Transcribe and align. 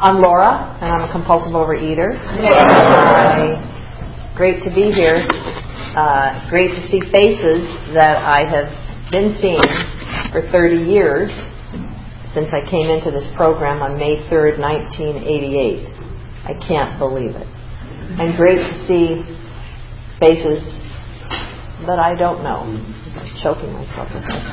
I'm 0.00 0.22
Laura, 0.22 0.80
and 0.80 0.88
I'm 0.88 1.10
a 1.10 1.12
compulsive 1.12 1.52
overeater. 1.52 2.16
Uh, 4.32 4.32
great 4.34 4.62
to 4.64 4.70
be 4.72 4.88
here. 4.88 5.20
Uh, 5.92 6.48
great 6.48 6.70
to 6.70 6.80
see 6.88 6.98
faces 7.12 7.68
that 7.92 8.16
I 8.16 8.48
have 8.48 8.72
been 9.10 9.36
seeing 9.36 9.60
for 10.32 10.40
30 10.50 10.76
years 10.88 11.28
since 12.32 12.48
I 12.48 12.64
came 12.64 12.88
into 12.88 13.10
this 13.10 13.28
program 13.36 13.82
on 13.82 13.98
May 13.98 14.16
3rd, 14.32 14.58
1988. 14.58 15.84
I 16.48 16.56
can't 16.66 16.98
believe 16.98 17.36
it. 17.36 17.46
And 18.16 18.34
great 18.38 18.56
to 18.56 18.74
see 18.88 19.20
faces 20.18 20.79
that 21.86 21.98
I 21.98 22.14
don't 22.14 22.42
know. 22.42 22.64
I'm 22.66 23.30
choking 23.42 23.72
myself 23.72 24.08
with 24.12 24.24
my 24.24 24.40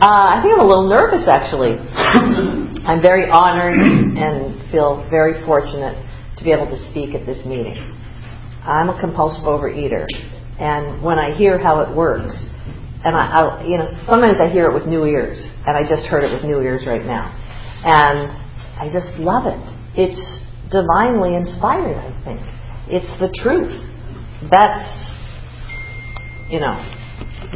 uh, 0.00 0.26
I 0.32 0.40
think 0.42 0.54
I'm 0.54 0.64
a 0.64 0.68
little 0.68 0.88
nervous, 0.88 1.28
actually. 1.28 1.76
I'm 2.88 3.02
very 3.02 3.28
honored 3.30 3.78
and 3.80 4.62
feel 4.70 5.06
very 5.10 5.44
fortunate 5.44 5.96
to 6.38 6.44
be 6.44 6.52
able 6.52 6.66
to 6.66 6.78
speak 6.90 7.14
at 7.14 7.26
this 7.26 7.44
meeting. 7.44 7.76
I'm 8.62 8.88
a 8.88 8.98
compulsive 9.00 9.44
overeater, 9.44 10.06
and 10.58 11.02
when 11.02 11.18
I 11.18 11.36
hear 11.36 11.58
how 11.58 11.80
it 11.80 11.94
works, 11.94 12.34
and 13.04 13.14
I, 13.14 13.22
I, 13.26 13.64
you 13.64 13.78
know, 13.78 13.86
sometimes 14.06 14.38
I 14.40 14.48
hear 14.48 14.66
it 14.66 14.74
with 14.74 14.86
new 14.86 15.04
ears, 15.04 15.38
and 15.66 15.76
I 15.76 15.82
just 15.82 16.06
heard 16.06 16.24
it 16.24 16.34
with 16.34 16.44
new 16.44 16.60
ears 16.60 16.82
right 16.86 17.04
now, 17.04 17.30
and 17.84 18.30
I 18.80 18.90
just 18.92 19.14
love 19.18 19.46
it. 19.46 19.62
It's 19.94 20.20
divinely 20.70 21.36
inspired. 21.36 21.96
I 21.96 22.10
think 22.24 22.40
it's 22.88 23.10
the 23.18 23.30
truth. 23.42 23.72
That's, 24.50 24.82
you 26.48 26.60
know, 26.60 26.74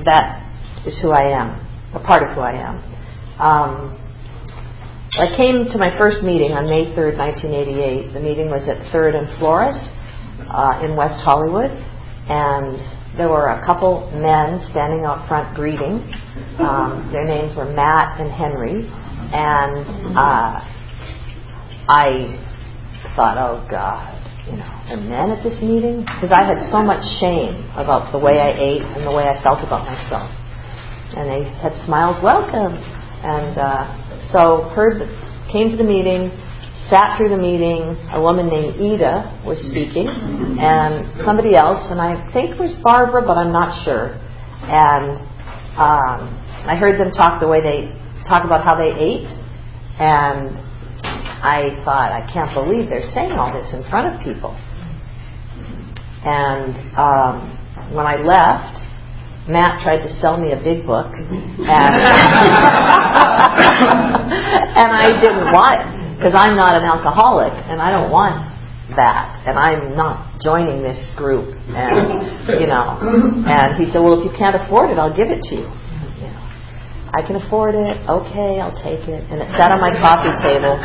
that 0.04 0.42
is 0.86 0.98
who 1.00 1.10
I 1.10 1.30
am, 1.30 1.60
a 1.94 2.00
part 2.00 2.22
of 2.22 2.34
who 2.34 2.40
I 2.40 2.58
am. 2.58 2.76
Um, 3.40 3.96
I 5.18 5.26
came 5.36 5.66
to 5.72 5.78
my 5.78 5.96
first 5.98 6.22
meeting 6.22 6.52
on 6.52 6.64
May 6.64 6.94
3rd, 6.94 7.18
1988. 7.18 8.12
The 8.12 8.20
meeting 8.20 8.48
was 8.50 8.68
at 8.68 8.78
3rd 8.94 9.14
and 9.18 9.38
Flores 9.38 9.76
uh, 10.46 10.82
in 10.84 10.96
West 10.96 11.22
Hollywood, 11.22 11.70
and 12.30 12.78
there 13.16 13.28
were 13.28 13.48
a 13.48 13.64
couple 13.66 14.10
men 14.14 14.62
standing 14.70 15.04
out 15.04 15.26
front 15.26 15.54
greeting. 15.56 16.06
Um, 16.58 17.10
their 17.12 17.24
names 17.26 17.56
were 17.56 17.66
Matt 17.66 18.20
and 18.20 18.30
Henry, 18.30 18.86
and 19.34 19.82
uh, 20.16 20.62
I 21.90 22.38
thought, 23.16 23.36
oh 23.36 23.66
God, 23.68 24.14
you 24.48 24.56
know, 24.56 24.70
the 24.88 24.96
men 24.96 25.30
at 25.30 25.42
this 25.44 25.60
meeting? 25.60 26.06
Because 26.06 26.32
I 26.32 26.44
had 26.44 26.62
so 26.72 26.80
much 26.80 27.04
shame 27.20 27.68
about 27.76 28.12
the 28.12 28.18
way 28.18 28.40
I 28.40 28.56
ate 28.56 28.82
and 28.82 29.04
the 29.04 29.12
way 29.12 29.28
I 29.28 29.36
felt 29.42 29.60
about 29.60 29.84
myself. 29.84 30.30
And 31.16 31.28
they 31.28 31.42
had 31.60 31.74
smiled, 31.84 32.22
welcome. 32.22 32.78
And 33.20 33.58
uh, 33.58 33.84
so 34.32 34.70
heard, 34.72 35.04
came 35.52 35.68
to 35.70 35.76
the 35.76 35.84
meeting, 35.84 36.32
sat 36.88 37.18
through 37.18 37.28
the 37.28 37.38
meeting. 37.38 37.98
A 38.14 38.20
woman 38.20 38.48
named 38.48 38.80
Ida 38.80 39.44
was 39.44 39.58
speaking, 39.60 40.08
and 40.08 41.04
somebody 41.20 41.54
else, 41.54 41.90
and 41.90 42.00
I 42.00 42.16
think 42.32 42.56
it 42.56 42.60
was 42.60 42.74
Barbara, 42.82 43.22
but 43.22 43.36
I'm 43.36 43.52
not 43.52 43.84
sure. 43.84 44.16
And 44.64 45.20
um, 45.76 46.32
I 46.64 46.76
heard 46.76 46.98
them 46.98 47.12
talk 47.12 47.40
the 47.40 47.48
way 47.48 47.60
they 47.60 47.92
talk 48.24 48.44
about 48.44 48.64
how 48.64 48.78
they 48.78 48.94
ate, 48.94 49.28
and 49.98 50.69
I 51.42 51.82
thought, 51.84 52.12
I 52.12 52.26
can't 52.32 52.52
believe 52.52 52.88
they're 52.88 53.10
saying 53.12 53.32
all 53.32 53.52
this 53.52 53.72
in 53.72 53.82
front 53.88 54.14
of 54.14 54.20
people. 54.20 54.56
And 56.22 56.76
um, 57.00 57.56
when 57.96 58.06
I 58.06 58.16
left, 58.20 58.80
Matt 59.48 59.80
tried 59.82 60.04
to 60.04 60.12
sell 60.20 60.36
me 60.36 60.52
a 60.52 60.60
big 60.60 60.84
book, 60.84 61.08
and, 61.10 61.24
and 64.76 64.90
I 64.92 65.16
didn't 65.18 65.48
want 65.50 65.80
it 65.80 66.16
because 66.20 66.36
I'm 66.36 66.54
not 66.56 66.76
an 66.76 66.84
alcoholic, 66.84 67.52
and 67.66 67.80
I 67.80 67.90
don't 67.90 68.12
want 68.12 68.36
that, 68.96 69.42
and 69.48 69.58
I'm 69.58 69.96
not 69.96 70.38
joining 70.40 70.82
this 70.82 71.00
group, 71.16 71.56
and 71.72 72.28
you 72.60 72.66
know. 72.68 73.00
And 73.48 73.80
he 73.80 73.90
said, 73.90 74.04
"Well, 74.04 74.20
if 74.20 74.24
you 74.28 74.32
can't 74.36 74.54
afford 74.54 74.90
it, 74.90 74.98
I'll 74.98 75.16
give 75.16 75.32
it 75.32 75.42
to 75.48 75.54
you." 75.56 75.66
you 76.20 76.28
know, 76.28 76.44
I 77.16 77.24
can 77.26 77.36
afford 77.36 77.74
it. 77.74 77.96
Okay, 78.06 78.60
I'll 78.60 78.76
take 78.76 79.08
it. 79.08 79.24
And 79.32 79.40
it 79.40 79.48
sat 79.56 79.72
on 79.72 79.80
my 79.80 79.96
coffee 79.98 80.36
table. 80.44 80.76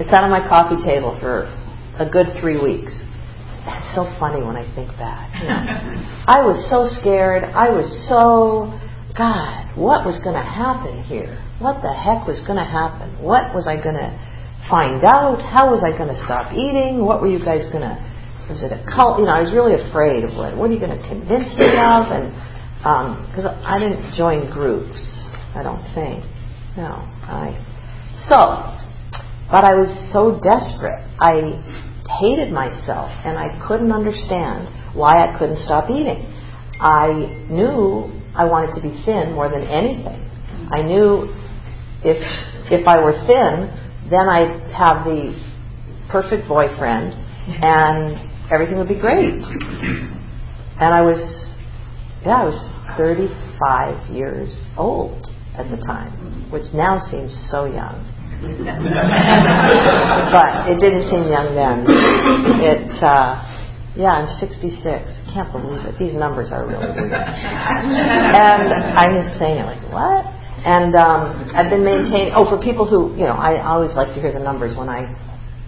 It 0.00 0.08
sat 0.08 0.24
on 0.24 0.32
my 0.32 0.40
coffee 0.40 0.80
table 0.80 1.12
for 1.20 1.44
a 2.00 2.08
good 2.08 2.32
three 2.40 2.56
weeks. 2.56 2.88
It's 3.68 3.92
so 3.92 4.08
funny 4.16 4.40
when 4.40 4.56
I 4.56 4.64
think 4.72 4.88
back. 4.96 5.28
I 6.24 6.40
was 6.40 6.56
so 6.72 6.88
scared. 6.88 7.44
I 7.44 7.68
was 7.68 7.84
so, 8.08 8.72
God, 9.12 9.76
what 9.76 10.08
was 10.08 10.16
going 10.24 10.40
to 10.40 10.48
happen 10.48 11.04
here? 11.04 11.36
What 11.60 11.84
the 11.84 11.92
heck 11.92 12.24
was 12.24 12.40
going 12.48 12.56
to 12.56 12.64
happen? 12.64 13.12
What 13.20 13.52
was 13.52 13.68
I 13.68 13.76
going 13.76 14.00
to 14.00 14.08
find 14.72 15.04
out? 15.04 15.44
How 15.44 15.68
was 15.68 15.84
I 15.84 15.92
going 15.92 16.08
to 16.08 16.16
stop 16.24 16.56
eating? 16.56 17.04
What 17.04 17.20
were 17.20 17.28
you 17.28 17.44
guys 17.44 17.68
going 17.68 17.84
to, 17.84 18.00
was 18.48 18.64
it 18.64 18.72
a 18.72 18.80
cult? 18.88 19.20
You 19.20 19.28
know, 19.28 19.36
I 19.36 19.44
was 19.44 19.52
really 19.52 19.76
afraid 19.76 20.24
of 20.24 20.32
what, 20.32 20.56
what 20.56 20.72
are 20.72 20.74
you 20.74 20.80
going 20.80 20.96
to 20.96 21.04
convince 21.04 21.52
me 21.60 21.68
of? 21.76 22.08
And, 22.08 22.32
because 22.80 23.52
um, 23.52 23.60
I 23.60 23.76
didn't 23.76 24.16
join 24.16 24.48
groups, 24.48 24.96
I 25.52 25.60
don't 25.60 25.84
think. 25.92 26.24
No, 26.80 27.04
I, 27.28 27.60
so, 28.24 28.79
but 29.50 29.64
I 29.64 29.74
was 29.74 29.90
so 30.12 30.38
desperate. 30.38 31.02
I 31.18 31.58
hated 32.20 32.52
myself 32.52 33.10
and 33.26 33.36
I 33.36 33.58
couldn't 33.66 33.92
understand 33.92 34.68
why 34.94 35.12
I 35.12 35.38
couldn't 35.38 35.58
stop 35.64 35.90
eating. 35.90 36.22
I 36.80 37.46
knew 37.50 38.10
I 38.34 38.46
wanted 38.46 38.74
to 38.78 38.82
be 38.82 38.94
thin 39.04 39.34
more 39.34 39.50
than 39.50 39.62
anything. 39.62 40.22
I 40.70 40.82
knew 40.82 41.34
if 42.02 42.18
if 42.70 42.86
I 42.86 43.02
were 43.02 43.12
thin, 43.26 43.68
then 44.08 44.28
I'd 44.28 44.70
have 44.70 45.04
the 45.04 45.34
perfect 46.10 46.48
boyfriend 46.48 47.12
and 47.62 48.30
everything 48.52 48.78
would 48.78 48.88
be 48.88 48.98
great. 48.98 49.42
And 50.80 50.94
I 50.94 51.02
was 51.02 51.20
yeah, 52.24 52.42
I 52.42 52.44
was 52.44 52.96
35 52.96 54.14
years 54.14 54.50
old 54.76 55.26
at 55.56 55.70
the 55.70 55.76
time, 55.86 56.50
which 56.50 56.72
now 56.72 56.98
seems 57.10 57.34
so 57.50 57.64
young 57.64 58.06
but 60.32 60.48
it 60.72 60.80
didn't 60.80 61.04
seem 61.12 61.28
young 61.28 61.52
then. 61.52 61.84
It, 62.64 62.88
uh, 63.04 63.36
yeah, 63.96 64.16
I'm 64.16 64.28
66. 64.40 64.80
Can't 65.34 65.52
believe 65.52 65.84
it. 65.84 65.98
These 66.00 66.16
numbers 66.16 66.48
are 66.48 66.64
really 66.64 66.88
weird. 66.88 67.12
and 67.12 68.72
I'm 68.96 69.12
just 69.12 69.36
saying 69.36 69.60
like, 69.68 69.84
what? 69.92 70.24
And 70.64 70.96
um, 70.96 71.52
I've 71.52 71.68
been 71.68 71.84
maintaining. 71.84 72.32
Oh, 72.32 72.48
for 72.48 72.56
people 72.56 72.88
who, 72.88 73.12
you 73.12 73.28
know, 73.28 73.36
I 73.36 73.60
always 73.60 73.92
like 73.92 74.14
to 74.16 74.20
hear 74.20 74.32
the 74.32 74.40
numbers 74.40 74.72
when 74.76 74.88
I 74.88 75.12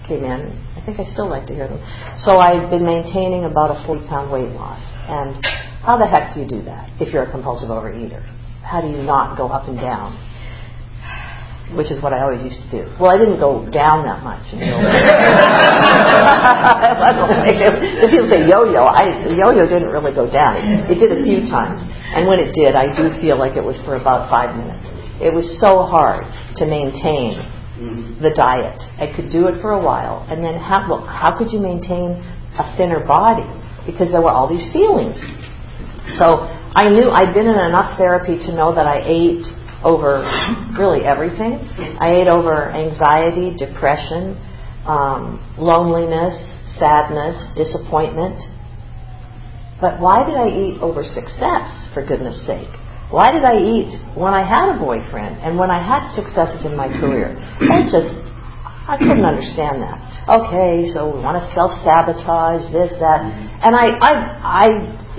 came 0.09 0.25
in. 0.25 0.56
I 0.72 0.81
think 0.84 0.99
I 0.99 1.04
still 1.12 1.28
like 1.28 1.47
to 1.49 1.54
hear 1.54 1.69
them. 1.69 1.81
So 2.16 2.41
I've 2.41 2.71
been 2.71 2.84
maintaining 2.89 3.44
about 3.44 3.77
a 3.77 3.84
40 3.84 4.09
pound 4.09 4.33
weight 4.33 4.49
loss. 4.56 4.81
And 5.09 5.44
how 5.84 5.99
the 6.00 6.06
heck 6.06 6.33
do 6.33 6.41
you 6.41 6.49
do 6.49 6.62
that 6.65 6.89
if 7.00 7.12
you're 7.12 7.25
a 7.25 7.31
compulsive 7.31 7.69
overeater? 7.69 8.25
How 8.65 8.81
do 8.81 8.89
you 8.89 9.04
not 9.04 9.37
go 9.37 9.49
up 9.49 9.69
and 9.69 9.77
down? 9.77 10.16
Which 11.77 11.91
is 11.91 12.03
what 12.03 12.12
I 12.12 12.22
always 12.22 12.43
used 12.44 12.60
to 12.65 12.71
do. 12.71 12.83
Well, 13.00 13.10
I 13.10 13.19
didn't 13.19 13.41
go 13.41 13.65
down 13.71 14.05
that 14.05 14.22
much. 14.22 14.44
Until 14.53 14.78
if 17.49 18.10
people 18.10 18.28
say 18.28 18.44
yo-yo, 18.49 18.84
I, 18.84 19.33
yo-yo 19.33 19.65
didn't 19.66 19.88
really 19.88 20.12
go 20.12 20.31
down. 20.31 20.56
It, 20.60 20.97
it 20.97 20.99
did 21.00 21.12
a 21.12 21.21
few 21.25 21.49
times, 21.49 21.81
and 22.12 22.28
when 22.28 22.38
it 22.38 22.53
did, 22.53 22.75
I 22.77 22.93
do 22.93 23.10
feel 23.21 23.38
like 23.38 23.56
it 23.56 23.65
was 23.65 23.81
for 23.84 23.97
about 23.97 24.28
five 24.28 24.56
minutes. 24.56 24.84
It 25.22 25.33
was 25.33 25.47
so 25.60 25.87
hard 25.87 26.25
to 26.56 26.66
maintain 26.66 27.38
the 28.22 28.31
diet. 28.31 28.78
I 29.00 29.10
could 29.10 29.31
do 29.31 29.49
it 29.49 29.60
for 29.60 29.72
a 29.72 29.83
while, 29.83 30.27
and 30.28 30.44
then 30.44 30.54
how, 30.54 30.87
well, 30.89 31.06
how 31.06 31.37
could 31.37 31.50
you 31.50 31.59
maintain 31.59 32.21
a 32.59 32.65
thinner 32.77 33.04
body? 33.04 33.49
Because 33.87 34.10
there 34.10 34.22
were 34.22 34.31
all 34.31 34.47
these 34.47 34.71
feelings. 34.72 35.19
So 36.19 36.47
I 36.75 36.89
knew 36.91 37.10
I'd 37.10 37.34
been 37.34 37.47
in 37.47 37.59
enough 37.59 37.99
therapy 37.99 38.39
to 38.47 38.54
know 38.54 38.75
that 38.75 38.87
I 38.87 39.03
ate 39.04 39.43
over 39.84 40.22
really 40.78 41.04
everything. 41.04 41.59
I 42.00 42.22
ate 42.22 42.28
over 42.28 42.70
anxiety, 42.70 43.54
depression, 43.56 44.38
um, 44.87 45.42
loneliness, 45.59 46.34
sadness, 46.78 47.36
disappointment. 47.56 48.39
But 49.80 49.98
why 49.98 50.22
did 50.22 50.39
I 50.39 50.47
eat 50.47 50.78
over 50.80 51.03
success, 51.03 51.91
for 51.92 52.06
goodness 52.06 52.39
sake? 52.47 52.71
Why 53.10 53.34
did 53.34 53.45
I 53.45 53.59
eat 53.59 53.92
when 54.16 54.33
I 54.33 54.47
had 54.47 54.72
a 54.72 54.78
boyfriend 54.78 55.42
and 55.42 55.59
when 55.59 55.71
I 55.71 55.83
had 55.83 56.15
successes 56.15 56.65
in 56.65 56.77
my 56.78 56.89
career? 56.89 57.34
I 57.60 57.84
just, 57.84 58.15
I 58.89 58.97
couldn't 58.97 59.27
understand 59.27 59.83
that. 59.83 59.98
Okay, 60.30 60.86
so 60.95 61.10
we 61.10 61.18
want 61.18 61.36
to 61.36 61.45
self-sabotage 61.51 62.71
this, 62.71 62.95
that, 63.03 63.27
and 63.27 63.74
I, 63.74 63.98
I, 63.98 64.12
I, 64.41 64.66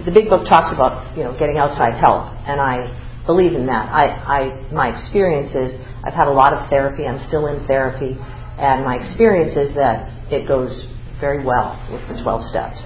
the 0.07 0.15
big 0.15 0.31
book 0.31 0.47
talks 0.47 0.71
about, 0.71 1.11
you 1.15 1.27
know, 1.27 1.35
getting 1.37 1.59
outside 1.59 1.99
help, 1.99 2.31
and 2.47 2.57
I 2.63 3.02
believe 3.25 3.53
in 3.53 3.65
that. 3.67 3.89
I, 3.89 4.05
I, 4.07 4.39
my 4.71 4.89
experience 4.89 5.55
is 5.55 5.79
I've 6.03 6.13
had 6.13 6.27
a 6.27 6.33
lot 6.33 6.53
of 6.53 6.69
therapy. 6.69 7.07
I'm 7.07 7.19
still 7.27 7.47
in 7.47 7.65
therapy, 7.67 8.17
and 8.59 8.83
my 8.83 8.97
experience 8.99 9.55
is 9.55 9.73
that 9.75 10.11
it 10.31 10.47
goes 10.47 10.87
very 11.19 11.43
well 11.43 11.79
with 11.91 12.03
the 12.07 12.21
12 12.21 12.43
steps. 12.51 12.83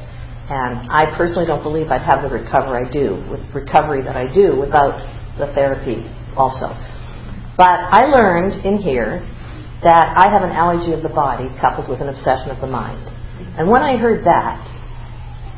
And 0.50 0.88
I 0.90 1.12
personally 1.18 1.46
don't 1.46 1.64
believe 1.64 1.88
I'd 1.90 2.06
have 2.06 2.24
the 2.24 2.30
recovery 2.30 2.88
I 2.88 2.90
do 2.90 3.20
with 3.28 3.42
recovery 3.54 4.02
that 4.04 4.16
I 4.16 4.32
do 4.32 4.56
without 4.56 5.02
the 5.38 5.52
therapy 5.54 6.08
also. 6.38 6.72
But 7.58 7.90
I 7.92 8.06
learned 8.06 8.64
in 8.64 8.78
here 8.78 9.26
that 9.84 10.14
I 10.18 10.30
have 10.32 10.44
an 10.44 10.52
allergy 10.52 10.94
of 10.94 11.02
the 11.02 11.10
body 11.10 11.50
coupled 11.60 11.90
with 11.90 12.00
an 12.02 12.10
obsession 12.10 12.50
of 12.50 12.62
the 12.62 12.68
mind. 12.68 13.06
And 13.58 13.70
when 13.70 13.84
I 13.84 13.98
heard 13.98 14.24
that, 14.26 14.62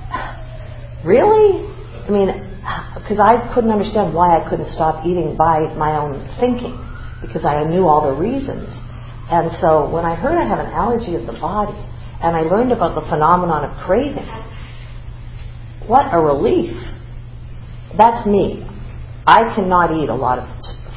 really? 1.06 1.68
I 2.08 2.10
mean, 2.10 2.49
because 2.95 3.19
I 3.19 3.51
couldn't 3.54 3.71
understand 3.71 4.13
why 4.13 4.39
I 4.39 4.50
couldn't 4.50 4.71
stop 4.71 5.06
eating 5.06 5.36
by 5.38 5.60
my 5.75 5.98
own 5.98 6.21
thinking, 6.39 6.77
because 7.21 7.45
I 7.45 7.63
knew 7.66 7.88
all 7.88 8.13
the 8.13 8.19
reasons. 8.19 8.69
And 9.30 9.51
so 9.62 9.89
when 9.89 10.06
I 10.06 10.16
heard 10.16 10.38
I 10.38 10.48
have 10.48 10.60
an 10.60 10.71
allergy 10.74 11.16
of 11.16 11.25
the 11.25 11.38
body, 11.38 11.77
and 12.21 12.36
I 12.36 12.42
learned 12.42 12.71
about 12.71 12.95
the 12.95 13.06
phenomenon 13.07 13.69
of 13.69 13.77
craving, 13.86 14.27
what 15.88 16.13
a 16.13 16.19
relief. 16.19 16.75
That's 17.98 18.27
me. 18.27 18.66
I 19.25 19.56
cannot 19.56 19.92
eat 19.98 20.10
a 20.10 20.16
lot 20.16 20.39
of 20.39 20.48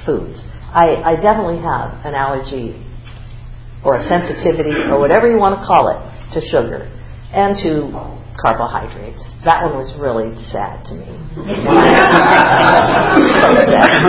foods. 0.04 0.42
I, 0.72 0.96
I 1.04 1.16
definitely 1.16 1.60
have 1.60 2.04
an 2.04 2.14
allergy 2.14 2.76
or 3.84 3.96
a 3.96 4.02
sensitivity 4.08 4.72
or 4.90 4.98
whatever 4.98 5.30
you 5.30 5.38
want 5.38 5.60
to 5.60 5.66
call 5.66 5.92
it 5.92 6.00
to 6.34 6.40
sugar 6.40 6.88
and 7.32 7.56
to 7.60 8.21
carbohydrates. 8.42 9.22
That 9.44 9.62
one 9.62 9.78
was 9.78 9.94
really 10.02 10.34
sad 10.50 10.84
to 10.90 10.94
me. 10.98 11.06
so 13.38 13.54
sad. 13.70 14.02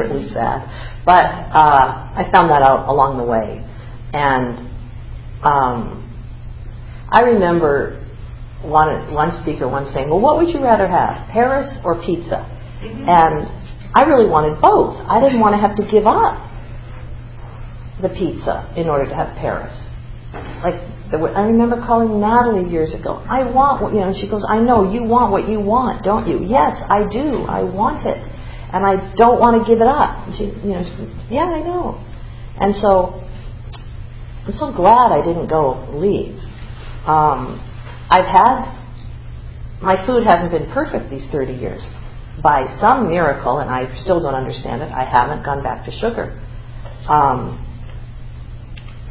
really 0.00 0.24
sad. 0.32 0.64
But 1.04 1.22
uh, 1.52 2.16
I 2.16 2.24
found 2.32 2.50
that 2.50 2.62
out 2.62 2.88
along 2.88 3.18
the 3.18 3.24
way. 3.24 3.60
And 4.12 4.72
um, 5.44 6.02
I 7.12 7.20
remember 7.20 8.02
one, 8.64 9.12
one 9.12 9.30
speaker 9.42 9.68
once 9.68 9.92
saying, 9.92 10.08
Well, 10.08 10.20
what 10.20 10.38
would 10.38 10.48
you 10.48 10.62
rather 10.62 10.88
have, 10.88 11.28
Paris 11.28 11.68
or 11.84 12.00
pizza? 12.00 12.48
And 12.80 13.46
I 13.94 14.04
really 14.04 14.28
wanted 14.28 14.60
both. 14.60 14.96
I 15.08 15.20
didn't 15.20 15.40
want 15.40 15.54
to 15.54 15.60
have 15.60 15.76
to 15.76 15.84
give 15.84 16.06
up 16.06 16.40
the 18.00 18.08
pizza 18.08 18.72
in 18.76 18.88
order 18.88 19.08
to 19.08 19.14
have 19.14 19.36
Paris. 19.36 19.72
Like, 20.64 20.80
I 21.12 21.46
remember 21.46 21.76
calling 21.86 22.20
Natalie 22.20 22.68
years 22.70 22.92
ago. 22.92 23.22
I 23.28 23.44
want 23.44 23.82
what, 23.82 23.94
you 23.94 24.00
know, 24.00 24.12
she 24.12 24.28
goes, 24.28 24.44
I 24.48 24.58
know, 24.58 24.90
you 24.90 25.04
want 25.04 25.30
what 25.30 25.48
you 25.48 25.60
want, 25.60 26.02
don't 26.02 26.26
you? 26.26 26.42
Yes, 26.42 26.74
I 26.90 27.06
do. 27.06 27.46
I 27.46 27.62
want 27.62 28.04
it. 28.06 28.18
And 28.74 28.84
I 28.84 29.14
don't 29.14 29.38
want 29.38 29.62
to 29.62 29.62
give 29.62 29.80
it 29.80 29.86
up. 29.86 30.26
And 30.26 30.34
she, 30.34 30.44
you 30.66 30.74
know, 30.74 30.82
she, 30.82 31.34
yeah, 31.34 31.46
I 31.46 31.62
know. 31.62 32.02
And 32.58 32.74
so, 32.74 33.22
I'm 34.46 34.52
so 34.52 34.74
glad 34.74 35.14
I 35.14 35.22
didn't 35.24 35.46
go 35.46 35.86
leave. 35.94 36.34
Um, 37.06 37.62
I've 38.10 38.26
had, 38.26 38.74
my 39.80 40.04
food 40.06 40.26
hasn't 40.26 40.50
been 40.50 40.70
perfect 40.72 41.10
these 41.10 41.26
30 41.30 41.52
years. 41.54 41.82
By 42.42 42.66
some 42.80 43.08
miracle, 43.08 43.58
and 43.58 43.70
I 43.70 43.94
still 44.02 44.20
don't 44.20 44.34
understand 44.34 44.82
it, 44.82 44.90
I 44.90 45.04
haven't 45.04 45.44
gone 45.44 45.62
back 45.62 45.86
to 45.86 45.92
sugar. 45.92 46.34
Um, 47.08 47.62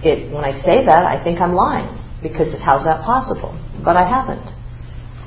it, 0.05 0.31
when 0.31 0.45
I 0.45 0.53
say 0.63 0.85
that, 0.85 1.03
I 1.03 1.21
think 1.23 1.41
I'm 1.41 1.53
lying 1.53 1.91
because 2.21 2.53
how's 2.61 2.85
that 2.85 3.03
possible? 3.05 3.53
But 3.83 3.97
I 3.97 4.05
haven't. 4.07 4.45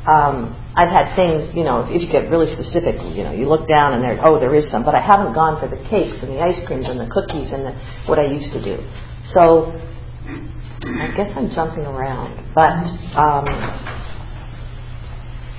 Um, 0.09 0.57
I've 0.79 0.95
had 0.95 1.15
things, 1.19 1.53
you 1.55 1.65
know, 1.65 1.85
if, 1.85 1.91
you 1.91 2.09
get 2.09 2.31
really 2.31 2.49
specific, 2.49 2.97
you 3.13 3.27
know, 3.27 3.35
you 3.35 3.45
look 3.51 3.69
down 3.69 3.93
and 3.93 4.01
there, 4.01 4.17
oh, 4.25 4.41
there 4.41 4.55
is 4.55 4.71
some, 4.71 4.85
but 4.85 4.95
I 4.95 5.03
haven't 5.03 5.35
gone 5.35 5.61
for 5.61 5.69
the 5.69 5.77
cakes 5.91 6.23
and 6.23 6.33
the 6.33 6.41
ice 6.41 6.57
creams 6.67 6.89
and 6.89 6.97
the 6.97 7.11
cookies 7.11 7.53
and 7.53 7.67
the, 7.67 7.73
what 8.07 8.19
I 8.19 8.25
used 8.31 8.55
to 8.55 8.63
do. 8.63 8.81
So 9.35 9.75
I 10.87 11.13
guess 11.13 11.35
I'm 11.37 11.51
jumping 11.51 11.85
around, 11.85 12.39
but 12.55 12.73
um, 13.19 13.45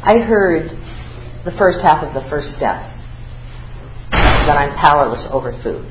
I 0.02 0.24
heard 0.24 0.72
the 1.46 1.52
first 1.60 1.84
half 1.84 2.02
of 2.02 2.16
the 2.16 2.24
first 2.30 2.56
step 2.56 2.80
that 4.12 4.58
I'm 4.58 4.74
powerless 4.80 5.28
over 5.30 5.52
food, 5.62 5.86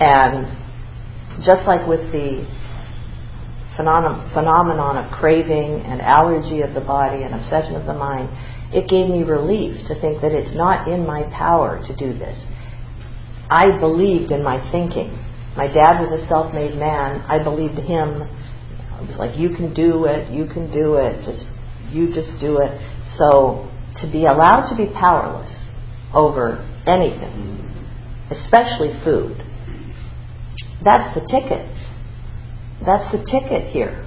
and 0.00 0.63
just 1.42 1.66
like 1.66 1.86
with 1.86 2.12
the 2.12 2.46
phenomenon 3.76 4.96
of 4.96 5.10
craving 5.10 5.82
and 5.82 6.00
allergy 6.00 6.62
of 6.62 6.74
the 6.74 6.80
body 6.80 7.22
and 7.22 7.34
obsession 7.34 7.74
of 7.74 7.86
the 7.86 7.94
mind, 7.94 8.30
it 8.74 8.88
gave 8.88 9.10
me 9.10 9.22
relief 9.22 9.86
to 9.88 9.94
think 10.00 10.20
that 10.22 10.32
it's 10.32 10.54
not 10.54 10.86
in 10.88 11.06
my 11.06 11.24
power 11.36 11.82
to 11.86 11.96
do 11.96 12.12
this. 12.12 12.38
I 13.50 13.78
believed 13.78 14.30
in 14.30 14.42
my 14.42 14.58
thinking. 14.70 15.10
My 15.56 15.66
dad 15.66 16.00
was 16.00 16.10
a 16.10 16.26
self 16.26 16.54
made 16.54 16.76
man. 16.78 17.22
I 17.28 17.42
believed 17.42 17.78
him. 17.78 18.22
It 18.22 19.06
was 19.06 19.16
like, 19.18 19.36
you 19.38 19.50
can 19.50 19.74
do 19.74 20.06
it, 20.06 20.30
you 20.30 20.46
can 20.46 20.72
do 20.72 20.94
it, 20.96 21.22
just 21.26 21.46
you 21.90 22.14
just 22.14 22.40
do 22.40 22.58
it. 22.58 22.74
So 23.18 23.70
to 24.00 24.10
be 24.10 24.26
allowed 24.26 24.70
to 24.70 24.76
be 24.76 24.90
powerless 24.90 25.50
over 26.14 26.58
anything, 26.86 27.62
especially 28.30 28.94
food, 29.04 29.38
that's 30.84 31.14
the 31.16 31.24
ticket. 31.24 31.66
That's 32.84 33.08
the 33.12 33.24
ticket 33.24 33.72
here. 33.72 34.04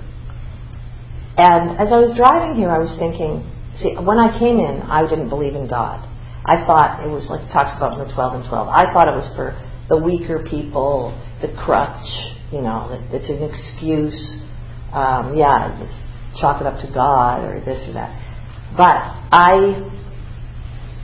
And 1.37 1.77
as 1.77 1.93
I 1.93 2.01
was 2.01 2.17
driving 2.17 2.57
here, 2.57 2.69
I 2.69 2.77
was 2.77 2.93
thinking, 2.97 3.45
see, 3.77 3.93
when 3.93 4.17
I 4.17 4.33
came 4.37 4.57
in, 4.57 4.81
I 4.85 5.05
didn't 5.05 5.29
believe 5.29 5.53
in 5.53 5.69
God. 5.69 6.01
I 6.45 6.65
thought 6.65 7.05
it 7.05 7.09
was 7.09 7.29
like 7.29 7.45
it 7.45 7.51
talks 7.53 7.77
about 7.77 7.99
in 7.99 8.07
the 8.07 8.13
12 8.13 8.41
and 8.41 8.45
12. 8.49 8.67
I 8.69 8.89
thought 8.93 9.09
it 9.09 9.17
was 9.17 9.29
for 9.35 9.53
the 9.89 10.01
weaker 10.01 10.41
people, 10.41 11.13
the 11.41 11.53
crutch, 11.53 12.33
you 12.51 12.61
know, 12.61 12.89
it's 13.11 13.29
an 13.29 13.43
excuse. 13.43 14.17
Um, 14.93 15.35
yeah, 15.35 15.75
just 15.77 15.93
chalk 16.39 16.61
it 16.61 16.67
up 16.67 16.79
to 16.81 16.89
God 16.89 17.43
or 17.43 17.59
this 17.59 17.83
or 17.89 17.93
that. 17.93 18.15
But 18.75 18.97
I 19.29 19.85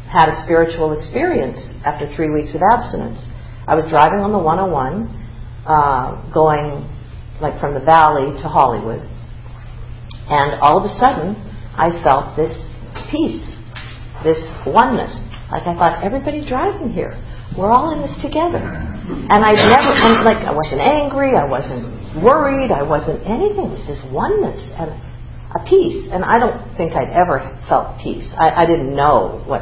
had 0.09 0.29
a 0.29 0.37
spiritual 0.45 0.93
experience 0.93 1.59
after 1.85 2.07
three 2.15 2.29
weeks 2.29 2.55
of 2.55 2.61
abstinence. 2.61 3.19
I 3.67 3.75
was 3.75 3.85
driving 3.89 4.19
on 4.19 4.31
the 4.31 4.39
101 4.39 5.22
uh, 5.65 6.19
going 6.33 6.87
like 7.41 7.59
from 7.59 7.73
the 7.73 7.83
valley 7.83 8.31
to 8.41 8.47
Hollywood. 8.47 9.03
And 10.29 10.59
all 10.61 10.79
of 10.79 10.85
a 10.85 10.93
sudden, 10.95 11.35
I 11.75 11.91
felt 12.03 12.37
this 12.37 12.53
peace, 13.11 13.43
this 14.23 14.39
oneness. 14.65 15.11
Like 15.51 15.67
I 15.67 15.73
thought, 15.75 16.03
everybody 16.03 16.45
driving 16.45 16.89
here. 16.89 17.19
We're 17.57 17.69
all 17.69 17.93
in 17.93 18.01
this 18.01 18.15
together. 18.23 18.63
And 18.63 19.43
I 19.43 19.53
never, 19.53 19.91
and 19.93 20.25
like, 20.25 20.41
I 20.41 20.55
wasn't 20.55 20.81
angry, 20.81 21.35
I 21.35 21.45
wasn't 21.45 22.23
worried, 22.23 22.71
I 22.71 22.81
wasn't 22.81 23.21
anything. 23.27 23.69
It 23.69 23.83
was 23.83 23.85
this 23.85 24.01
oneness 24.09 24.63
and 24.79 24.89
a 25.53 25.61
peace. 25.67 26.09
And 26.09 26.23
I 26.23 26.39
don't 26.39 26.63
think 26.77 26.93
I'd 26.93 27.11
ever 27.11 27.53
felt 27.67 27.99
peace. 28.01 28.25
I, 28.39 28.63
I 28.63 28.65
didn't 28.65 28.95
know 28.95 29.43
what, 29.45 29.61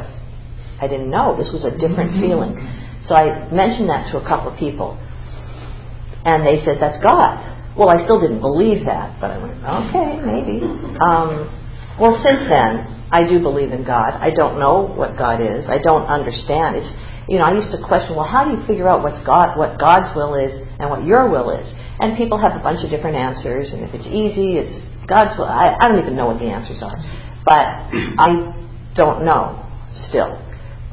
I 0.80 0.86
didn't 0.88 1.10
know. 1.10 1.36
This 1.36 1.50
was 1.52 1.66
a 1.66 1.76
different 1.76 2.16
feeling. 2.22 2.56
So 3.04 3.14
I 3.14 3.50
mentioned 3.52 3.90
that 3.90 4.08
to 4.12 4.22
a 4.22 4.24
couple 4.24 4.52
of 4.52 4.56
people. 4.56 4.96
And 6.24 6.46
they 6.46 6.62
said, 6.64 6.78
that's 6.78 7.02
God. 7.02 7.40
Well, 7.76 7.88
I 7.88 8.04
still 8.04 8.20
didn't 8.20 8.40
believe 8.40 8.84
that, 8.84 9.18
but 9.20 9.30
I 9.30 9.38
went, 9.40 9.58
okay, 9.64 10.20
maybe. 10.20 10.60
Um, 11.00 11.48
well, 11.98 12.20
since 12.20 12.44
then, 12.48 12.84
I 13.10 13.28
do 13.28 13.40
believe 13.40 13.72
in 13.72 13.84
God. 13.84 14.16
I 14.16 14.30
don't 14.30 14.58
know 14.58 14.86
what 14.86 15.16
God 15.16 15.40
is. 15.40 15.68
I 15.68 15.80
don't 15.80 16.04
understand. 16.08 16.76
It's, 16.76 16.88
you 17.28 17.38
know, 17.38 17.44
I 17.44 17.52
used 17.52 17.72
to 17.72 17.80
question, 17.84 18.16
well, 18.16 18.28
how 18.28 18.44
do 18.44 18.56
you 18.56 18.60
figure 18.66 18.88
out 18.88 19.02
what's 19.02 19.20
God, 19.24 19.56
what 19.56 19.78
God's 19.80 20.14
will 20.16 20.34
is 20.36 20.52
and 20.80 20.88
what 20.88 21.04
your 21.04 21.28
will 21.28 21.50
is? 21.50 21.68
And 22.00 22.16
people 22.16 22.40
have 22.40 22.58
a 22.58 22.62
bunch 22.62 22.84
of 22.84 22.90
different 22.90 23.16
answers, 23.16 23.72
and 23.72 23.84
if 23.84 23.94
it's 23.94 24.06
easy, 24.08 24.56
it's 24.56 24.72
God's 25.06 25.36
will. 25.38 25.48
I, 25.48 25.76
I 25.78 25.88
don't 25.88 26.00
even 26.00 26.16
know 26.16 26.26
what 26.26 26.40
the 26.40 26.48
answers 26.48 26.82
are. 26.82 26.96
But 27.44 27.66
I 28.20 28.56
don't 28.94 29.24
know 29.24 29.64
still. 29.92 30.40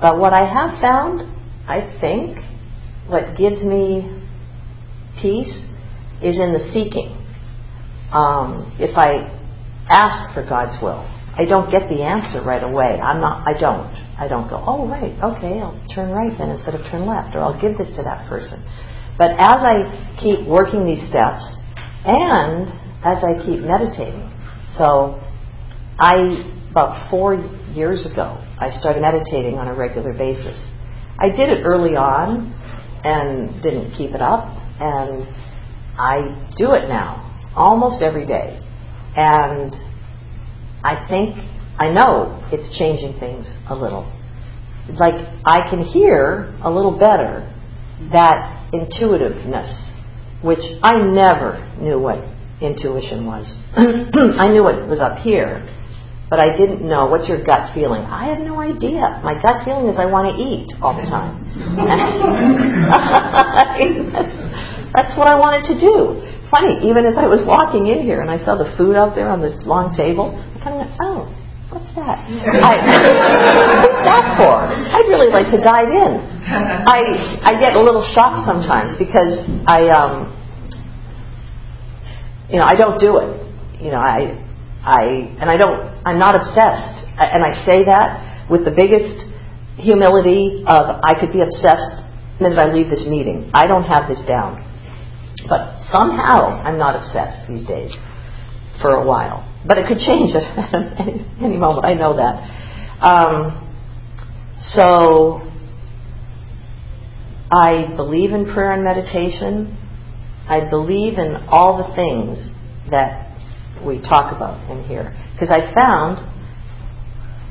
But 0.01 0.19
what 0.19 0.33
I 0.33 0.48
have 0.48 0.79
found, 0.81 1.27
I 1.67 1.98
think, 2.00 2.38
what 3.07 3.38
gives 3.38 3.63
me 3.63 4.18
peace 5.21 5.53
is 6.21 6.39
in 6.39 6.51
the 6.51 6.63
seeking. 6.73 7.15
Um, 8.11 8.75
if 8.79 8.97
I 8.97 9.31
ask 9.89 10.33
for 10.33 10.43
God's 10.43 10.81
will, 10.81 11.05
I 11.38 11.45
don't 11.45 11.71
get 11.71 11.88
the 11.88 12.03
answer 12.03 12.43
right 12.43 12.63
away. 12.63 12.99
I'm 12.99 13.21
not. 13.21 13.47
I 13.47 13.59
don't. 13.59 13.88
I 14.19 14.27
don't 14.27 14.49
go. 14.49 14.59
Oh, 14.59 14.88
right. 14.88 15.15
Okay, 15.15 15.61
I'll 15.61 15.79
turn 15.93 16.11
right 16.11 16.35
then 16.38 16.49
instead 16.49 16.75
of 16.75 16.81
turn 16.91 17.05
left, 17.05 17.35
or 17.35 17.39
I'll 17.39 17.59
give 17.59 17.77
this 17.77 17.95
to 17.95 18.03
that 18.03 18.27
person. 18.27 18.59
But 19.17 19.31
as 19.39 19.63
I 19.63 20.17
keep 20.19 20.47
working 20.47 20.85
these 20.85 21.03
steps, 21.07 21.43
and 22.03 22.67
as 23.03 23.23
I 23.23 23.39
keep 23.45 23.63
meditating, 23.63 24.27
so 24.75 25.23
I 25.97 26.59
about 26.71 27.09
four 27.09 27.35
years 27.73 28.05
ago 28.05 28.38
I 28.59 28.69
started 28.71 29.01
meditating 29.01 29.55
on 29.55 29.67
a 29.67 29.75
regular 29.75 30.13
basis. 30.13 30.59
I 31.17 31.29
did 31.29 31.49
it 31.49 31.63
early 31.63 31.95
on 31.95 32.51
and 33.03 33.61
didn't 33.63 33.95
keep 33.95 34.11
it 34.11 34.21
up 34.21 34.58
and 34.79 35.27
I 35.98 36.51
do 36.55 36.74
it 36.74 36.88
now 36.88 37.25
almost 37.55 38.01
every 38.01 38.25
day. 38.25 38.59
And 39.15 39.75
I 40.83 41.05
think, 41.09 41.36
I 41.77 41.91
know 41.91 42.48
it's 42.51 42.77
changing 42.77 43.19
things 43.19 43.45
a 43.69 43.75
little. 43.75 44.05
Like, 44.89 45.15
I 45.45 45.69
can 45.69 45.81
hear 45.81 46.55
a 46.63 46.69
little 46.69 46.98
better 46.98 47.53
that 48.12 48.69
intuitiveness, 48.74 49.91
which 50.43 50.63
I 50.81 50.93
never 50.98 51.59
knew 51.81 52.00
what 52.00 52.24
intuition 52.62 53.25
was. 53.25 53.45
I 53.75 54.48
knew 54.48 54.67
it 54.67 54.88
was 54.88 55.00
up 55.00 55.17
here, 55.19 55.67
but 56.29 56.39
I 56.39 56.55
didn't 56.55 56.86
know. 56.86 57.07
What's 57.09 57.27
your 57.27 57.43
gut 57.43 57.74
feeling? 57.74 58.05
I 58.05 58.29
have 58.29 58.39
no 58.39 58.62
idea. 58.62 59.19
My 59.25 59.33
gut 59.41 59.65
feeling 59.65 59.89
is 59.89 59.98
I 59.98 60.05
want 60.05 60.29
to 60.29 60.36
eat 60.38 60.69
all 60.77 60.93
the 60.93 61.09
time. 61.09 61.41
That's 64.93 65.17
what 65.17 65.27
I 65.27 65.36
wanted 65.38 65.65
to 65.74 65.79
do. 65.81 66.21
Funny, 66.53 66.77
even 66.86 67.05
as 67.05 67.17
I 67.17 67.25
was 67.25 67.41
walking 67.45 67.88
in 67.89 68.01
here 68.01 68.21
and 68.21 68.29
I 68.29 68.38
saw 68.45 68.55
the 68.57 68.69
food 68.77 68.95
out 68.95 69.15
there 69.17 69.29
on 69.29 69.41
the 69.41 69.57
long 69.65 69.93
table, 69.93 70.33
I 70.33 70.57
kind 70.62 70.74
of 70.77 70.86
went, 70.86 70.93
oh, 71.01 71.25
what's 71.74 71.89
that? 71.98 72.25
I, 72.25 72.77
what's 73.86 74.01
that 74.05 74.38
for? 74.38 74.53
I'd 74.69 75.09
really 75.09 75.33
like 75.33 75.50
to 75.50 75.57
dive 75.62 75.89
in. 75.89 76.29
I 76.50 77.01
I 77.45 77.62
get 77.62 77.74
a 77.74 77.81
little 77.81 78.01
shocked 78.13 78.45
sometimes 78.45 78.98
because 78.98 79.38
I 79.69 79.89
um 79.93 80.33
you 82.50 82.57
know 82.57 82.65
I 82.65 82.74
don't 82.74 83.00
do 83.00 83.17
it. 83.17 83.29
You 83.81 83.91
know 83.91 84.01
I 84.01 84.41
I 84.81 85.29
and 85.38 85.50
I 85.50 85.57
don't 85.57 85.88
I'm 86.05 86.19
not 86.19 86.35
obsessed 86.35 87.07
and 87.19 87.43
I 87.43 87.51
say 87.65 87.83
that 87.83 88.49
with 88.49 88.65
the 88.65 88.71
biggest 88.71 89.27
humility 89.77 90.63
of 90.67 90.99
I 91.03 91.19
could 91.19 91.31
be 91.31 91.41
obsessed 91.41 92.07
the 92.39 92.49
minute 92.49 92.59
I 92.59 92.71
leave 92.71 92.89
this 92.89 93.05
meeting. 93.07 93.51
I 93.53 93.67
don't 93.67 93.83
have 93.83 94.07
this 94.07 94.23
down. 94.25 94.63
But 95.47 95.81
somehow 95.91 96.63
I'm 96.63 96.77
not 96.77 96.95
obsessed 96.95 97.47
these 97.47 97.65
days 97.67 97.95
for 98.81 98.91
a 98.91 99.05
while. 99.05 99.45
But 99.67 99.77
it 99.77 99.87
could 99.87 99.99
change 99.99 100.35
at 100.35 101.43
any, 101.43 101.57
moment. 101.57 101.85
I 101.85 101.93
know 101.93 102.15
that. 102.15 102.35
Um, 103.03 103.65
so 104.71 105.41
I 107.51 107.93
believe 107.95 108.31
in 108.31 108.45
prayer 108.45 108.71
and 108.71 108.83
meditation. 108.83 109.75
I 110.47 110.69
believe 110.69 111.17
in 111.17 111.35
all 111.49 111.77
the 111.77 111.95
things 111.95 112.39
that 112.89 113.28
we 113.86 114.01
talk 114.01 114.36
about 114.36 114.69
in 114.69 114.83
here 114.83 115.15
because 115.33 115.50
I 115.50 115.74
found 115.74 116.19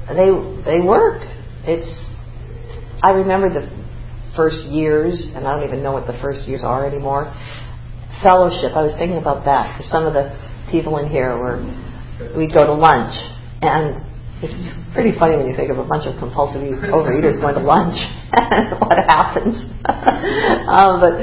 they 0.09 0.31
they 0.65 0.81
work. 0.85 1.23
It's 1.65 1.91
I 3.03 3.11
remember 3.13 3.49
the 3.49 3.69
first 4.37 4.67
years, 4.69 5.31
and 5.35 5.47
I 5.47 5.57
don't 5.57 5.69
even 5.69 5.83
know 5.83 5.93
what 5.93 6.07
the 6.07 6.19
first 6.23 6.49
years 6.49 6.63
are 6.65 6.87
anymore 6.87 7.33
fellowship. 8.23 8.75
I 8.75 8.83
was 8.83 8.95
thinking 8.99 9.19
about 9.19 9.45
that 9.47 9.75
because 9.75 9.91
some 9.91 10.07
of 10.07 10.15
the 10.15 10.35
people 10.71 10.99
in 10.99 11.09
here 11.09 11.37
were, 11.39 11.63
we'd 12.37 12.53
go 12.53 12.67
to 12.67 12.75
lunch, 12.75 13.15
and 13.63 14.03
it's 14.43 14.55
pretty 14.95 15.15
funny 15.19 15.37
when 15.37 15.47
you 15.47 15.57
think 15.57 15.71
of 15.71 15.79
a 15.79 15.87
bunch 15.87 16.07
of 16.07 16.19
compulsive 16.19 16.63
overeaters 16.63 17.39
going 17.41 17.55
to 17.55 17.63
lunch 17.63 17.99
and 18.33 18.79
what 18.83 18.99
happens. 19.07 19.59
um, 20.67 20.99
but 21.03 21.15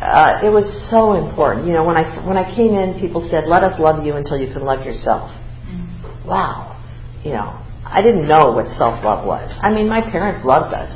uh, 0.00 0.44
it 0.44 0.52
was 0.52 0.68
so 0.92 1.16
important. 1.16 1.66
You 1.66 1.72
know, 1.72 1.84
when 1.84 1.96
I 1.96 2.04
when 2.26 2.36
I 2.36 2.44
came 2.54 2.76
in, 2.76 3.00
people 3.00 3.26
said, 3.30 3.48
"Let 3.48 3.64
us 3.64 3.80
love 3.80 4.04
you 4.04 4.14
until 4.14 4.36
you 4.36 4.52
can 4.52 4.60
love 4.60 4.84
yourself." 4.84 5.32
Mm-hmm. 5.64 6.28
Wow, 6.28 6.76
you 7.24 7.32
know, 7.32 7.56
I 7.80 8.02
didn't 8.02 8.28
know 8.28 8.52
what 8.52 8.68
self 8.76 9.00
love 9.00 9.24
was. 9.24 9.48
I 9.62 9.72
mean, 9.72 9.88
my 9.88 10.04
parents 10.04 10.44
loved 10.44 10.74
us. 10.74 10.92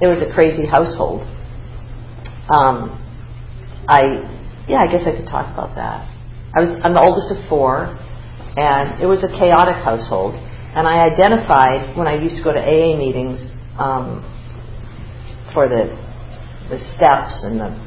It 0.00 0.06
was 0.06 0.22
a 0.22 0.32
crazy 0.32 0.66
household. 0.66 1.26
Um, 2.46 2.94
I 3.88 4.22
yeah, 4.68 4.78
I 4.78 4.86
guess 4.86 5.06
I 5.10 5.16
could 5.16 5.26
talk 5.26 5.50
about 5.50 5.74
that. 5.74 6.06
I 6.54 6.60
was 6.62 6.70
I'm 6.86 6.94
the 6.94 7.02
oldest 7.02 7.34
of 7.34 7.42
four, 7.48 7.98
and 8.54 9.02
it 9.02 9.06
was 9.06 9.24
a 9.24 9.28
chaotic 9.28 9.82
household. 9.82 10.38
And 10.74 10.86
I 10.86 11.06
identified 11.06 11.96
when 11.96 12.06
I 12.06 12.14
used 12.14 12.38
to 12.38 12.42
go 12.42 12.52
to 12.52 12.58
AA 12.58 12.94
meetings 12.98 13.42
um, 13.78 14.22
for 15.52 15.68
the 15.68 15.98
the 16.70 16.78
steps 16.94 17.42
and 17.42 17.58
the 17.60 17.83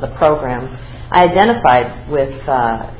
the 0.00 0.14
program. 0.18 0.72
I 1.12 1.30
identified 1.30 2.10
with 2.10 2.34
uh, 2.48 2.90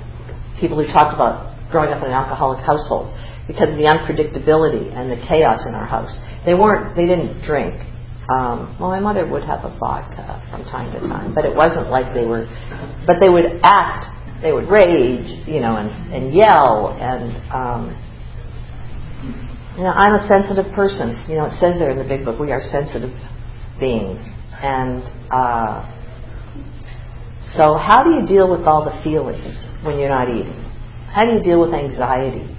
people 0.61 0.79
who 0.79 0.87
talked 0.93 1.15
about 1.15 1.55
growing 1.71 1.91
up 1.91 2.03
in 2.03 2.11
an 2.11 2.17
alcoholic 2.17 2.65
household 2.65 3.11
because 3.47 3.71
of 3.71 3.77
the 3.77 3.91
unpredictability 3.91 4.95
and 4.95 5.11
the 5.11 5.19
chaos 5.27 5.67
in 5.67 5.75
our 5.75 5.87
house. 5.87 6.13
They 6.47 6.55
weren't 6.55 6.97
they 6.97 7.07
didn't 7.07 7.43
drink. 7.43 7.75
Um, 8.33 8.77
well, 8.81 8.89
my 8.89 9.01
mother 9.01 9.27
would 9.27 9.45
have 9.45 9.65
a 9.65 9.77
vodka 9.77 10.41
from 10.51 10.65
time 10.65 10.89
to 10.97 11.01
time, 11.09 11.35
but 11.35 11.45
it 11.45 11.55
wasn't 11.55 11.91
like 11.91 12.15
they 12.15 12.25
were. 12.25 12.49
But 13.07 13.21
they 13.21 13.29
would 13.29 13.61
act, 13.63 14.07
they 14.41 14.53
would 14.53 14.71
rage, 14.71 15.29
you 15.47 15.61
know, 15.61 15.77
and, 15.77 15.91
and 16.09 16.33
yell, 16.33 16.97
and 16.97 17.37
um, 17.53 17.93
you 19.77 19.83
know, 19.83 19.93
I'm 19.93 20.15
a 20.15 20.25
sensitive 20.27 20.73
person. 20.73 21.21
You 21.29 21.37
know, 21.37 21.47
it 21.47 21.59
says 21.61 21.77
there 21.79 21.91
in 21.91 21.99
the 21.99 22.09
big 22.09 22.25
book, 22.25 22.41
we 22.41 22.53
are 22.53 22.63
sensitive 22.63 23.13
beings, 23.79 24.25
and 24.57 25.03
uh, 25.29 25.85
so 27.57 27.77
how 27.79 28.03
do 28.03 28.11
you 28.11 28.27
deal 28.27 28.51
with 28.51 28.67
all 28.67 28.85
the 28.85 29.03
feelings 29.03 29.43
when 29.83 29.99
you're 29.99 30.09
not 30.09 30.29
eating? 30.29 30.61
How 31.11 31.25
do 31.25 31.33
you 31.33 31.43
deal 31.43 31.61
with 31.61 31.73
anxiety 31.73 32.51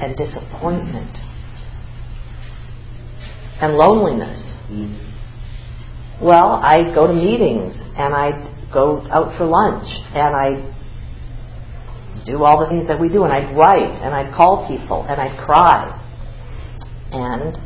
and 0.00 0.16
disappointment 0.16 1.16
and 3.60 3.74
loneliness? 3.74 4.38
Mm-hmm. 4.70 6.24
Well, 6.24 6.60
I'd 6.62 6.94
go 6.94 7.06
to 7.06 7.12
meetings 7.12 7.76
and 7.96 8.14
I'd 8.14 8.72
go 8.72 9.06
out 9.10 9.36
for 9.38 9.44
lunch 9.44 9.86
and 10.14 10.34
I'd 10.34 10.74
do 12.26 12.42
all 12.42 12.60
the 12.60 12.68
things 12.68 12.88
that 12.88 13.00
we 13.00 13.08
do 13.08 13.24
and 13.24 13.32
I'd 13.32 13.56
write 13.56 14.02
and 14.02 14.14
I'd 14.14 14.34
call 14.34 14.66
people 14.66 15.06
and 15.08 15.20
I'd 15.20 15.38
cry. 15.44 16.00
And 17.12 17.56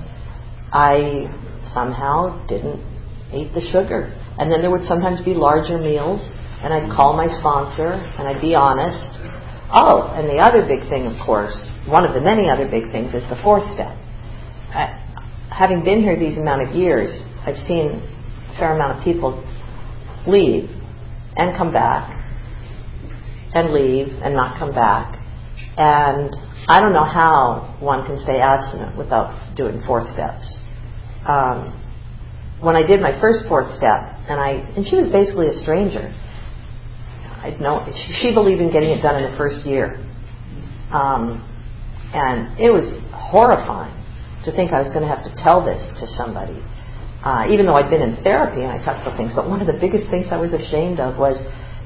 I 0.73 1.31
somehow 1.73 2.47
didn't 2.47 2.81
eat 3.33 3.53
the 3.55 3.61
sugar. 3.61 4.13
And 4.39 4.51
then 4.51 4.63
there 4.63 4.71
would 4.71 4.85
sometimes 4.85 5.21
be 5.23 5.35
larger 5.35 5.79
meals 5.79 6.23
and 6.63 6.73
I'd 6.73 6.91
call 6.91 7.17
my 7.17 7.27
sponsor 7.27 7.93
and 7.93 8.29
I'd 8.29 8.41
be 8.41 8.55
honest. 8.55 9.07
Oh, 9.71 10.11
and 10.15 10.29
the 10.29 10.39
other 10.39 10.63
big 10.67 10.89
thing, 10.89 11.07
of 11.07 11.19
course, 11.25 11.55
one 11.87 12.07
of 12.07 12.15
the 12.15 12.21
many 12.21 12.49
other 12.49 12.67
big 12.67 12.91
things 12.91 13.15
is 13.15 13.23
the 13.29 13.39
fourth 13.43 13.67
step. 13.75 13.95
I, 14.73 14.97
having 15.51 15.85
been 15.85 16.01
here 16.01 16.19
these 16.19 16.39
amount 16.39 16.63
of 16.63 16.75
years, 16.75 17.11
I've 17.45 17.59
seen 17.67 17.99
a 17.99 18.55
fair 18.59 18.75
amount 18.75 18.99
of 18.99 19.05
people 19.05 19.45
leave 20.27 20.71
and 21.37 21.57
come 21.57 21.73
back 21.73 22.15
and 23.55 23.73
leave 23.73 24.09
and 24.23 24.35
not 24.35 24.59
come 24.59 24.73
back. 24.73 25.19
And 25.77 26.35
I 26.69 26.81
don't 26.81 26.93
know 26.93 27.05
how 27.05 27.77
one 27.81 28.07
can 28.07 28.21
stay 28.21 28.39
abstinent 28.39 28.97
without 28.97 29.57
doing 29.57 29.83
fourth 29.87 30.09
steps. 30.11 30.59
Um, 31.27 31.75
when 32.61 32.75
I 32.75 32.83
did 32.83 33.01
my 33.01 33.15
first 33.21 33.47
fourth 33.49 33.71
step, 33.77 34.15
and 34.27 34.41
I 34.41 34.67
and 34.75 34.87
she 34.87 34.97
was 34.97 35.09
basically 35.09 35.47
a 35.47 35.55
stranger. 35.55 36.11
I 37.39 37.55
know 37.61 37.87
she 38.19 38.35
believed 38.35 38.61
in 38.61 38.73
getting 38.73 38.91
it 38.91 39.01
done 39.01 39.23
in 39.23 39.31
the 39.31 39.37
first 39.39 39.65
year, 39.65 39.95
um, 40.91 41.39
and 42.13 42.59
it 42.59 42.71
was 42.71 42.87
horrifying 43.15 43.95
to 44.45 44.51
think 44.51 44.73
I 44.73 44.83
was 44.83 44.91
going 44.91 45.07
to 45.07 45.11
have 45.11 45.23
to 45.23 45.33
tell 45.39 45.63
this 45.65 45.79
to 46.03 46.07
somebody. 46.19 46.59
Uh, 47.23 47.51
even 47.51 47.67
though 47.67 47.75
I'd 47.75 47.91
been 47.91 48.03
in 48.03 48.23
therapy 48.23 48.63
and 48.63 48.71
I 48.71 48.79
talked 48.79 49.03
about 49.03 49.19
things, 49.19 49.35
but 49.35 49.51
one 49.51 49.61
of 49.61 49.67
the 49.67 49.79
biggest 49.79 50.07
things 50.11 50.31
I 50.31 50.39
was 50.39 50.55
ashamed 50.55 50.99
of 50.99 51.19
was 51.19 51.35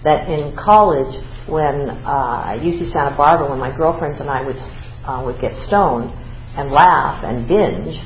that 0.05 0.29
in 0.29 0.52
college, 0.57 1.09
when 1.49 1.88
uh, 2.05 2.59
UC 2.61 2.93
Santa 2.93 3.17
Barbara, 3.17 3.49
when 3.49 3.59
my 3.59 3.75
girlfriends 3.75 4.21
and 4.21 4.29
I 4.29 4.45
would 4.45 4.61
uh, 5.05 5.23
would 5.25 5.41
get 5.41 5.52
stoned 5.67 6.12
and 6.57 6.71
laugh 6.71 7.25
and 7.25 7.49
binge, 7.49 7.97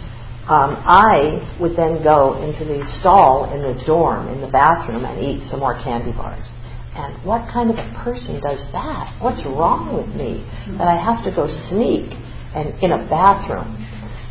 um, 0.46 0.78
I 0.86 1.42
would 1.60 1.76
then 1.76 2.02
go 2.02 2.38
into 2.42 2.64
the 2.64 2.86
stall 3.00 3.50
in 3.52 3.62
the 3.62 3.82
dorm 3.84 4.28
in 4.28 4.40
the 4.40 4.50
bathroom 4.50 5.04
and 5.04 5.18
eat 5.22 5.48
some 5.50 5.60
more 5.60 5.74
candy 5.82 6.12
bars. 6.12 6.46
And 6.94 7.12
what 7.26 7.50
kind 7.52 7.68
of 7.68 7.76
a 7.76 7.88
person 8.02 8.40
does 8.40 8.64
that? 8.72 9.12
What's 9.20 9.44
wrong 9.44 9.92
with 9.92 10.08
me 10.14 10.46
that 10.78 10.88
I 10.88 10.96
have 10.96 11.24
to 11.28 11.34
go 11.34 11.44
sneak 11.68 12.14
and 12.54 12.72
in 12.82 12.92
a 12.92 13.02
bathroom 13.10 13.86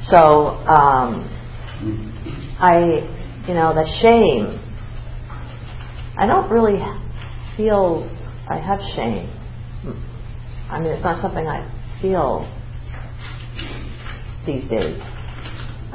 so 0.08 0.18
um, 0.70 1.26
I, 2.60 3.02
you 3.48 3.54
know, 3.56 3.74
the 3.74 3.88
shame. 4.02 4.62
I 6.18 6.28
don't 6.28 6.50
really 6.52 6.80
feel 7.58 8.08
I 8.48 8.60
have 8.60 8.80
shame. 8.96 9.30
I 10.70 10.80
mean, 10.80 10.90
it's 10.90 11.04
not 11.04 11.22
something 11.22 11.48
I 11.48 11.66
feel 12.02 12.46
these 14.46 14.70
days. 14.70 15.02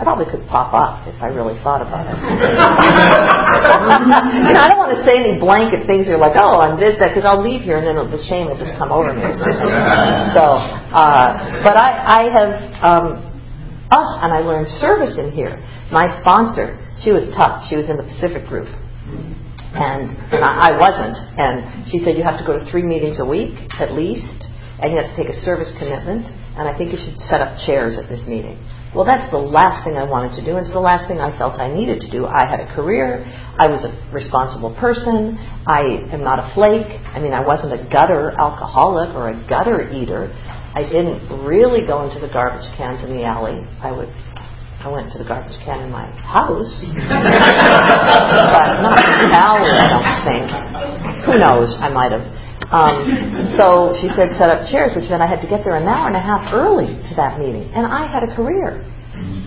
I 0.00 0.02
probably 0.02 0.24
could 0.32 0.48
pop 0.48 0.72
up 0.72 1.04
if 1.04 1.20
I 1.20 1.28
really 1.28 1.60
thought 1.60 1.84
about 1.84 2.08
it. 2.08 2.16
you 2.16 2.40
know, 4.56 4.64
I 4.64 4.66
don't 4.72 4.80
want 4.80 4.96
to 4.96 5.04
say 5.04 5.20
any 5.20 5.36
blanket 5.36 5.84
things 5.84 6.08
that 6.08 6.16
are 6.16 6.22
like, 6.24 6.40
oh, 6.40 6.56
I'm 6.56 6.80
this, 6.80 6.96
that, 7.04 7.12
because 7.12 7.28
I'll 7.28 7.44
leave 7.44 7.60
here 7.60 7.76
and 7.76 7.84
then 7.84 8.00
the 8.00 8.22
shame 8.24 8.48
will 8.48 8.56
just 8.56 8.72
come 8.80 8.88
over 8.88 9.12
me. 9.12 9.28
so, 10.36 10.44
uh, 10.96 11.60
but 11.60 11.76
I, 11.76 11.92
I 12.00 12.20
have 12.32 12.50
um, 12.80 13.30
Oh, 13.90 14.22
and 14.22 14.30
I 14.30 14.38
learned 14.38 14.70
service 14.78 15.18
in 15.18 15.34
here. 15.34 15.58
My 15.90 16.06
sponsor, 16.22 16.78
she 17.02 17.10
was 17.10 17.26
tough. 17.34 17.66
She 17.66 17.74
was 17.74 17.90
in 17.90 17.98
the 17.98 18.06
Pacific 18.06 18.46
group. 18.46 18.70
And, 19.74 20.14
and 20.30 20.46
I, 20.46 20.70
I 20.70 20.78
wasn't. 20.78 21.18
And 21.34 21.90
she 21.90 21.98
said, 21.98 22.14
you 22.14 22.22
have 22.22 22.38
to 22.38 22.46
go 22.46 22.54
to 22.54 22.62
three 22.70 22.86
meetings 22.86 23.18
a 23.18 23.26
week, 23.26 23.58
at 23.82 23.90
least, 23.90 24.46
and 24.78 24.94
you 24.94 24.96
have 25.02 25.10
to 25.10 25.16
take 25.18 25.26
a 25.26 25.38
service 25.42 25.74
commitment, 25.74 26.22
and 26.54 26.70
I 26.70 26.74
think 26.78 26.94
you 26.94 26.98
should 27.02 27.18
set 27.26 27.42
up 27.42 27.58
chairs 27.66 27.98
at 27.98 28.06
this 28.06 28.22
meeting. 28.30 28.62
Well, 28.90 29.06
that's 29.06 29.30
the 29.30 29.38
last 29.38 29.86
thing 29.86 29.94
I 29.94 30.02
wanted 30.02 30.34
to 30.34 30.42
do, 30.42 30.58
it's 30.58 30.74
the 30.74 30.82
last 30.82 31.06
thing 31.06 31.22
I 31.22 31.30
felt 31.38 31.62
I 31.62 31.70
needed 31.70 32.02
to 32.02 32.10
do. 32.10 32.26
I 32.26 32.42
had 32.42 32.58
a 32.58 32.74
career. 32.74 33.22
I 33.54 33.70
was 33.70 33.86
a 33.86 33.94
responsible 34.10 34.74
person. 34.74 35.38
I 35.62 36.10
am 36.10 36.26
not 36.26 36.42
a 36.42 36.50
flake. 36.58 36.90
I 37.06 37.22
mean, 37.22 37.30
I 37.30 37.38
wasn't 37.38 37.70
a 37.70 37.86
gutter 37.86 38.34
alcoholic 38.34 39.14
or 39.14 39.30
a 39.30 39.36
gutter 39.46 39.86
eater. 39.94 40.34
I 40.74 40.82
didn't 40.82 41.22
really 41.46 41.86
go 41.86 42.02
into 42.02 42.18
the 42.18 42.32
garbage 42.34 42.66
cans 42.74 43.06
in 43.06 43.14
the 43.14 43.22
alley. 43.22 43.62
I 43.78 43.94
would 43.94 44.10
I 44.80 44.88
went 44.88 45.12
to 45.12 45.18
the 45.20 45.28
garbage 45.28 45.52
can 45.60 45.84
in 45.84 45.90
my 45.92 46.08
house, 46.24 46.72
but 46.88 47.20
not 48.80 48.96
the 48.96 49.28
alley. 49.28 49.76
I 49.76 49.86
don't 49.92 50.24
think. 50.24 50.48
Who 51.28 51.36
knows? 51.36 51.76
I 51.76 51.92
might 51.92 52.16
have. 52.16 52.24
Um, 52.70 53.58
so 53.58 53.98
she 53.98 54.06
said 54.14 54.30
set 54.38 54.46
up 54.46 54.70
chairs, 54.70 54.94
which 54.94 55.10
meant 55.10 55.22
I 55.22 55.26
had 55.26 55.42
to 55.42 55.50
get 55.50 55.66
there 55.66 55.74
an 55.74 55.90
hour 55.90 56.06
and 56.06 56.14
a 56.14 56.22
half 56.22 56.54
early 56.54 56.86
to 56.86 57.12
that 57.18 57.42
meeting, 57.42 57.66
and 57.74 57.82
I 57.82 58.06
had 58.06 58.22
a 58.22 58.30
career, 58.38 58.86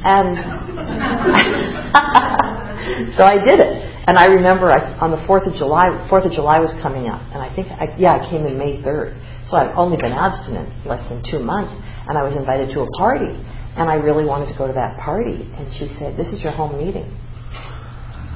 and 0.03 0.35
so 3.15 3.23
I 3.23 3.39
did 3.47 3.63
it. 3.63 3.79
And 4.03 4.19
I 4.19 4.27
remember 4.27 4.67
I, 4.67 4.99
on 4.99 5.15
the 5.15 5.23
Fourth 5.23 5.47
of 5.47 5.55
July, 5.55 5.87
Fourth 6.11 6.27
of 6.27 6.35
July 6.35 6.59
was 6.59 6.75
coming 6.83 7.07
up, 7.07 7.23
and 7.31 7.39
I 7.39 7.47
think 7.55 7.71
I, 7.71 7.95
yeah, 7.95 8.19
I 8.19 8.29
came 8.29 8.43
in 8.43 8.59
May 8.59 8.83
third. 8.83 9.15
So 9.47 9.55
I've 9.55 9.71
only 9.79 9.95
been 9.95 10.11
abstinent 10.11 10.67
less 10.85 11.07
than 11.07 11.23
two 11.23 11.39
months, 11.39 11.71
and 12.07 12.17
I 12.19 12.27
was 12.27 12.35
invited 12.35 12.75
to 12.75 12.83
a 12.83 12.87
party, 12.99 13.31
and 13.79 13.87
I 13.87 14.03
really 14.03 14.27
wanted 14.27 14.51
to 14.51 14.57
go 14.59 14.67
to 14.67 14.75
that 14.75 14.99
party. 14.99 15.47
And 15.55 15.71
she 15.79 15.87
said, 15.95 16.19
"This 16.19 16.27
is 16.35 16.43
your 16.43 16.51
home 16.51 16.75
meeting." 16.75 17.07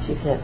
She 0.07 0.15
said, 0.23 0.39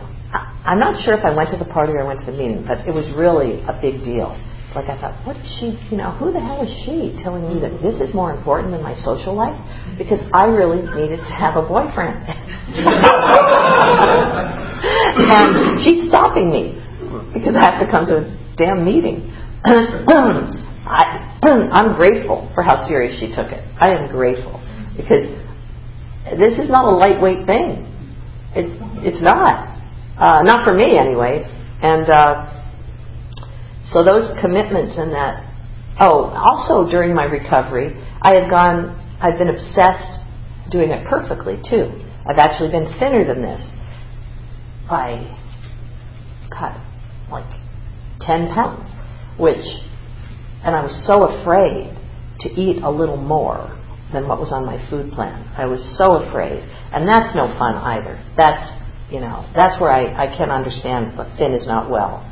"I'm 0.65 0.79
not 0.79 1.01
sure 1.03 1.13
if 1.13 1.25
I 1.25 1.34
went 1.36 1.50
to 1.51 1.58
the 1.58 1.65
party 1.65 1.93
or 1.93 2.01
I 2.01 2.08
went 2.08 2.20
to 2.22 2.25
the 2.25 2.38
meeting, 2.38 2.63
but 2.65 2.88
it 2.88 2.93
was 2.93 3.12
really 3.15 3.62
a 3.67 3.74
big 3.79 4.03
deal." 4.03 4.38
Like 4.75 4.89
I 4.89 4.98
thought, 5.00 5.13
what 5.25 5.38
is 5.38 5.46
she? 5.60 5.77
You 5.91 5.98
know, 5.98 6.10
who 6.17 6.32
the 6.34 6.39
hell 6.39 6.63
is 6.63 6.74
she 6.84 7.13
telling 7.22 7.46
me 7.48 7.62
that 7.62 7.79
this 7.82 8.01
is 8.01 8.13
more 8.15 8.34
important 8.34 8.72
than 8.72 8.82
my 8.82 8.96
social 9.05 9.36
life? 9.36 9.53
Because 9.98 10.20
I 10.34 10.48
really 10.50 10.82
needed 10.82 11.22
to 11.22 11.34
have 11.38 11.58
a 11.58 11.62
boyfriend. 11.62 12.25
and 15.13 15.79
she's 15.86 16.10
stopping 16.10 16.50
me 16.50 16.82
because 17.34 17.55
I 17.55 17.62
have 17.70 17.79
to 17.86 17.91
come 17.91 18.08
to 18.08 18.25
a 18.25 18.55
damn 18.58 18.84
meeting. 18.84 19.29
I, 19.65 21.39
I'm 21.43 21.96
grateful 21.96 22.51
for 22.55 22.63
how 22.63 22.88
serious 22.88 23.20
she 23.20 23.27
took 23.27 23.51
it. 23.51 23.63
I 23.79 23.91
am 23.91 24.10
grateful 24.10 24.60
because 24.98 25.24
this 26.38 26.58
is 26.58 26.70
not 26.70 26.86
a 26.86 26.96
lightweight 26.98 27.46
thing. 27.46 27.86
It's 28.55 28.72
it's 29.05 29.22
not, 29.22 29.73
uh, 30.17 30.41
not 30.43 30.63
for 30.63 30.74
me 30.74 30.98
anyway. 30.98 31.43
And 31.82 32.10
uh, 32.10 32.50
so 33.91 34.03
those 34.03 34.32
commitments 34.41 34.93
and 34.98 35.12
that. 35.13 35.50
Oh, 36.00 36.34
also 36.34 36.89
during 36.89 37.13
my 37.13 37.25
recovery, 37.25 37.93
I 38.22 38.34
had 38.34 38.50
gone. 38.50 39.00
I've 39.22 39.38
been 39.38 39.50
obsessed 39.50 40.24
doing 40.72 40.89
it 40.89 41.05
perfectly 41.08 41.62
too. 41.70 41.91
I've 42.25 42.39
actually 42.39 42.72
been 42.72 42.88
thinner 43.00 43.25
than 43.25 43.41
this 43.41 43.62
by 44.89 45.38
cut 46.51 46.79
like 47.29 47.50
10 48.22 48.53
pounds, 48.53 48.89
which, 49.39 49.63
and 50.63 50.75
I 50.75 50.82
was 50.84 50.96
so 51.05 51.27
afraid 51.27 51.91
to 52.41 52.50
eat 52.50 52.82
a 52.84 52.89
little 52.89 53.17
more 53.17 53.70
than 54.13 54.27
what 54.27 54.39
was 54.39 54.53
on 54.53 54.65
my 54.65 54.77
food 54.89 55.12
plan. 55.12 55.50
I 55.58 55.65
was 55.65 55.82
so 55.98 56.24
afraid. 56.24 56.62
And 56.93 57.10
that's 57.10 57.36
no 57.36 57.50
fun 57.58 57.75
either. 57.75 58.22
That's, 58.38 58.62
you 59.13 59.22
know, 59.22 59.46
that's 59.53 59.79
where 59.79 59.91
I, 59.93 60.25
I 60.25 60.27
can 60.36 60.50
understand 60.50 61.13
but 61.15 61.29
thin 61.38 61.53
is 61.53 61.67
not 61.67 61.89
well. 61.89 62.25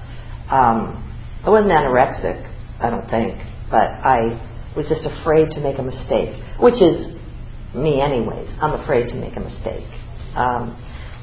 Um, 0.49 0.97
I 1.45 1.49
wasn't 1.49 1.71
anorexic, 1.71 2.41
I 2.81 2.89
don't 2.89 3.07
think, 3.07 3.37
but 3.69 3.87
I 4.01 4.33
was 4.75 4.89
just 4.89 5.05
afraid 5.05 5.53
to 5.53 5.61
make 5.61 5.77
a 5.77 5.85
mistake, 5.85 6.33
which 6.59 6.81
is 6.81 7.13
me 7.77 8.01
anyways. 8.01 8.49
I'm 8.59 8.73
afraid 8.81 9.09
to 9.09 9.15
make 9.15 9.37
a 9.37 9.39
mistake. 9.39 9.85
Um, 10.33 10.73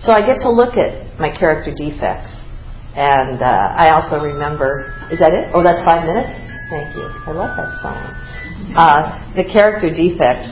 so 0.00 0.12
I 0.12 0.24
get 0.24 0.38
to 0.46 0.50
look 0.50 0.78
at 0.78 1.18
my 1.18 1.34
character 1.34 1.74
defects. 1.74 2.30
And 2.94 3.42
uh, 3.42 3.74
I 3.78 3.90
also 3.90 4.22
remember, 4.22 4.94
is 5.10 5.18
that 5.18 5.34
it? 5.34 5.50
Oh, 5.54 5.62
that's 5.62 5.82
five 5.84 6.06
minutes? 6.06 6.30
Thank 6.70 6.96
you. 6.96 7.06
I 7.06 7.30
love 7.34 7.56
that 7.58 7.70
song. 7.82 7.98
Uh, 8.74 9.34
the 9.34 9.44
character 9.44 9.90
defects, 9.90 10.50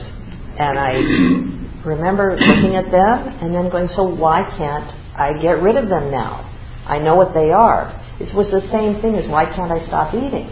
and 0.59 0.79
I 0.79 1.56
remember 1.87 2.37
looking 2.37 2.77
at 2.77 2.91
them 2.91 3.19
and 3.41 3.55
then 3.55 3.71
going, 3.71 3.89
so 3.89 4.05
why 4.05 4.43
can't 4.59 4.91
I 5.17 5.39
get 5.41 5.63
rid 5.63 5.77
of 5.77 5.89
them 5.89 6.11
now? 6.11 6.45
I 6.87 6.99
know 6.99 7.15
what 7.15 7.33
they 7.33 7.51
are. 7.51 7.95
It 8.21 8.35
was 8.35 8.51
the 8.51 8.65
same 8.69 9.01
thing 9.01 9.15
as 9.15 9.31
why 9.31 9.47
can't 9.47 9.71
I 9.71 9.85
stop 9.87 10.15
eating? 10.15 10.51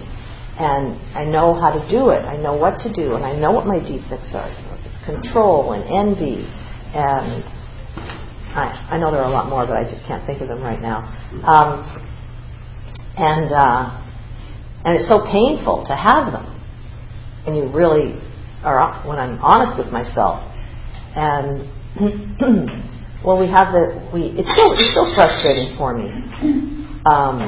And 0.55 0.95
I 1.19 1.25
know 1.25 1.55
how 1.55 1.75
to 1.75 1.83
do 1.91 2.11
it. 2.11 2.23
I 2.23 2.37
know 2.37 2.55
what 2.57 2.79
to 2.87 2.93
do, 2.93 3.15
and 3.15 3.25
I 3.25 3.35
know 3.35 3.51
what 3.51 3.67
my 3.67 3.83
defects 3.83 4.31
are. 4.35 4.47
It's 4.87 5.01
control 5.05 5.73
and 5.75 5.83
envy 5.91 6.47
and 6.95 7.43
I, 8.55 8.95
I 8.95 8.99
know 8.99 9.11
there 9.11 9.21
are 9.21 9.29
a 9.29 9.35
lot 9.35 9.49
more, 9.49 9.67
but 9.67 9.77
I 9.77 9.83
just 9.83 10.07
can't 10.07 10.25
think 10.27 10.41
of 10.41 10.47
them 10.47 10.63
right 10.63 10.81
now. 10.81 11.11
Um, 11.43 11.83
and 13.19 13.51
uh, 13.51 13.99
and 14.85 14.95
it's 14.95 15.09
so 15.09 15.27
painful 15.27 15.85
to 15.89 15.95
have 15.97 16.31
them, 16.31 16.47
and 17.47 17.57
you 17.57 17.67
really 17.75 18.15
are 18.63 19.03
when 19.07 19.19
I'm 19.19 19.39
honest 19.43 19.77
with 19.77 19.93
myself. 19.93 20.54
And 21.17 21.71
well, 23.25 23.39
we 23.41 23.47
have 23.51 23.73
the 23.73 24.11
we. 24.13 24.35
It's 24.35 24.51
still 24.51 24.73
it's 24.75 24.91
still 24.91 25.15
frustrating 25.15 25.77
for 25.79 25.95
me 25.95 26.11
um, 27.07 27.39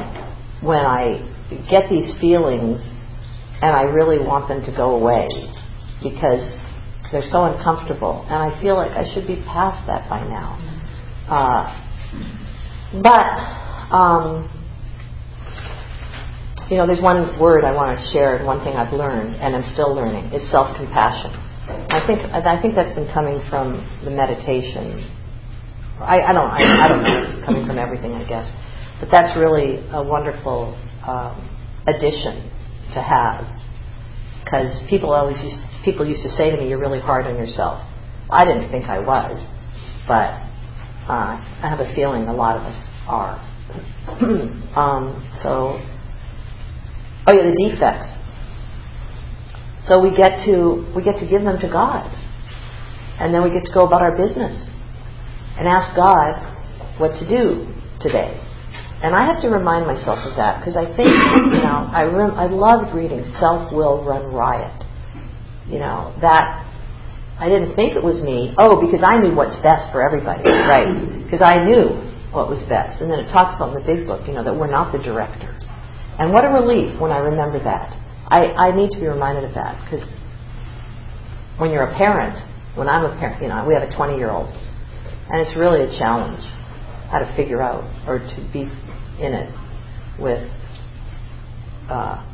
when 0.62 0.84
I 0.84 1.18
get 1.68 1.90
these 1.90 2.14
feelings, 2.20 2.80
and 3.62 3.74
I 3.74 3.82
really 3.82 4.18
want 4.18 4.48
them 4.48 4.64
to 4.64 4.72
go 4.76 4.96
away 4.96 5.28
because 6.02 6.56
they're 7.10 7.26
so 7.26 7.44
uncomfortable, 7.44 8.26
and 8.28 8.34
I 8.34 8.60
feel 8.60 8.76
like 8.76 8.92
I 8.92 9.12
should 9.12 9.26
be 9.26 9.36
past 9.36 9.86
that 9.86 10.08
by 10.10 10.22
now. 10.26 10.58
Uh, 11.28 11.66
but, 13.02 13.26
um, 13.94 14.50
you 16.70 16.76
know, 16.76 16.86
there's 16.86 17.02
one 17.02 17.38
word 17.40 17.64
I 17.64 17.72
want 17.72 17.98
to 17.98 18.04
share, 18.12 18.36
and 18.36 18.46
one 18.46 18.64
thing 18.64 18.74
I've 18.74 18.92
learned, 18.92 19.36
and 19.36 19.54
I'm 19.54 19.72
still 19.72 19.94
learning, 19.94 20.32
is 20.32 20.50
self-compassion. 20.50 21.45
I 21.68 22.06
think 22.06 22.20
I 22.30 22.60
think 22.62 22.74
that's 22.74 22.94
been 22.94 23.10
coming 23.12 23.42
from 23.50 23.82
the 24.04 24.10
meditation. 24.10 25.02
I, 25.98 26.20
I 26.22 26.32
don't 26.32 26.46
I, 26.46 26.62
I, 26.62 26.88
don't 26.88 27.02
know. 27.02 27.26
It's 27.26 27.44
coming 27.44 27.66
from 27.66 27.78
everything, 27.78 28.12
I 28.12 28.22
guess. 28.28 28.46
But 29.00 29.10
that's 29.10 29.36
really 29.36 29.82
a 29.90 30.02
wonderful 30.02 30.78
um, 31.02 31.34
addition 31.86 32.46
to 32.94 33.02
have, 33.02 33.42
because 34.44 34.78
people 34.88 35.10
always 35.10 35.42
used 35.42 35.58
people 35.84 36.06
used 36.06 36.22
to 36.22 36.30
say 36.30 36.50
to 36.50 36.56
me, 36.56 36.68
"You're 36.68 36.78
really 36.78 37.00
hard 37.00 37.26
on 37.26 37.34
yourself." 37.34 37.82
I 38.30 38.44
didn't 38.44 38.70
think 38.70 38.86
I 38.86 39.00
was, 39.00 39.42
but 40.06 40.38
uh, 41.10 41.34
I 41.42 41.66
have 41.66 41.80
a 41.80 41.92
feeling 41.94 42.28
a 42.28 42.34
lot 42.34 42.58
of 42.58 42.62
us 42.62 42.78
are. 43.08 43.42
um, 44.78 45.18
so, 45.42 45.82
oh 47.26 47.32
yeah, 47.34 47.42
the 47.42 47.54
defects. 47.58 48.06
So 49.86 50.02
we 50.02 50.10
get 50.10 50.44
to 50.46 50.82
we 50.94 51.02
get 51.02 51.18
to 51.22 51.26
give 51.26 51.42
them 51.42 51.58
to 51.62 51.68
God, 51.70 52.10
and 53.18 53.32
then 53.32 53.42
we 53.42 53.50
get 53.50 53.64
to 53.66 53.72
go 53.72 53.86
about 53.86 54.02
our 54.02 54.16
business 54.16 54.54
and 55.58 55.66
ask 55.66 55.94
God 55.94 56.34
what 56.98 57.14
to 57.18 57.24
do 57.24 57.70
today. 58.02 58.42
And 59.02 59.14
I 59.14 59.24
have 59.30 59.42
to 59.42 59.48
remind 59.48 59.86
myself 59.86 60.26
of 60.26 60.36
that 60.36 60.58
because 60.60 60.74
I 60.74 60.90
think 60.90 61.12
you 61.54 61.62
know 61.62 61.86
I 61.86 62.02
rem- 62.10 62.34
I 62.34 62.46
loved 62.46 62.94
reading 62.94 63.22
Self 63.38 63.72
Will 63.72 64.02
Run 64.02 64.34
Riot. 64.34 64.74
You 65.68 65.78
know 65.78 66.16
that 66.20 66.66
I 67.38 67.48
didn't 67.48 67.76
think 67.76 67.94
it 67.94 68.02
was 68.02 68.24
me. 68.24 68.54
Oh, 68.56 68.80
because 68.80 69.04
I 69.04 69.20
knew 69.20 69.36
what's 69.36 69.60
best 69.60 69.92
for 69.92 70.00
everybody, 70.00 70.48
right? 70.48 70.96
Because 71.22 71.44
I 71.44 71.62
knew 71.62 71.92
what 72.32 72.48
was 72.48 72.64
best. 72.64 73.04
And 73.04 73.12
then 73.12 73.20
it 73.20 73.28
talks 73.28 73.60
about 73.60 73.76
in 73.76 73.80
the 73.80 73.86
big 73.86 74.08
book, 74.08 74.24
you 74.26 74.32
know, 74.32 74.42
that 74.42 74.56
we're 74.56 74.72
not 74.72 74.92
the 74.92 74.98
director. 74.98 75.52
And 76.18 76.32
what 76.32 76.48
a 76.48 76.50
relief 76.52 76.96
when 77.00 77.12
I 77.12 77.20
remember 77.20 77.60
that. 77.60 77.92
I, 78.28 78.70
I 78.70 78.76
need 78.76 78.90
to 78.90 79.00
be 79.00 79.06
reminded 79.06 79.44
of 79.44 79.54
that 79.54 79.82
because 79.84 80.08
when 81.58 81.70
you're 81.70 81.84
a 81.84 81.96
parent, 81.96 82.36
when 82.76 82.88
I'm 82.88 83.04
a 83.04 83.18
parent, 83.18 83.42
you 83.42 83.48
know, 83.48 83.64
we 83.66 83.74
have 83.74 83.82
a 83.88 83.94
20 83.94 84.16
year 84.16 84.30
old, 84.30 84.48
and 84.48 85.40
it's 85.40 85.56
really 85.56 85.84
a 85.84 85.98
challenge 85.98 86.40
how 87.10 87.20
to 87.20 87.36
figure 87.36 87.62
out 87.62 87.84
or 88.06 88.18
to 88.18 88.50
be 88.52 88.62
in 89.22 89.32
it 89.32 89.54
with. 90.20 90.50
Uh, 91.88 92.24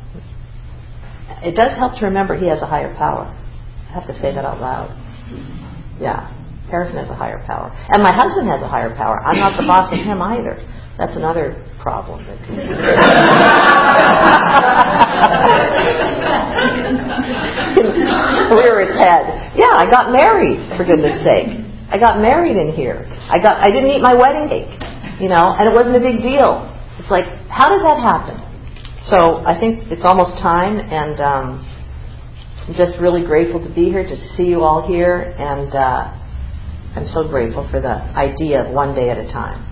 it 1.43 1.55
does 1.55 1.77
help 1.77 1.99
to 1.99 2.05
remember 2.05 2.35
he 2.37 2.47
has 2.47 2.61
a 2.61 2.65
higher 2.65 2.93
power 2.95 3.37
I 3.93 3.99
have 3.99 4.07
to 4.07 4.13
say 4.21 4.33
that 4.33 4.43
out 4.43 4.59
loud. 4.59 4.89
Yeah. 6.01 6.25
Harrison 6.73 7.05
has 7.05 7.09
a 7.13 7.13
higher 7.13 7.37
power. 7.45 7.69
And 7.93 8.01
my 8.01 8.09
husband 8.09 8.49
has 8.49 8.57
a 8.65 8.67
higher 8.67 8.89
power. 8.97 9.21
I'm 9.21 9.37
not 9.37 9.53
the 9.61 9.67
boss 9.69 9.93
of 9.93 10.01
him 10.01 10.17
either. 10.25 10.57
That's 10.97 11.13
another 11.13 11.53
problem. 11.77 12.25
That 12.33 12.41
Rear 18.57 18.81
its 18.81 18.93
head. 18.97 19.53
Yeah, 19.53 19.73
I 19.77 19.85
got 19.89 20.11
married, 20.11 20.61
for 20.77 20.83
goodness 20.85 21.21
sake. 21.21 21.61
I 21.89 21.97
got 21.97 22.21
married 22.21 22.57
in 22.57 22.73
here. 22.73 23.05
I 23.29 23.37
got 23.41 23.61
I 23.61 23.69
didn't 23.69 23.89
eat 23.91 24.01
my 24.01 24.13
wedding 24.13 24.49
cake. 24.49 24.73
You 25.21 25.29
know, 25.29 25.53
and 25.53 25.69
it 25.69 25.73
wasn't 25.73 25.95
a 25.97 25.99
big 26.01 26.21
deal. 26.21 26.65
It's 26.97 27.11
like, 27.11 27.25
how 27.49 27.69
does 27.69 27.81
that 27.81 28.01
happen? 28.01 28.41
So 29.09 29.45
I 29.45 29.57
think 29.59 29.91
it's 29.91 30.05
almost 30.05 30.41
time 30.41 30.79
and 30.79 31.19
um, 31.21 31.47
I'm 32.67 32.73
just 32.73 32.99
really 33.01 33.25
grateful 33.25 33.59
to 33.61 33.73
be 33.73 33.89
here, 33.89 34.03
to 34.03 34.17
see 34.35 34.47
you 34.47 34.63
all 34.63 34.85
here, 34.87 35.35
and 35.37 35.73
uh, 35.73 36.22
I'm 36.95 37.07
so 37.07 37.27
grateful 37.27 37.67
for 37.69 37.81
the 37.81 38.05
idea 38.13 38.61
of 38.63 38.73
one 38.73 38.93
day 38.93 39.09
at 39.09 39.17
a 39.17 39.25
time. 39.33 39.65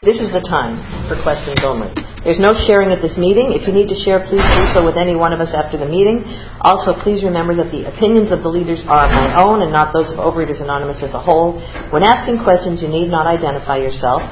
This 0.00 0.22
is 0.22 0.30
the 0.30 0.40
time 0.40 0.80
for 1.10 1.20
questions 1.20 1.60
only. 1.66 1.90
There's 2.22 2.38
no 2.38 2.54
sharing 2.54 2.94
at 2.94 3.02
this 3.02 3.18
meeting. 3.18 3.52
If 3.52 3.66
you 3.68 3.74
need 3.74 3.90
to 3.92 3.98
share, 3.98 4.22
please 4.22 4.40
do 4.54 4.62
so 4.72 4.86
with 4.86 4.94
any 4.94 5.18
one 5.18 5.34
of 5.34 5.42
us 5.42 5.50
after 5.50 5.76
the 5.76 5.84
meeting. 5.84 6.22
Also, 6.62 6.94
please 6.94 7.26
remember 7.26 7.58
that 7.58 7.74
the 7.74 7.90
opinions 7.90 8.30
of 8.30 8.40
the 8.40 8.48
leaders 8.48 8.86
are 8.86 9.10
my 9.10 9.34
own 9.36 9.66
and 9.66 9.74
not 9.74 9.90
those 9.90 10.08
of 10.14 10.22
Overeaters 10.22 10.62
Anonymous 10.62 11.02
as 11.02 11.12
a 11.12 11.20
whole. 11.20 11.58
When 11.90 12.06
asking 12.06 12.40
questions, 12.46 12.80
you 12.80 12.88
need 12.88 13.10
not 13.10 13.26
identify 13.26 13.82
yourself. 13.82 14.22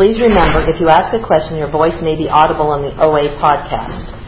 Please 0.00 0.16
remember, 0.18 0.64
if 0.64 0.80
you 0.80 0.88
ask 0.88 1.12
a 1.12 1.20
question, 1.20 1.60
your 1.60 1.70
voice 1.70 2.00
may 2.00 2.16
be 2.16 2.26
audible 2.32 2.72
on 2.72 2.80
the 2.80 2.96
OA 2.96 3.36
podcast. 3.36 4.21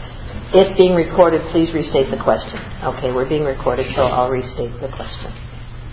If 0.55 0.79
being 0.79 0.95
recorded, 0.95 1.43
please 1.51 1.75
restate 1.75 2.15
the 2.15 2.23
question. 2.23 2.63
Okay, 2.87 3.11
we're 3.11 3.29
being 3.29 3.43
recorded, 3.43 3.91
so 3.91 4.07
I'll 4.07 4.31
restate 4.31 4.71
the 4.79 4.87
question. 4.87 5.35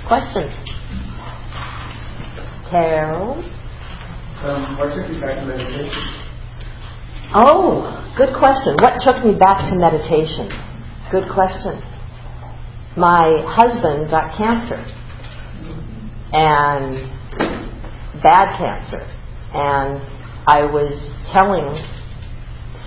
Questions? 0.05 0.53
Carol? 2.69 3.41
Um, 4.45 4.77
what 4.77 4.93
took 4.93 5.09
you 5.09 5.19
back 5.19 5.41
to 5.41 5.45
meditation? 5.49 6.21
Oh, 7.33 7.89
good 8.15 8.37
question. 8.37 8.77
What 8.85 9.01
took 9.01 9.25
me 9.25 9.33
back 9.33 9.65
to 9.71 9.75
meditation? 9.81 10.45
Good 11.09 11.25
question. 11.33 11.81
My 12.95 13.33
husband 13.49 14.13
got 14.13 14.37
cancer 14.37 14.77
and 16.37 17.01
bad 18.21 18.61
cancer. 18.61 19.09
And 19.57 20.05
I 20.45 20.69
was 20.69 20.93
telling 21.33 21.65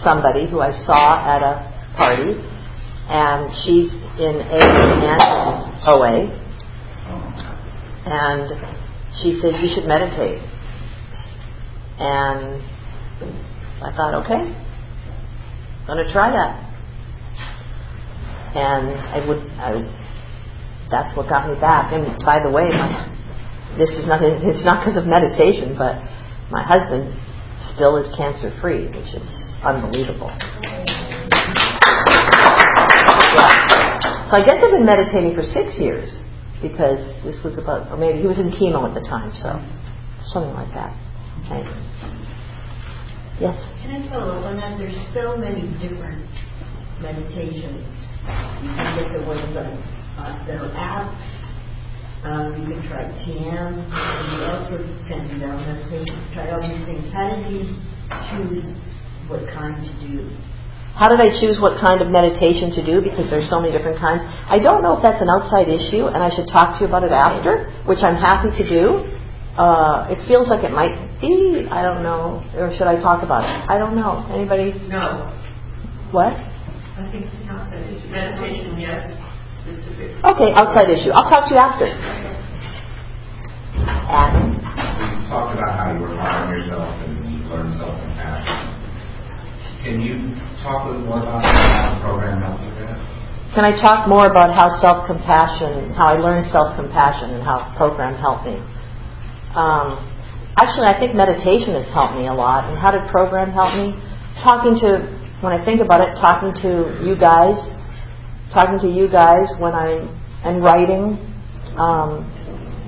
somebody 0.03 0.49
who 0.49 0.61
I 0.61 0.71
saw 0.85 1.21
at 1.23 1.43
a 1.43 1.95
party, 1.97 2.41
and 3.09 3.51
she's 3.65 3.93
in 4.19 4.41
A 4.41 4.61
and 4.61 5.21
OA, 5.87 6.45
and 8.07 8.49
she 9.23 9.39
said, 9.41 9.53
You 9.61 9.71
should 9.75 9.87
meditate. 9.87 10.43
And 11.99 12.63
I 13.83 13.93
thought, 13.95 14.25
okay, 14.25 14.43
I'm 14.43 15.87
going 15.87 16.05
to 16.05 16.13
try 16.13 16.31
that. 16.31 16.65
And 18.57 18.99
I 18.99 19.29
would, 19.29 19.43
I, 19.59 19.71
that's 20.91 21.17
what 21.17 21.29
got 21.29 21.49
me 21.49 21.61
back. 21.61 21.93
And 21.93 22.19
by 22.25 22.43
the 22.43 22.51
way, 22.51 22.69
my, 22.71 23.11
this 23.79 23.91
is 23.91 24.07
not, 24.07 24.23
it's 24.23 24.65
not 24.65 24.83
because 24.83 24.97
of 24.97 25.07
meditation, 25.07 25.75
but 25.79 26.03
my 26.51 26.63
husband 26.63 27.13
still 27.75 27.97
is 27.97 28.11
cancer 28.17 28.51
free, 28.61 28.87
which 28.87 29.15
is 29.15 29.44
unbelievable. 29.65 30.31
Yeah. 33.35 34.29
So 34.31 34.37
I 34.37 34.45
guess 34.45 34.63
I've 34.63 34.71
been 34.73 34.87
meditating 34.87 35.35
for 35.35 35.43
six 35.43 35.79
years 35.79 36.11
because 36.63 36.99
this 37.25 37.39
was 37.45 37.59
about, 37.59 37.91
or 37.91 37.97
maybe 37.97 38.21
he 38.21 38.27
was 38.27 38.39
in 38.39 38.51
chemo 38.51 38.89
at 38.89 38.95
the 38.95 39.05
time, 39.05 39.33
so 39.37 39.61
something 40.33 40.55
like 40.55 40.73
that. 40.75 40.93
Thanks. 41.49 41.71
Yes? 43.41 43.59
Can 43.83 44.01
I 44.01 44.09
follow 44.09 44.39
up 44.39 44.45
on 44.47 44.57
that? 44.57 44.79
There's 44.79 44.97
so 45.13 45.37
many 45.37 45.67
different 45.83 46.25
meditations. 47.03 47.85
You 48.63 48.71
can 48.75 48.91
get 48.97 49.13
the 49.13 49.27
ones 49.27 49.55
on 49.55 49.71
uh, 50.17 50.33
the 50.47 50.73
apps. 50.73 51.21
Um, 52.25 52.57
you 52.57 52.73
can 52.73 52.81
try 52.89 53.05
TM. 53.21 53.71
You 53.85 54.39
also 54.49 54.81
can 55.05 55.29
do 55.29 55.37
that. 55.45 55.61
Try 56.33 56.49
all 56.51 56.63
these 56.63 56.81
things. 56.89 57.13
How 57.13 57.29
did 57.37 57.53
you 57.53 57.77
choose 58.33 58.65
what 59.29 59.47
kind 59.53 59.83
to 59.83 59.93
do? 60.07 60.31
How 60.95 61.11
did 61.11 61.19
I 61.19 61.35
choose 61.43 61.59
what 61.59 61.75
kind 61.83 61.99
of 61.99 62.07
meditation 62.07 62.71
to 62.79 62.83
do? 62.87 63.03
Because 63.03 63.27
there's 63.27 63.51
so 63.51 63.59
many 63.59 63.75
different 63.75 63.99
kinds. 63.99 64.23
I 64.47 64.63
don't 64.63 64.79
know 64.79 64.95
if 64.95 65.03
that's 65.03 65.19
an 65.19 65.27
outside 65.27 65.67
issue, 65.67 66.07
and 66.07 66.23
I 66.23 66.31
should 66.31 66.47
talk 66.47 66.79
to 66.79 66.87
you 66.87 66.89
about 66.89 67.03
it 67.03 67.11
after, 67.11 67.67
which 67.83 67.99
I'm 68.07 68.15
happy 68.15 68.55
to 68.55 68.65
do. 68.65 69.03
Uh, 69.59 70.07
it 70.11 70.23
feels 70.31 70.47
like 70.47 70.63
it 70.63 70.71
might 70.71 70.95
be. 71.19 71.67
I 71.71 71.83
don't 71.83 72.03
know. 72.03 72.47
Or 72.55 72.71
should 72.79 72.87
I 72.87 72.95
talk 73.03 73.27
about 73.27 73.43
it? 73.43 73.55
I 73.67 73.79
don't 73.79 73.99
know. 73.99 74.23
Anybody? 74.31 74.71
No. 74.87 75.31
What? 76.15 76.31
I 76.31 77.11
think 77.11 77.27
it's 77.27 77.43
not 77.47 77.71
that. 77.75 77.83
It's 77.91 78.07
meditation, 78.07 78.79
yes. 78.79 79.11
Specific. 79.67 80.15
Okay, 80.23 80.55
outside 80.55 80.91
issue. 80.91 81.11
I'll 81.11 81.27
talk 81.27 81.51
to 81.51 81.55
you 81.55 81.61
after. 81.61 81.91
Adam? 84.07 84.55
You 84.55 85.27
talked 85.27 85.59
about 85.59 85.75
how 85.75 85.91
you 85.91 86.03
were 86.03 86.15
hard 86.15 86.47
on 86.47 86.55
yourself 86.55 86.87
and 87.03 87.19
you 87.27 87.39
learned 87.51 87.75
self-compassion. 87.79 88.74
Can 89.85 90.01
you 90.01 90.17
talk 90.65 90.89
a 90.89 90.97
little 90.97 91.05
more 91.05 91.21
about 91.21 91.45
how 91.45 91.93
the 91.93 92.01
program 92.01 92.41
helped 92.41 92.65
you? 92.65 92.73
Can 93.53 93.69
I 93.69 93.77
talk 93.77 94.09
more 94.09 94.33
about 94.33 94.57
how 94.57 94.73
self-compassion, 94.81 95.93
how 95.93 96.09
I 96.09 96.17
learned 96.17 96.49
self-compassion 96.49 97.37
and 97.37 97.45
how 97.45 97.69
program 97.77 98.17
helped 98.17 98.49
me? 98.49 98.57
Um, 99.53 100.01
actually, 100.57 100.89
I 100.89 100.97
think 100.97 101.13
meditation 101.13 101.77
has 101.77 101.85
helped 101.93 102.17
me 102.17 102.27
a 102.27 102.33
lot. 102.33 102.65
And 102.73 102.81
how 102.81 102.97
did 102.97 103.05
program 103.13 103.53
help 103.53 103.77
me? 103.77 103.93
Talking 104.41 104.73
to, 104.89 105.05
when 105.45 105.53
I 105.53 105.61
think 105.69 105.85
about 105.85 106.01
it, 106.01 106.17
talking 106.17 106.57
to 106.65 107.05
you 107.05 107.15
guys, 107.21 107.61
talking 108.57 108.81
to 108.81 108.89
you 108.89 109.05
guys 109.13 109.53
when 109.61 109.77
I 109.77 110.09
and 110.49 110.65
writing, 110.65 111.21
um, 111.77 112.25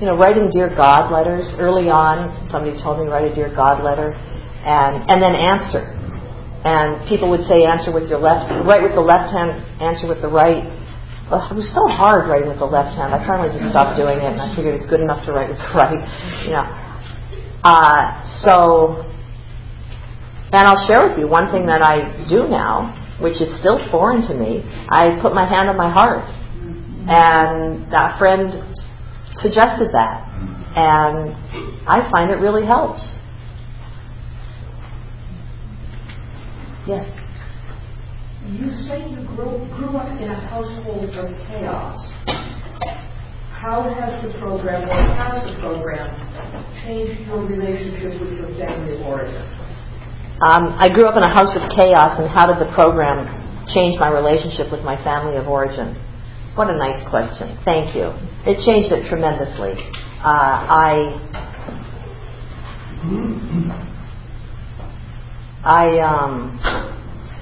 you 0.00 0.08
know, 0.08 0.16
writing 0.16 0.48
dear 0.48 0.72
God 0.72 1.12
letters 1.12 1.44
early 1.60 1.92
on. 1.92 2.32
Somebody 2.48 2.80
told 2.80 3.04
me 3.04 3.12
write 3.12 3.30
a 3.30 3.34
dear 3.34 3.52
God 3.52 3.84
letter, 3.84 4.12
and 4.64 5.04
and 5.08 5.20
then 5.20 5.36
answer. 5.36 5.95
And 6.66 7.06
people 7.06 7.30
would 7.30 7.46
say 7.46 7.62
answer 7.62 7.94
with 7.94 8.10
your 8.10 8.18
left, 8.18 8.50
write 8.66 8.82
with 8.82 8.98
the 8.98 9.04
left 9.04 9.30
hand, 9.30 9.62
answer 9.78 10.10
with 10.10 10.18
the 10.18 10.26
right. 10.26 10.66
But 11.30 11.46
it 11.46 11.54
was 11.54 11.70
so 11.70 11.86
hard 11.86 12.26
writing 12.26 12.50
with 12.50 12.58
the 12.58 12.66
left 12.66 12.98
hand. 12.98 13.14
I 13.14 13.22
finally 13.22 13.54
just 13.54 13.70
stopped 13.70 13.94
doing 13.94 14.18
it, 14.18 14.34
and 14.34 14.42
I 14.42 14.50
figured 14.50 14.74
it's 14.74 14.90
good 14.90 14.98
enough 14.98 15.22
to 15.26 15.30
write 15.30 15.46
with 15.46 15.62
the 15.62 15.70
right. 15.78 16.02
You 16.42 16.58
know. 16.58 16.66
Uh, 17.62 18.18
so, 18.42 19.06
and 20.50 20.66
I'll 20.66 20.82
share 20.90 21.06
with 21.06 21.14
you 21.22 21.30
one 21.30 21.54
thing 21.54 21.70
that 21.70 21.86
I 21.86 22.26
do 22.26 22.50
now, 22.50 22.98
which 23.22 23.38
is 23.38 23.54
still 23.62 23.78
foreign 23.90 24.26
to 24.26 24.34
me. 24.34 24.66
I 24.90 25.22
put 25.22 25.38
my 25.38 25.46
hand 25.46 25.70
on 25.70 25.78
my 25.78 25.90
heart, 25.90 26.26
and 27.06 27.86
that 27.94 28.18
friend 28.18 28.58
suggested 29.38 29.94
that, 29.94 30.26
and 30.74 31.30
I 31.86 32.10
find 32.10 32.34
it 32.34 32.42
really 32.42 32.66
helps. 32.66 33.06
Yes. 36.86 37.02
You 38.46 38.70
say 38.86 39.10
you 39.10 39.26
grew, 39.34 39.66
grew 39.74 39.98
up 39.98 40.06
in 40.22 40.30
a 40.30 40.38
household 40.46 41.10
of 41.10 41.26
chaos. 41.50 41.98
How 43.50 43.82
has 43.82 44.22
the 44.22 44.30
program, 44.38 44.86
or 44.86 45.02
has 45.18 45.42
the 45.50 45.58
program, 45.58 46.14
changed 46.86 47.26
your 47.26 47.42
relationship 47.42 48.20
with 48.22 48.38
your 48.38 48.54
family 48.54 48.94
of 48.94 49.02
origin? 49.02 49.42
Um, 50.46 50.78
I 50.78 50.86
grew 50.92 51.06
up 51.06 51.16
in 51.16 51.24
a 51.24 51.32
house 51.32 51.58
of 51.58 51.66
chaos, 51.74 52.20
and 52.22 52.30
how 52.30 52.46
did 52.46 52.62
the 52.62 52.70
program 52.72 53.26
change 53.74 53.98
my 53.98 54.14
relationship 54.14 54.70
with 54.70 54.86
my 54.86 54.94
family 55.02 55.34
of 55.36 55.48
origin? 55.48 55.98
What 56.54 56.70
a 56.70 56.78
nice 56.78 57.02
question. 57.10 57.58
Thank 57.64 57.96
you. 57.96 58.14
It 58.46 58.62
changed 58.62 58.94
it 58.94 59.10
tremendously. 59.10 59.74
Uh, 60.22 60.62
I 60.70 61.18
I 65.66 65.98
um, 65.98 66.54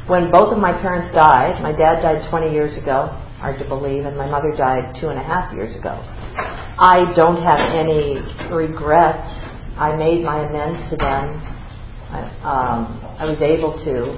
when 0.08 0.30
both 0.32 0.52
of 0.52 0.58
my 0.58 0.72
parents 0.72 1.12
died, 1.14 1.62
my 1.62 1.72
dad 1.72 2.00
died 2.00 2.28
20 2.30 2.52
years 2.52 2.76
ago, 2.80 3.12
hard 3.36 3.58
to 3.60 3.68
believe, 3.68 4.06
and 4.06 4.16
my 4.16 4.26
mother 4.26 4.50
died 4.56 4.96
two 4.98 5.08
and 5.08 5.18
a 5.18 5.22
half 5.22 5.52
years 5.52 5.76
ago. 5.76 5.92
I 6.80 7.12
don't 7.14 7.42
have 7.44 7.60
any 7.76 8.16
regrets. 8.48 9.28
I 9.76 9.94
made 9.96 10.24
my 10.24 10.48
amends 10.48 10.88
to 10.90 10.96
them. 10.96 11.36
I, 12.08 12.20
um, 12.40 13.00
I 13.20 13.24
was 13.28 13.42
able 13.42 13.76
to, 13.84 14.16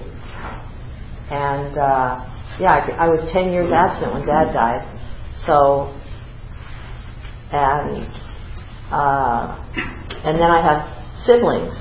and 1.34 1.74
uh, 1.74 2.22
yeah, 2.60 2.78
I, 2.78 3.06
I 3.06 3.08
was 3.08 3.28
10 3.32 3.50
years 3.52 3.70
absent 3.72 4.12
when 4.14 4.26
Dad 4.26 4.52
died. 4.52 4.86
So, 5.46 5.90
and 7.50 8.06
uh, 8.90 9.58
and 10.24 10.38
then 10.38 10.50
I 10.50 10.62
have 10.62 10.86
siblings, 11.26 11.74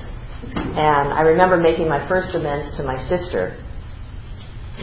and 0.54 1.14
I 1.14 1.22
remember 1.22 1.58
making 1.58 1.88
my 1.88 2.08
first 2.08 2.36
amends 2.36 2.76
to 2.78 2.84
my 2.84 2.98
sister 3.08 3.58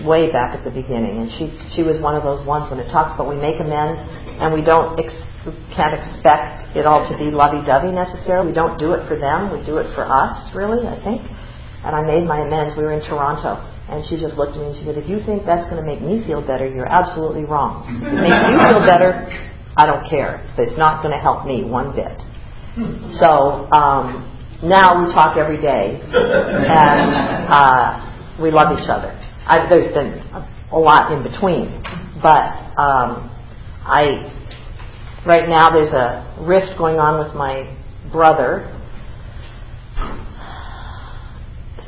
way 0.01 0.33
back 0.33 0.57
at 0.57 0.65
the 0.65 0.73
beginning, 0.73 1.21
and 1.21 1.29
she 1.37 1.53
she 1.77 1.83
was 1.85 2.01
one 2.01 2.17
of 2.17 2.25
those 2.25 2.41
ones 2.47 2.71
when 2.73 2.81
it 2.81 2.89
talks 2.89 3.13
about 3.15 3.29
we 3.29 3.37
make 3.37 3.61
amends 3.61 4.01
and 4.41 4.55
we 4.55 4.65
don't 4.65 4.97
ex- 4.97 5.25
can't 5.77 5.93
expect 5.93 6.73
it 6.73 6.89
all 6.89 7.05
to 7.05 7.15
be 7.21 7.29
lovey-dovey 7.29 7.93
necessarily. 7.93 8.51
We 8.51 8.57
don't 8.57 8.81
do 8.81 8.97
it 8.97 9.05
for 9.05 9.21
them; 9.21 9.53
we 9.53 9.61
do 9.69 9.77
it 9.77 9.93
for 9.93 10.09
us, 10.09 10.49
really. 10.57 10.89
I 10.89 10.97
think. 11.05 11.21
And 11.83 11.99
I 11.99 12.01
made 12.07 12.25
my 12.25 12.47
amends. 12.47 12.79
We 12.79 12.87
were 12.87 12.95
in 12.95 13.03
Toronto, 13.03 13.59
and 13.91 14.07
she 14.07 14.17
just 14.17 14.39
looked 14.39 14.55
at 14.55 14.63
me 14.63 14.73
and 14.73 14.77
she 14.79 14.85
said, 14.87 14.97
"If 14.97 15.11
you 15.11 15.21
think 15.21 15.45
that's 15.45 15.69
going 15.69 15.83
to 15.83 15.87
make 15.87 16.01
me 16.01 16.25
feel 16.25 16.41
better, 16.41 16.65
you're 16.65 16.89
absolutely 16.89 17.45
wrong. 17.45 17.85
If 18.01 18.17
it 18.17 18.23
makes 18.23 18.43
you 18.49 18.57
feel 18.71 18.81
better, 18.87 19.29
I 19.77 19.85
don't 19.85 20.09
care. 20.09 20.41
But 20.57 20.71
it's 20.71 20.79
not 20.79 21.03
going 21.05 21.13
to 21.13 21.21
help 21.21 21.45
me 21.45 21.65
one 21.69 21.93
bit." 21.93 22.17
So 23.21 23.69
um, 23.77 24.25
now 24.63 25.03
we 25.03 25.13
talk 25.13 25.37
every 25.37 25.61
day, 25.61 26.01
and 26.01 27.51
uh, 27.53 28.39
we 28.41 28.51
love 28.51 28.79
each 28.79 28.89
other. 28.89 29.11
I, 29.45 29.69
there's 29.69 29.93
been 29.93 30.23
a, 30.71 30.79
lot 30.79 31.13
in 31.13 31.25
between, 31.25 31.83
but 32.23 32.47
um, 32.79 33.29
I 33.85 34.31
right 35.27 35.49
now 35.49 35.69
there's 35.69 35.93
a 35.93 36.39
rift 36.41 36.79
going 36.79 36.99
on 36.99 37.25
with 37.25 37.35
my 37.35 37.77
brother. 38.13 38.71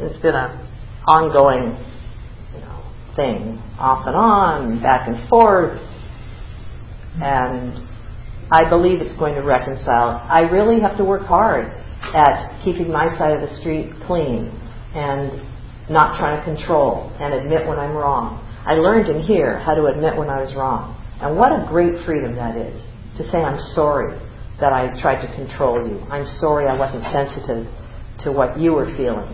It's 0.00 0.20
been 0.20 0.34
an 0.34 0.58
ongoing 1.06 1.78
you 2.52 2.60
know, 2.60 2.82
thing, 3.14 3.62
off 3.78 4.04
and 4.06 4.16
on, 4.16 4.82
back 4.82 5.06
and 5.06 5.28
forth, 5.28 5.78
and 7.22 7.72
I 8.50 8.68
believe 8.68 9.00
it's 9.00 9.16
going 9.16 9.36
to 9.36 9.42
reconcile. 9.42 10.26
I 10.28 10.42
really 10.42 10.80
have 10.80 10.98
to 10.98 11.04
work 11.04 11.22
hard 11.22 11.83
at 12.12 12.60
keeping 12.62 12.90
my 12.90 13.08
side 13.16 13.32
of 13.32 13.40
the 13.40 13.54
street 13.56 13.92
clean 14.04 14.52
and 14.94 15.40
not 15.88 16.18
trying 16.18 16.36
to 16.38 16.44
control 16.44 17.12
and 17.20 17.34
admit 17.34 17.66
when 17.66 17.78
I'm 17.78 17.96
wrong. 17.96 18.40
I 18.66 18.74
learned 18.74 19.08
in 19.08 19.20
here 19.20 19.60
how 19.60 19.74
to 19.74 19.86
admit 19.86 20.16
when 20.16 20.28
I 20.28 20.40
was 20.40 20.54
wrong. 20.56 20.96
And 21.20 21.36
what 21.36 21.52
a 21.52 21.64
great 21.68 22.04
freedom 22.04 22.34
that 22.36 22.56
is 22.56 22.80
to 23.16 23.22
say, 23.30 23.38
I'm 23.38 23.60
sorry 23.74 24.16
that 24.60 24.72
I 24.72 24.90
tried 25.00 25.24
to 25.26 25.28
control 25.34 25.82
you. 25.86 26.00
I'm 26.08 26.26
sorry 26.40 26.66
I 26.66 26.78
wasn't 26.78 27.04
sensitive 27.12 27.68
to 28.24 28.32
what 28.32 28.58
you 28.58 28.72
were 28.72 28.88
feeling. 28.96 29.28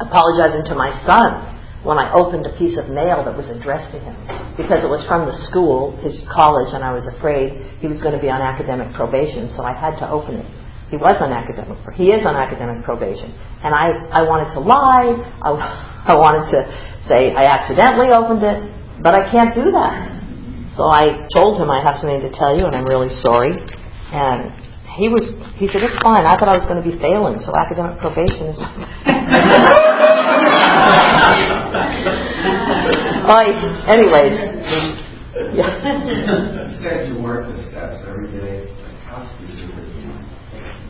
Apologizing 0.00 0.64
to 0.70 0.74
my 0.74 0.94
son 1.04 1.58
when 1.84 1.98
I 1.98 2.10
opened 2.14 2.46
a 2.46 2.54
piece 2.58 2.78
of 2.78 2.90
mail 2.90 3.22
that 3.22 3.36
was 3.36 3.50
addressed 3.50 3.92
to 3.94 3.98
him 3.98 4.14
because 4.56 4.82
it 4.82 4.90
was 4.90 5.04
from 5.06 5.26
the 5.26 5.36
school, 5.46 5.94
his 6.02 6.18
college, 6.26 6.74
and 6.74 6.82
I 6.82 6.90
was 6.90 7.06
afraid 7.06 7.78
he 7.78 7.86
was 7.86 8.02
going 8.02 8.14
to 8.14 8.22
be 8.22 8.30
on 8.30 8.42
academic 8.42 8.94
probation, 8.94 9.50
so 9.54 9.62
I 9.62 9.74
had 9.74 9.98
to 10.02 10.06
open 10.10 10.42
it. 10.42 10.48
He 10.88 10.96
was 10.96 11.20
on 11.20 11.32
academic, 11.32 11.76
he 11.94 12.10
is 12.10 12.24
on 12.24 12.34
academic 12.34 12.84
probation, 12.84 13.32
and 13.62 13.74
I, 13.74 13.92
I 14.08 14.22
wanted 14.24 14.54
to 14.56 14.60
lie, 14.60 15.12
I, 15.44 15.52
I 16.12 16.14
wanted 16.16 16.48
to 16.56 16.64
say 17.04 17.32
I 17.36 17.44
accidentally 17.44 18.08
opened 18.08 18.42
it, 18.42 18.58
but 19.02 19.12
I 19.14 19.28
can't 19.30 19.54
do 19.54 19.70
that. 19.72 20.16
So 20.76 20.88
I 20.88 21.28
told 21.34 21.60
him 21.60 21.68
I 21.70 21.82
have 21.84 22.00
something 22.00 22.22
to 22.22 22.30
tell 22.32 22.56
you, 22.56 22.64
and 22.64 22.74
I'm 22.74 22.86
really 22.86 23.10
sorry. 23.10 23.52
And 24.14 24.54
he 24.96 25.10
was, 25.10 25.34
he 25.58 25.66
said, 25.68 25.82
it's 25.82 25.98
fine. 26.00 26.24
I 26.24 26.38
thought 26.38 26.48
I 26.48 26.56
was 26.56 26.64
going 26.70 26.80
to 26.80 26.86
be 26.86 26.96
failing, 26.96 27.36
so 27.42 27.52
academic 27.52 27.98
probation 28.00 28.48
is. 28.48 28.58
Like, 33.28 33.60
anyways. 33.84 34.40
Yeah. 35.52 35.68
You 35.84 36.80
said 36.80 37.08
you 37.08 37.20
steps 37.68 38.00
every 38.08 38.32
day. 38.32 38.72
Like, 38.72 38.96
How 39.04 39.28
specific 39.36 39.74
can 39.74 40.00
you 40.00 40.16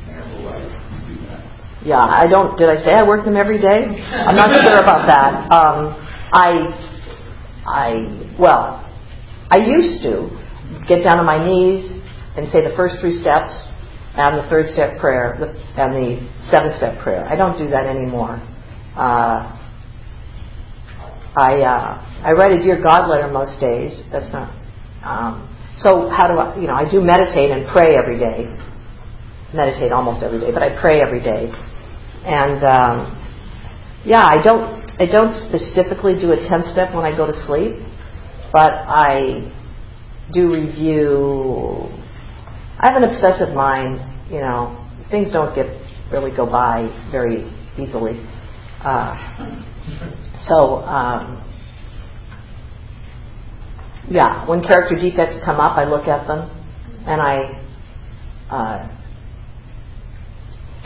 example 0.07 0.45
why 0.47 0.63
you 0.63 1.19
do 1.19 1.27
that? 1.27 1.43
Yeah, 1.85 2.01
I 2.01 2.27
don't. 2.27 2.59
Did 2.59 2.69
I 2.69 2.77
say 2.83 2.91
I 2.91 3.07
work 3.07 3.25
them 3.25 3.37
every 3.37 3.59
day? 3.59 3.87
I'm 4.27 4.35
not 4.35 4.51
sure 4.55 4.79
about 4.83 5.07
that. 5.07 5.51
Um, 5.53 5.95
I, 6.33 6.67
I, 7.64 8.35
well, 8.38 8.83
I 9.51 9.59
used 9.59 10.03
to 10.03 10.29
get 10.88 11.05
down 11.05 11.19
on 11.19 11.27
my 11.27 11.38
knees 11.38 11.87
and 12.37 12.49
say 12.49 12.61
the 12.61 12.75
first 12.77 12.97
three 13.01 13.14
steps 13.14 13.55
and 14.14 14.45
the 14.45 14.49
third 14.51 14.67
step 14.75 14.99
prayer 14.99 15.35
and 15.79 15.95
the 15.95 16.19
seventh 16.51 16.77
step 16.77 17.01
prayer. 17.03 17.25
I 17.25 17.37
don't 17.37 17.57
do 17.57 17.71
that 17.71 17.87
anymore. 17.87 18.43
Uh, 18.97 19.55
I 21.38 21.62
uh, 21.62 22.03
I 22.27 22.33
write 22.33 22.53
a 22.53 22.59
dear 22.59 22.83
God 22.83 23.09
letter 23.09 23.31
most 23.31 23.61
days. 23.61 24.03
That's 24.11 24.33
not. 24.33 24.51
Um, 25.07 25.47
so 25.79 26.11
how 26.11 26.27
do 26.27 26.35
I? 26.35 26.59
You 26.59 26.67
know, 26.67 26.75
I 26.75 26.91
do 26.91 27.01
meditate 27.01 27.53
and 27.53 27.67
pray 27.71 27.95
every 27.95 28.19
day. 28.19 28.51
Meditate 29.55 29.93
almost 29.93 30.23
every 30.23 30.41
day, 30.41 30.51
but 30.53 30.62
I 30.62 30.79
pray 30.81 31.01
every 31.01 31.23
day. 31.23 31.55
And 32.29 32.62
um, 32.62 33.19
yeah, 34.05 34.23
I 34.23 34.43
don't 34.45 34.85
I 35.01 35.07
don't 35.07 35.33
specifically 35.49 36.14
do 36.21 36.33
a 36.33 36.37
tenth 36.37 36.69
step 36.73 36.95
when 36.95 37.07
I 37.07 37.17
go 37.17 37.27
to 37.27 37.33
sleep, 37.47 37.77
but 38.53 38.75
I 38.75 39.51
do 40.33 40.53
review. 40.53 41.88
I 42.81 42.91
have 42.91 43.03
an 43.03 43.05
obsessive 43.05 43.55
mind. 43.55 44.01
You 44.31 44.41
know, 44.41 44.87
things 45.11 45.31
don't 45.33 45.55
get 45.55 45.67
really 46.12 46.37
go 46.37 46.45
by 46.45 46.88
very 47.11 47.51
easily. 47.79 48.21
Uh, 48.85 49.17
so, 50.47 50.83
um, 50.85 51.43
yeah, 54.11 54.47
when 54.47 54.62
character 54.62 54.97
defects 54.97 55.38
come 55.45 55.61
up, 55.61 55.79
I 55.79 55.85
look 55.85 56.07
at 56.07 56.27
them 56.27 56.51
and 57.07 57.21
I 57.21 57.64
uh, 58.51 58.99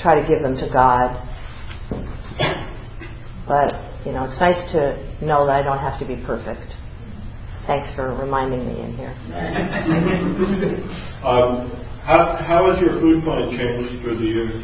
try 0.01 0.21
to 0.21 0.29
give 0.29 0.43
them 0.43 0.57
to 0.57 0.71
God. 0.73 1.32
But, 3.47 3.75
you 4.07 4.13
know, 4.13 4.25
it's 4.31 4.39
nice 4.41 4.61
to 4.73 4.97
know 5.25 5.47
that 5.47 5.55
I 5.55 5.63
don't 5.63 5.79
have 5.79 5.99
to 6.01 6.07
be 6.07 6.17
perfect. 6.25 6.73
Thanks 7.67 7.95
for 7.95 8.15
reminding 8.15 8.67
me 8.67 8.81
in 8.81 8.97
here. 8.97 9.15
Um, 11.23 11.71
how, 12.03 12.35
how 12.43 12.67
has 12.67 12.83
your 12.83 12.99
food 12.99 13.23
plan 13.23 13.47
changed 13.55 14.03
through 14.03 14.19
the 14.19 14.27
years? 14.27 14.59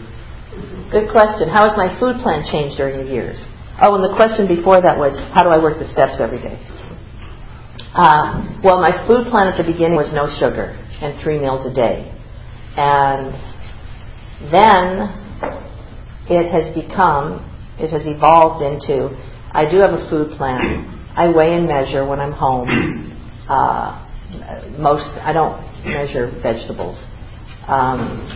Good 0.91 1.07
question. 1.15 1.47
How 1.49 1.71
has 1.71 1.79
my 1.79 1.95
food 2.01 2.19
plan 2.19 2.43
changed 2.51 2.77
during 2.77 2.99
the 2.99 3.07
years? 3.07 3.39
Oh, 3.81 3.95
and 3.95 4.03
the 4.03 4.17
question 4.19 4.51
before 4.51 4.83
that 4.83 4.99
was, 4.99 5.15
how 5.31 5.47
do 5.47 5.51
I 5.51 5.63
work 5.63 5.79
the 5.79 5.87
steps 5.87 6.19
every 6.19 6.43
day? 6.43 6.59
Uh, 7.95 8.43
well, 8.65 8.83
my 8.83 8.91
food 9.07 9.31
plan 9.31 9.47
at 9.47 9.57
the 9.57 9.63
beginning 9.63 9.95
was 9.95 10.11
no 10.11 10.27
sugar 10.27 10.75
and 11.01 11.15
three 11.23 11.39
meals 11.39 11.63
a 11.63 11.73
day. 11.73 12.11
And 12.75 13.35
then 14.51 15.15
it 16.27 16.51
has 16.51 16.75
become, 16.75 17.47
it 17.81 17.91
has 17.91 18.03
evolved 18.05 18.63
into, 18.63 19.11
I 19.53 19.71
do 19.71 19.79
have 19.79 19.93
a 19.93 20.09
food 20.11 20.37
plan. 20.37 21.11
I 21.17 21.29
weigh 21.29 21.55
and 21.55 21.67
measure 21.67 22.07
when 22.07 22.21
I'm 22.21 22.33
home. 22.33 22.69
Uh, 23.49 24.05
most, 24.79 25.09
I 25.25 25.33
don't 25.33 25.57
measure 25.83 26.31
vegetables. 26.43 27.03
Um, 27.67 28.29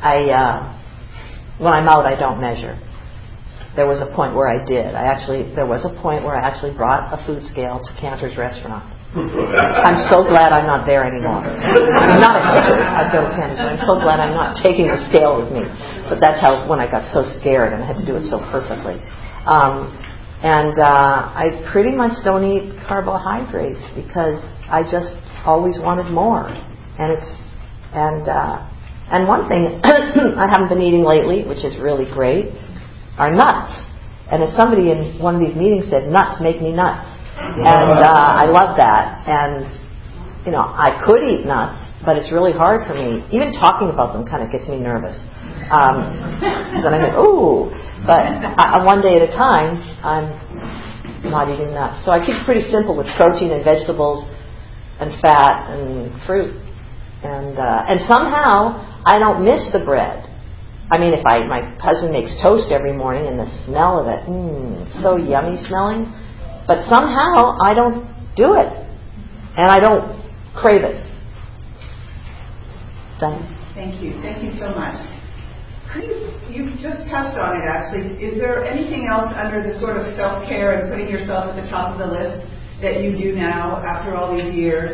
I, 0.00 0.30
uh, 0.30 1.58
when 1.58 1.72
I'm 1.72 1.88
out, 1.88 2.06
I 2.06 2.14
don't 2.14 2.40
measure 2.40 2.78
there 3.76 3.86
was 3.86 4.00
a 4.00 4.08
point 4.16 4.34
where 4.34 4.48
I 4.48 4.64
did. 4.64 4.94
I 4.96 5.04
actually 5.04 5.54
there 5.54 5.66
was 5.66 5.84
a 5.84 5.92
point 6.00 6.24
where 6.24 6.34
I 6.34 6.48
actually 6.48 6.74
brought 6.74 7.12
a 7.12 7.24
food 7.26 7.44
scale 7.44 7.78
to 7.84 8.00
Canter's 8.00 8.36
restaurant. 8.36 8.95
I'm 9.16 9.96
so 10.12 10.28
glad 10.28 10.52
I'm 10.52 10.68
not 10.68 10.84
there 10.84 11.00
anymore. 11.00 11.40
I'm 11.40 12.20
not 12.20 12.36
a 12.36 12.44
Canter's. 12.44 12.84
I 12.84 13.08
go 13.08 13.24
to 13.24 13.32
Canter's. 13.32 13.64
I'm 13.64 13.80
so 13.88 13.96
glad 13.96 14.20
I'm 14.20 14.36
not 14.36 14.60
taking 14.60 14.92
the 14.92 15.00
scale 15.08 15.40
with 15.40 15.48
me. 15.48 15.64
But 16.12 16.20
that's 16.20 16.36
how 16.40 16.68
when 16.68 16.80
I 16.80 16.90
got 16.90 17.08
so 17.16 17.24
scared 17.40 17.72
and 17.72 17.80
I 17.80 17.86
had 17.88 17.96
to 17.96 18.04
do 18.04 18.16
it 18.20 18.28
so 18.28 18.44
perfectly. 18.52 19.00
Um, 19.48 19.88
and 20.44 20.76
uh, 20.76 21.32
I 21.32 21.64
pretty 21.72 21.96
much 21.96 22.12
don't 22.24 22.44
eat 22.44 22.76
carbohydrates 22.84 23.80
because 23.96 24.36
I 24.68 24.84
just 24.84 25.16
always 25.48 25.80
wanted 25.80 26.12
more. 26.12 26.52
And 26.52 27.16
it's 27.16 27.32
and 27.96 28.28
uh, 28.28 28.68
and 29.16 29.24
one 29.26 29.48
thing 29.48 29.80
I 29.84 30.44
haven't 30.44 30.68
been 30.68 30.84
eating 30.84 31.08
lately, 31.08 31.48
which 31.48 31.64
is 31.64 31.80
really 31.80 32.04
great, 32.04 32.52
are 33.16 33.32
nuts. 33.32 33.72
And 34.28 34.42
as 34.42 34.52
somebody 34.52 34.92
in 34.92 35.16
one 35.22 35.36
of 35.36 35.40
these 35.40 35.56
meetings 35.56 35.88
said, 35.88 36.12
nuts 36.12 36.42
make 36.42 36.60
me 36.60 36.74
nuts. 36.74 37.16
And 37.54 37.98
uh, 38.02 38.42
I 38.42 38.46
love 38.46 38.76
that. 38.76 39.22
And, 39.26 39.66
you 40.44 40.52
know, 40.52 40.62
I 40.62 40.98
could 41.04 41.22
eat 41.22 41.46
nuts, 41.46 41.78
but 42.04 42.16
it's 42.16 42.32
really 42.32 42.52
hard 42.52 42.86
for 42.86 42.94
me. 42.94 43.22
Even 43.30 43.52
talking 43.52 43.88
about 43.90 44.12
them 44.12 44.26
kind 44.26 44.42
of 44.42 44.50
gets 44.50 44.68
me 44.68 44.78
nervous. 44.78 45.16
Um, 45.70 46.40
then 46.82 46.92
I 46.94 46.98
think, 47.00 47.14
ooh. 47.18 47.70
But 48.06 48.22
uh, 48.58 48.84
one 48.84 49.02
day 49.02 49.16
at 49.18 49.24
a 49.26 49.32
time, 49.32 49.78
I'm 50.02 50.30
not 51.30 51.48
eating 51.50 51.74
nuts. 51.74 52.04
So 52.04 52.10
I 52.10 52.20
keep 52.24 52.36
it 52.36 52.44
pretty 52.44 52.66
simple 52.70 52.96
with 52.96 53.06
protein 53.16 53.50
and 53.50 53.64
vegetables 53.64 54.22
and 55.00 55.10
fat 55.20 55.70
and 55.70 56.12
fruit. 56.26 56.54
And, 57.24 57.58
uh, 57.58 57.90
and 57.90 58.00
somehow 58.06 58.78
I 59.04 59.18
don't 59.18 59.42
miss 59.44 59.72
the 59.72 59.82
bread. 59.82 60.26
I 60.86 60.98
mean, 60.98 61.14
if 61.14 61.26
I 61.26 61.42
my 61.42 61.74
husband 61.82 62.12
makes 62.12 62.30
toast 62.40 62.70
every 62.70 62.92
morning 62.94 63.26
and 63.26 63.40
the 63.40 63.50
smell 63.66 63.98
of 63.98 64.06
it, 64.06 64.22
mmm, 64.30 64.86
so 65.02 65.16
yummy 65.16 65.58
smelling, 65.66 66.06
but 66.66 66.88
somehow 66.88 67.56
I 67.62 67.74
don't 67.74 68.04
do 68.36 68.54
it, 68.54 68.70
and 69.56 69.70
I 69.70 69.78
don't 69.78 70.20
crave 70.54 70.82
it. 70.82 70.98
Done. 73.18 73.40
Thank 73.74 74.02
you. 74.02 74.20
Thank 74.20 74.42
you 74.42 74.50
so 74.58 74.74
much. 74.74 74.96
You, 75.96 76.28
you 76.50 76.76
just 76.82 77.08
touched 77.08 77.38
on 77.38 77.56
it 77.56 77.64
actually. 77.64 78.20
Is 78.20 78.36
there 78.36 78.64
anything 78.66 79.08
else 79.08 79.32
under 79.32 79.62
the 79.62 79.78
sort 79.80 79.96
of 79.96 80.04
self 80.16 80.46
care 80.48 80.80
and 80.80 80.90
putting 80.90 81.08
yourself 81.08 81.48
at 81.48 81.56
the 81.56 81.68
top 81.70 81.92
of 81.92 81.98
the 81.98 82.06
list 82.06 82.44
that 82.82 83.00
you 83.00 83.16
do 83.16 83.34
now 83.34 83.80
after 83.80 84.14
all 84.14 84.36
these 84.36 84.52
years 84.52 84.92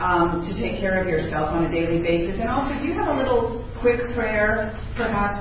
um, 0.00 0.44
to 0.44 0.52
take 0.60 0.80
care 0.80 1.00
of 1.00 1.08
yourself 1.08 1.54
on 1.54 1.64
a 1.64 1.70
daily 1.70 2.02
basis? 2.02 2.40
And 2.40 2.50
also, 2.50 2.76
do 2.76 2.88
you 2.88 2.94
have 2.94 3.08
a 3.08 3.16
little 3.16 3.64
quick 3.80 4.12
prayer, 4.12 4.76
perhaps, 4.96 5.40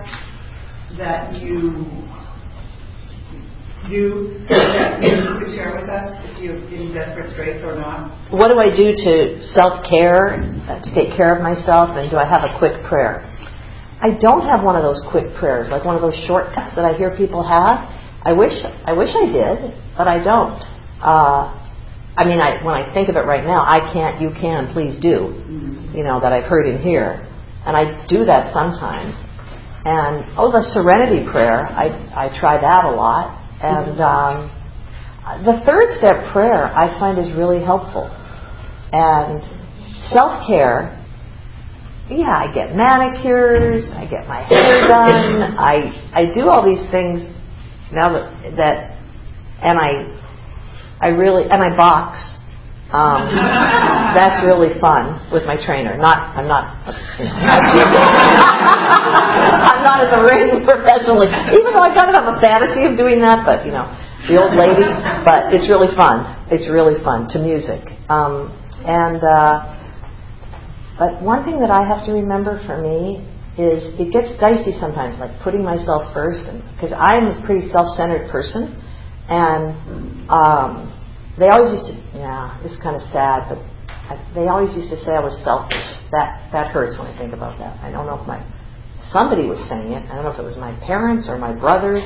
that 0.97 1.35
you 1.41 1.83
that 3.87 4.99
you 5.01 5.39
could 5.39 5.55
share 5.55 5.71
with 5.71 5.87
us 5.87 6.19
if 6.27 6.43
you're 6.43 6.59
in 6.69 6.93
desperate 6.93 7.31
straits 7.31 7.63
or 7.63 7.75
not? 7.75 8.11
What 8.31 8.51
do 8.51 8.59
I 8.59 8.69
do 8.75 8.91
to 8.91 9.41
self 9.55 9.85
care, 9.87 10.35
uh, 10.67 10.83
to 10.83 10.89
take 10.93 11.15
care 11.15 11.35
of 11.35 11.41
myself, 11.41 11.95
and 11.95 12.11
do 12.11 12.17
I 12.17 12.27
have 12.27 12.43
a 12.43 12.57
quick 12.59 12.83
prayer? 12.83 13.23
I 13.99 14.13
don't 14.19 14.45
have 14.45 14.63
one 14.63 14.75
of 14.75 14.83
those 14.83 15.01
quick 15.09 15.33
prayers, 15.39 15.71
like 15.71 15.83
one 15.83 15.95
of 15.95 16.01
those 16.01 16.17
shortcuts 16.27 16.75
that 16.75 16.85
I 16.85 16.93
hear 16.97 17.15
people 17.15 17.41
have. 17.41 17.89
I 18.21 18.33
wish 18.33 18.53
I 18.63 18.93
wish 18.93 19.09
I 19.15 19.25
did, 19.25 19.73
but 19.95 20.07
I 20.07 20.21
don't. 20.23 20.59
Uh, 21.01 21.55
I 22.17 22.25
mean, 22.25 22.41
I, 22.41 22.63
when 22.65 22.73
I 22.73 22.91
think 22.93 23.09
of 23.09 23.15
it 23.15 23.25
right 23.29 23.45
now, 23.45 23.61
I 23.61 23.93
can't, 23.93 24.19
you 24.19 24.33
can, 24.33 24.73
please 24.73 24.97
do. 24.99 25.37
you 25.93 26.03
know, 26.03 26.19
that 26.19 26.33
I've 26.33 26.49
heard 26.49 26.67
in 26.67 26.81
here. 26.81 27.25
And 27.65 27.75
I 27.75 28.05
do 28.07 28.25
that 28.25 28.53
sometimes. 28.53 29.15
And, 29.85 30.25
oh, 30.37 30.51
the 30.51 30.65
serenity 30.73 31.25
prayer, 31.29 31.65
I, 31.65 31.89
I 32.13 32.39
try 32.39 32.59
that 32.59 32.85
a 32.85 32.91
lot. 32.91 33.36
And 33.61 33.99
um, 34.01 34.51
the 35.43 35.61
third 35.65 35.89
step 35.97 36.31
prayer 36.31 36.65
I 36.65 36.99
find 36.99 37.17
is 37.17 37.35
really 37.35 37.63
helpful. 37.63 38.09
And 38.93 39.41
self 40.09 40.47
care, 40.47 40.93
yeah, 42.09 42.29
I 42.29 42.53
get 42.53 42.75
manicures, 42.75 43.89
I 43.91 44.05
get 44.05 44.27
my 44.27 44.43
hair 44.47 44.87
done, 44.87 45.57
I 45.57 45.91
I 46.13 46.33
do 46.33 46.47
all 46.49 46.63
these 46.63 46.89
things 46.91 47.19
now 47.91 48.13
that 48.13 48.55
that, 48.55 48.97
and 49.61 49.77
I 49.77 50.15
I 51.01 51.09
really 51.09 51.43
and 51.49 51.61
I 51.61 51.75
box. 51.75 52.36
Um, 52.87 53.27
that's 54.15 54.39
really 54.47 54.71
fun 54.79 55.19
with 55.27 55.43
my 55.43 55.59
trainer. 55.59 55.99
Not, 55.99 56.39
I'm 56.39 56.47
not, 56.47 56.87
you 57.19 57.27
know, 57.27 57.35
I'm 59.67 59.83
not 59.83 60.07
in 60.07 60.09
the 60.15 60.23
ring 60.23 60.63
professionally. 60.63 61.27
Even 61.51 61.75
though 61.75 61.83
I 61.83 61.91
kind 61.91 62.07
of 62.07 62.15
have 62.15 62.31
a 62.31 62.39
fantasy 62.39 62.87
of 62.87 62.95
doing 62.95 63.19
that, 63.19 63.43
but 63.43 63.67
you 63.67 63.75
know, 63.75 63.91
the 64.31 64.39
old 64.39 64.55
lady. 64.55 64.87
But 65.27 65.51
it's 65.51 65.67
really 65.67 65.91
fun. 65.99 66.31
It's 66.47 66.71
really 66.71 66.95
fun 67.03 67.27
to 67.35 67.43
music. 67.43 67.83
Um, 68.07 68.55
and 68.87 69.19
uh, 69.19 69.67
but 70.97 71.21
one 71.21 71.43
thing 71.43 71.59
that 71.59 71.69
I 71.69 71.83
have 71.83 72.05
to 72.07 72.13
remember 72.15 72.55
for 72.65 72.79
me 72.79 73.19
is 73.59 73.83
it 73.99 74.13
gets 74.13 74.31
dicey 74.39 74.71
sometimes, 74.79 75.19
like 75.19 75.37
putting 75.43 75.61
myself 75.61 76.13
first, 76.13 76.47
because 76.73 76.93
I'm 76.95 77.27
a 77.27 77.43
pretty 77.45 77.67
self-centered 77.67 78.31
person, 78.31 78.79
and 79.27 79.75
um, 80.31 80.87
they 81.37 81.49
always 81.49 81.69
used 81.77 81.87
to, 81.93 81.95
yeah, 82.17 82.57
it's 82.65 82.77
kind 82.81 82.97
of 82.97 83.03
sad, 83.13 83.45
but 83.49 83.61
I, 84.09 84.17
they 84.33 84.47
always 84.47 84.73
used 84.75 84.89
to 84.89 84.97
say 85.05 85.13
I 85.13 85.21
was 85.21 85.37
selfish. 85.45 85.77
That 86.11 86.49
that 86.55 86.71
hurts 86.71 86.97
when 86.97 87.07
I 87.11 87.17
think 87.17 87.33
about 87.33 87.59
that. 87.59 87.77
I 87.83 87.91
don't 87.91 88.07
know 88.07 88.15
if 88.15 88.25
my 88.25 88.39
somebody 89.11 89.45
was 89.45 89.59
saying 89.67 89.91
it. 89.91 90.07
I 90.09 90.15
don't 90.15 90.23
know 90.23 90.31
if 90.31 90.39
it 90.39 90.47
was 90.47 90.57
my 90.57 90.73
parents 90.87 91.27
or 91.27 91.37
my 91.37 91.51
brothers, 91.53 92.01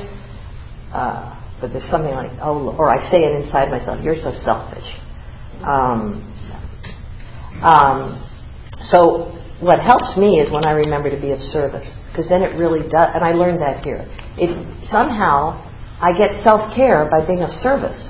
uh, 0.92 1.38
but 1.60 1.72
there's 1.72 1.86
something 1.90 2.12
like, 2.12 2.34
oh, 2.42 2.74
or 2.76 2.90
I 2.90 2.98
say 3.10 3.22
it 3.22 3.32
inside 3.40 3.70
myself. 3.70 4.02
You're 4.02 4.18
so 4.18 4.34
selfish. 4.42 4.84
Um, 5.62 6.26
um, 7.62 8.18
so 8.90 9.30
what 9.62 9.78
helps 9.78 10.18
me 10.18 10.42
is 10.42 10.50
when 10.50 10.66
I 10.66 10.72
remember 10.72 11.08
to 11.08 11.20
be 11.20 11.30
of 11.30 11.38
service, 11.38 11.86
because 12.10 12.28
then 12.28 12.42
it 12.42 12.58
really 12.58 12.82
does. 12.90 13.14
And 13.14 13.22
I 13.22 13.32
learned 13.32 13.62
that 13.62 13.86
here. 13.86 14.10
It 14.36 14.50
somehow 14.90 15.62
I 16.02 16.10
get 16.18 16.42
self 16.42 16.74
care 16.74 17.06
by 17.06 17.24
being 17.24 17.46
of 17.46 17.50
service. 17.62 18.02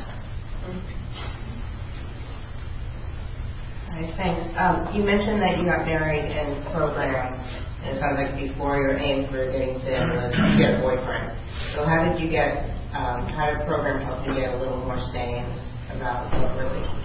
Thanks. 4.17 4.41
Um, 4.57 4.89
you 4.95 5.03
mentioned 5.05 5.41
that 5.43 5.59
you 5.59 5.65
got 5.65 5.85
married 5.87 6.25
in 6.27 6.63
program, 6.73 7.35
and 7.83 7.95
it 7.95 8.01
sounds 8.01 8.19
like 8.19 8.35
before 8.39 8.77
your 8.79 8.97
aim 8.99 9.29
for 9.31 9.47
getting 9.51 9.79
thin 9.83 10.11
was 10.15 10.33
to 10.35 10.57
get 10.59 10.79
a 10.79 10.81
boyfriend. 10.81 11.31
So 11.75 11.85
how 11.85 12.03
did 12.05 12.21
you 12.21 12.29
get, 12.31 12.71
um, 12.95 13.27
how 13.31 13.51
did 13.53 13.67
program 13.67 14.01
help 14.05 14.27
you 14.27 14.35
get 14.35 14.55
a 14.55 14.59
little 14.59 14.79
more 14.83 14.99
sane 15.13 15.47
about 15.95 16.33
love 16.35 16.57
relationships? 16.59 16.99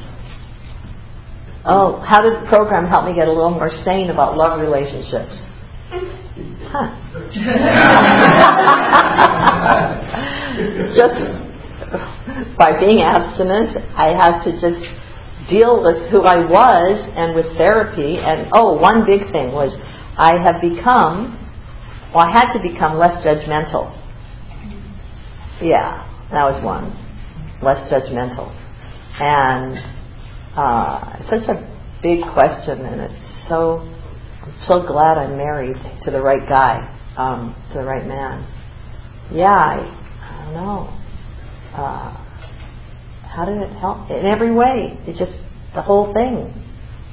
Oh, 1.66 2.00
how 2.00 2.22
did 2.22 2.34
the 2.40 2.46
program 2.48 2.86
help 2.88 3.06
me 3.06 3.14
get 3.14 3.28
a 3.28 3.34
little 3.34 3.52
more 3.52 3.70
sane 3.70 4.10
about 4.10 4.38
love 4.38 4.60
relationships? 4.60 5.36
Huh. 6.68 6.92
just 10.94 11.16
by 12.58 12.78
being 12.80 13.02
abstinent, 13.02 13.78
I 13.96 14.14
had 14.14 14.44
to 14.44 14.52
just 14.60 14.80
deal 15.50 15.84
with 15.84 16.10
who 16.12 16.22
I 16.22 16.38
was 16.38 17.10
and 17.16 17.36
with 17.36 17.58
therapy. 17.58 18.18
And 18.20 18.50
oh, 18.54 18.78
one 18.80 19.06
big 19.06 19.22
thing 19.32 19.52
was 19.52 19.76
I 20.18 20.42
have 20.42 20.62
become, 20.62 21.38
well, 22.14 22.28
I 22.28 22.32
had 22.32 22.54
to 22.54 22.60
become 22.62 22.98
less 22.98 23.24
judgmental. 23.26 23.94
Yeah, 25.62 26.06
that 26.32 26.44
was 26.44 26.64
one. 26.64 26.92
Less 27.62 27.92
judgmental. 27.92 28.54
And 29.20 29.78
uh, 30.56 31.24
such 31.30 31.50
a 31.50 31.58
big 32.04 32.22
question, 32.34 32.86
and 32.86 33.02
it's 33.02 33.48
so, 33.50 33.80
I'm 34.44 34.54
so 34.68 34.86
glad 34.86 35.18
I'm 35.18 35.38
married 35.38 35.78
to 36.04 36.12
the 36.12 36.22
right 36.22 36.48
guy, 36.48 36.86
um, 37.18 37.56
to 37.74 37.80
the 37.80 37.86
right 37.86 38.06
man. 38.06 38.46
Yeah, 39.32 39.54
I, 39.54 39.82
I 40.22 40.46
don't 40.46 40.54
know. 40.54 40.94
Uh, 41.74 42.27
how 43.38 43.46
did 43.46 43.62
it 43.62 43.70
help? 43.78 44.10
In 44.10 44.26
every 44.26 44.50
way. 44.50 44.98
It 45.06 45.14
just, 45.14 45.38
the 45.78 45.86
whole 45.86 46.10
thing. 46.10 46.50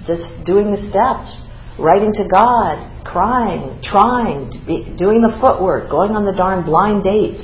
Just 0.09 0.25
doing 0.49 0.73
the 0.73 0.81
steps, 0.81 1.29
writing 1.77 2.17
to 2.17 2.25
God, 2.25 2.81
crying, 3.05 3.77
trying, 3.85 4.49
be, 4.65 4.89
doing 4.97 5.21
the 5.21 5.37
footwork, 5.37 5.93
going 5.93 6.17
on 6.17 6.25
the 6.25 6.33
darn 6.33 6.65
blind 6.65 7.05
date, 7.05 7.37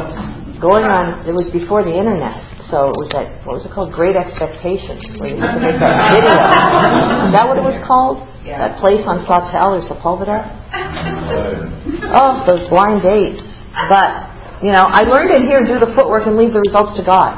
going 0.60 0.84
on, 0.84 1.24
it 1.24 1.32
was 1.32 1.48
before 1.48 1.80
the 1.80 1.96
internet. 1.96 2.36
So 2.68 2.92
it 2.92 3.00
was 3.00 3.08
that, 3.16 3.48
what 3.48 3.56
was 3.56 3.64
it 3.64 3.72
called? 3.72 3.96
Great 3.96 4.12
Expectations, 4.12 5.00
where 5.16 5.32
you 5.32 5.40
had 5.40 5.56
to 5.56 5.64
make 5.64 5.80
that 5.80 6.12
video. 6.20 6.36
Is 6.36 7.32
that 7.32 7.48
what 7.48 7.56
it 7.56 7.64
was 7.64 7.80
called? 7.80 8.28
Yeah. 8.44 8.60
That 8.60 8.76
place 8.76 9.08
on 9.08 9.24
Sawtelle 9.24 9.72
or 9.72 9.80
Sepulveda? 9.80 10.52
Oh, 12.08 12.40
those 12.48 12.64
blind 12.68 13.04
dates. 13.04 13.44
But, 13.88 14.32
you 14.64 14.72
know, 14.72 14.80
I 14.80 15.04
learned 15.04 15.32
in 15.32 15.44
here, 15.44 15.60
do 15.60 15.76
the 15.76 15.92
footwork 15.92 16.24
and 16.24 16.36
leave 16.36 16.56
the 16.56 16.64
results 16.64 16.96
to 16.96 17.04
God. 17.04 17.36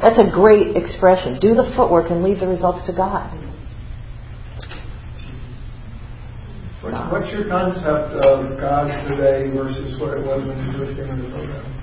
That's 0.00 0.18
a 0.18 0.30
great 0.32 0.76
expression. 0.76 1.38
Do 1.40 1.54
the 1.54 1.72
footwork 1.76 2.10
and 2.10 2.22
leave 2.24 2.40
the 2.40 2.48
results 2.48 2.86
to 2.86 2.92
God. 2.92 3.28
What's, 6.80 7.12
what's 7.12 7.28
your 7.28 7.44
concept 7.44 8.16
of 8.24 8.56
God 8.56 8.88
today 9.04 9.52
versus 9.52 10.00
what 10.00 10.16
it 10.16 10.24
was 10.24 10.48
when 10.48 10.56
you 10.64 10.72
first 10.72 10.96
came 10.96 11.12
into 11.12 11.28
the 11.28 11.36
program? 11.36 11.80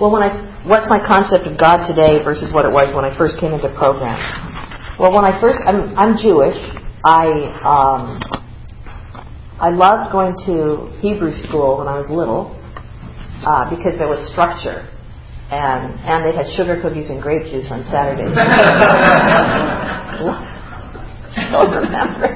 Well, 0.00 0.10
when 0.10 0.22
I, 0.22 0.62
what's 0.66 0.90
my 0.90 0.98
concept 1.06 1.46
of 1.46 1.58
God 1.58 1.86
today 1.86 2.18
versus 2.22 2.54
what 2.54 2.66
it 2.66 2.70
was 2.74 2.90
when 2.94 3.04
I 3.06 3.14
first 3.16 3.38
came 3.38 3.54
into 3.54 3.70
program? 3.78 4.18
Well, 4.98 5.14
when 5.14 5.22
I 5.22 5.38
first, 5.40 5.62
I'm, 5.62 5.94
I'm 5.94 6.18
Jewish. 6.18 6.58
I, 7.06 7.30
um, 7.62 8.18
I 9.62 9.70
loved 9.70 10.10
going 10.10 10.34
to 10.50 10.90
Hebrew 10.98 11.34
school 11.34 11.78
when 11.78 11.86
I 11.86 11.98
was 12.02 12.10
little 12.10 12.54
uh, 13.46 13.70
because 13.70 13.94
there 13.98 14.10
was 14.10 14.18
structure, 14.30 14.90
and 15.50 15.96
and 16.04 16.24
they 16.24 16.36
had 16.36 16.46
sugar 16.56 16.80
cookies 16.80 17.08
and 17.08 17.22
grape 17.22 17.44
juice 17.48 17.68
on 17.70 17.82
Saturdays. 17.88 18.28
Still 21.48 21.70
remember. 21.70 22.28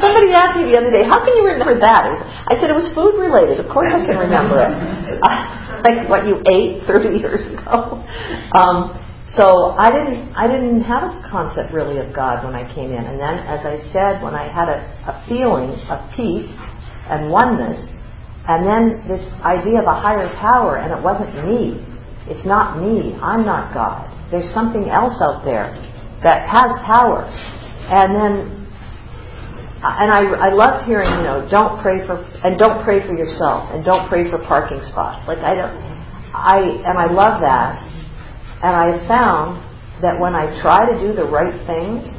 Somebody 0.00 0.32
asked 0.32 0.56
me 0.56 0.64
the 0.70 0.78
other 0.78 0.90
day, 0.90 1.04
"How 1.04 1.22
can 1.22 1.36
you 1.36 1.46
remember 1.46 1.78
that?" 1.78 2.02
I 2.48 2.58
said 2.58 2.70
it 2.70 2.78
was 2.78 2.90
food 2.94 3.18
related. 3.20 3.60
Of 3.60 3.70
course, 3.70 3.92
I 3.92 4.00
can 4.02 4.16
remember 4.16 4.58
it. 4.62 4.70
Uh, 5.22 5.78
like 5.84 6.08
what 6.08 6.26
you 6.26 6.42
ate 6.50 6.82
30 6.86 7.18
years 7.18 7.42
ago. 7.54 8.02
Um, 8.56 8.96
so 9.36 9.76
I 9.76 9.92
didn't 9.92 10.32
I 10.34 10.48
didn't 10.48 10.80
have 10.82 11.04
a 11.04 11.22
concept 11.30 11.74
really 11.74 12.00
of 12.00 12.14
God 12.14 12.42
when 12.42 12.54
I 12.54 12.64
came 12.74 12.90
in. 12.90 13.04
And 13.04 13.20
then, 13.20 13.38
as 13.44 13.62
I 13.62 13.78
said, 13.92 14.22
when 14.22 14.34
I 14.34 14.50
had 14.50 14.66
a, 14.66 14.80
a 15.06 15.22
feeling 15.28 15.76
of 15.92 16.10
peace 16.16 16.50
and 17.06 17.30
oneness, 17.30 17.78
and 18.48 18.64
then 18.64 19.06
this 19.06 19.22
idea 19.44 19.78
of 19.78 19.86
a 19.86 20.00
higher 20.00 20.26
power, 20.40 20.78
and 20.78 20.90
it 20.90 21.02
wasn't 21.04 21.30
me. 21.46 21.84
It's 22.28 22.44
not 22.44 22.80
me. 22.80 23.16
I'm 23.20 23.44
not 23.44 23.72
God. 23.72 24.08
There's 24.30 24.52
something 24.52 24.88
else 24.88 25.16
out 25.20 25.44
there 25.44 25.72
that 26.22 26.48
has 26.48 26.68
power. 26.84 27.24
And 27.88 28.12
then, 28.12 28.32
and 29.80 30.08
I, 30.12 30.48
I 30.48 30.52
loved 30.52 30.84
hearing, 30.84 31.08
you 31.08 31.24
know, 31.24 31.48
don't 31.50 31.80
pray 31.80 32.04
for, 32.06 32.20
and 32.44 32.58
don't 32.58 32.84
pray 32.84 33.00
for 33.06 33.16
yourself, 33.16 33.70
and 33.72 33.84
don't 33.84 34.08
pray 34.08 34.28
for 34.28 34.38
parking 34.44 34.80
spot. 34.92 35.26
Like 35.26 35.38
I 35.38 35.54
don't, 35.54 35.76
I, 36.34 36.60
and 36.84 36.98
I 36.98 37.06
love 37.08 37.40
that. 37.40 37.80
And 38.60 38.74
I 38.74 39.06
found 39.08 39.64
that 40.02 40.20
when 40.20 40.34
I 40.34 40.60
try 40.60 40.84
to 40.84 41.00
do 41.00 41.14
the 41.14 41.24
right 41.24 41.54
thing, 41.66 42.12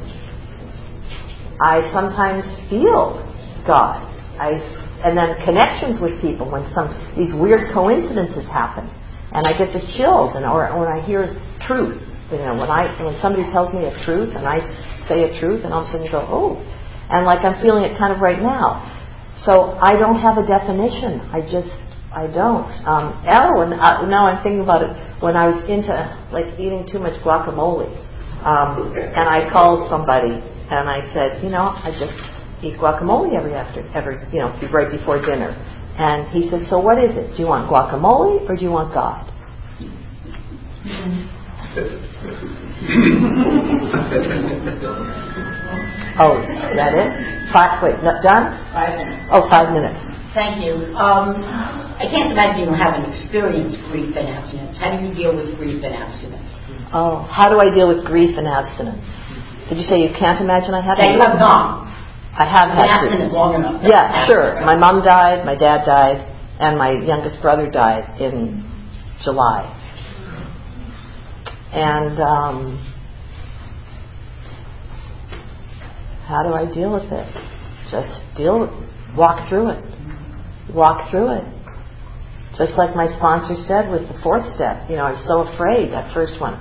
I 1.61 1.81
sometimes 1.91 2.47
feel 2.69 3.19
God. 3.67 4.07
I, 4.39 4.55
and 5.03 5.17
then 5.17 5.35
connections 5.45 6.01
with 6.01 6.19
people 6.21 6.49
when 6.49 6.63
some, 6.73 6.95
these 7.15 7.35
weird 7.35 7.73
coincidences 7.73 8.47
happen. 8.47 8.87
And 9.31 9.45
I 9.45 9.53
get 9.57 9.73
the 9.73 9.83
chills, 9.97 10.33
and 10.35 10.45
or 10.45 10.65
when 10.73 10.89
I 10.89 11.05
hear 11.05 11.37
truth, 11.61 12.01
you 12.31 12.41
know, 12.41 12.57
when 12.57 12.69
I 12.69 12.89
when 12.97 13.13
somebody 13.21 13.45
tells 13.53 13.73
me 13.73 13.85
a 13.85 13.93
truth 14.05 14.33
and 14.33 14.45
I 14.45 14.57
say 15.05 15.29
a 15.29 15.39
truth, 15.39 15.65
and 15.65 15.73
all 15.73 15.81
of 15.81 15.89
a 15.89 15.91
sudden 15.91 16.05
you 16.05 16.11
go, 16.11 16.25
oh, 16.25 16.57
and 17.09 17.25
like 17.25 17.45
I'm 17.45 17.61
feeling 17.61 17.83
it 17.85 17.97
kind 17.97 18.13
of 18.13 18.21
right 18.21 18.41
now. 18.41 18.85
So 19.45 19.77
I 19.81 19.97
don't 19.97 20.19
have 20.19 20.37
a 20.37 20.45
definition. 20.45 21.21
I 21.29 21.41
just 21.45 21.73
I 22.09 22.25
don't. 22.25 22.69
Um, 22.85 23.13
oh, 23.21 23.61
and 23.61 23.73
uh, 23.73 24.05
now 24.09 24.25
I'm 24.25 24.41
thinking 24.41 24.61
about 24.61 24.81
it. 24.81 24.91
When 25.21 25.37
I 25.37 25.45
was 25.47 25.61
into 25.69 25.93
like 26.33 26.57
eating 26.57 26.89
too 26.89 26.97
much 26.97 27.17
guacamole, 27.21 27.89
um, 28.41 28.93
and 28.97 29.29
I 29.29 29.45
called 29.51 29.89
somebody 29.89 30.41
and 30.69 30.89
I 30.89 31.01
said, 31.13 31.43
you 31.43 31.49
know, 31.49 31.69
I 31.69 31.93
just 31.93 32.17
eat 32.63 32.77
guacamole 32.77 33.37
every 33.37 33.53
after 33.53 33.85
every 33.93 34.17
you 34.33 34.39
know 34.39 34.53
right 34.73 34.91
before 34.91 35.21
dinner. 35.21 35.53
And 35.99 36.29
he 36.31 36.49
said, 36.49 36.65
so 36.69 36.79
what 36.79 36.97
is 36.97 37.11
it? 37.17 37.35
Do 37.35 37.43
you 37.43 37.47
want 37.47 37.69
guacamole 37.69 38.49
or 38.49 38.55
do 38.55 38.63
you 38.63 38.71
want 38.71 38.93
God? 38.93 39.27
Oh, 46.19 46.35
is 46.43 46.75
that 46.75 46.91
it? 46.99 47.07
Five, 47.55 47.79
wait, 47.79 47.95
not 48.03 48.19
done? 48.19 48.51
Five 48.75 48.99
minutes. 48.99 49.23
Oh, 49.31 49.47
five 49.47 49.71
minutes. 49.71 49.95
Thank 50.35 50.59
you. 50.59 50.91
Um, 50.99 51.31
I 51.95 52.11
can't 52.11 52.27
imagine 52.27 52.67
you 52.67 52.75
haven't 52.75 53.07
experienced 53.07 53.79
grief 53.87 54.11
and 54.19 54.27
abstinence. 54.27 54.75
How 54.75 54.99
do 54.99 55.07
you 55.07 55.15
deal 55.15 55.31
with 55.31 55.55
grief 55.55 55.79
and 55.79 55.95
abstinence? 55.95 56.51
Oh, 56.91 57.23
how 57.23 57.47
do 57.47 57.55
I 57.63 57.71
deal 57.71 57.87
with 57.87 58.03
grief 58.03 58.35
and 58.35 58.51
abstinence? 58.51 58.99
Did 59.71 59.79
you 59.79 59.87
say 59.87 60.03
you 60.03 60.11
can't 60.11 60.43
imagine 60.43 60.75
I 60.75 60.83
haven't? 60.83 61.07
That 61.07 61.15
you 61.15 61.23
have 61.23 61.39
not 61.39 61.87
I 62.37 62.45
have 62.45 62.69
had 62.69 62.89
abstinent 62.89 63.33
long 63.33 63.55
enough. 63.55 63.81
Yeah, 63.83 64.27
sure. 64.27 64.61
My 64.61 64.75
mom 64.75 65.03
died, 65.03 65.45
my 65.45 65.55
dad 65.55 65.85
died, 65.85 66.23
and 66.59 66.77
my 66.77 66.91
youngest 66.91 67.41
brother 67.41 67.69
died 67.69 68.21
in 68.21 68.63
July. 69.23 69.75
And 71.71 72.19
um, 72.19 72.77
how 76.25 76.43
do 76.43 76.53
I 76.53 76.65
deal 76.73 76.93
with 76.93 77.11
it? 77.11 77.27
Just 77.91 78.21
deal, 78.37 78.69
walk 79.17 79.49
through 79.49 79.69
it. 79.69 79.83
Walk 80.73 81.09
through 81.11 81.31
it. 81.37 81.43
Just 82.57 82.77
like 82.77 82.95
my 82.95 83.07
sponsor 83.17 83.55
said 83.67 83.89
with 83.89 84.07
the 84.07 84.19
fourth 84.21 84.45
step, 84.53 84.89
you 84.89 84.95
know, 84.95 85.03
I'm 85.03 85.21
so 85.25 85.47
afraid, 85.47 85.91
that 85.91 86.13
first 86.13 86.39
one. 86.39 86.59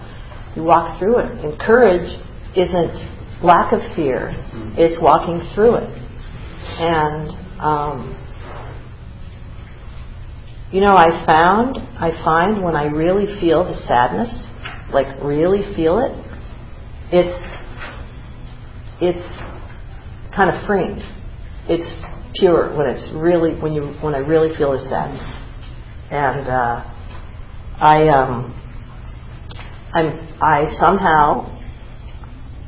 You 0.57 0.63
walk 0.63 0.99
through 0.99 1.19
it. 1.19 1.45
And 1.45 1.59
courage 1.59 2.09
isn't 2.57 3.18
lack 3.43 3.73
of 3.73 3.81
fear, 3.95 4.31
it's 4.77 5.01
walking 5.03 5.41
through 5.55 5.77
it. 5.77 5.91
And, 6.81 7.31
um, 7.61 8.15
you 10.73 10.81
know, 10.81 10.95
I 10.95 11.25
found, 11.25 11.79
I 11.79 12.11
find 12.25 12.63
when 12.63 12.77
I 12.77 12.87
really 12.87 13.41
feel 13.41 13.65
the 13.65 13.75
sadness, 13.87 14.47
like 14.93 15.07
really 15.23 15.63
feel 15.75 15.99
it, 15.99 16.13
it's, 17.13 17.63
it's 19.01 19.29
kind 20.35 20.51
of 20.51 20.67
freeing. 20.67 21.01
It's 21.69 21.89
pure 22.35 22.77
when 22.77 22.87
it's 22.89 23.11
really, 23.15 23.59
when 23.61 23.73
you, 23.73 23.95
when 24.03 24.15
I 24.15 24.19
really 24.19 24.57
feel 24.57 24.73
the 24.73 24.85
sadness. 24.89 25.25
And, 26.11 26.49
uh, 26.49 26.85
I, 27.81 28.09
um, 28.09 28.55
I'm, 29.95 30.09
I 30.43 30.67
somehow, 30.79 31.58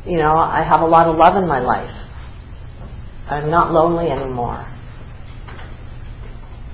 you 0.06 0.18
know, 0.18 0.36
I 0.36 0.64
have 0.68 0.80
a 0.80 0.86
lot 0.86 1.06
of 1.06 1.16
love 1.16 1.36
in 1.42 1.48
my 1.48 1.60
life. 1.60 1.94
I'm 3.28 3.50
not 3.50 3.72
lonely 3.72 4.10
anymore. 4.10 4.66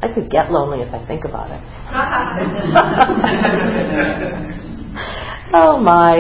I 0.03 0.09
could 0.15 0.31
get 0.31 0.51
lonely 0.51 0.83
if 0.87 0.93
I 0.93 1.07
think 1.07 1.25
about 1.25 1.51
it. 1.51 1.61
oh 5.55 5.79
my. 5.79 6.19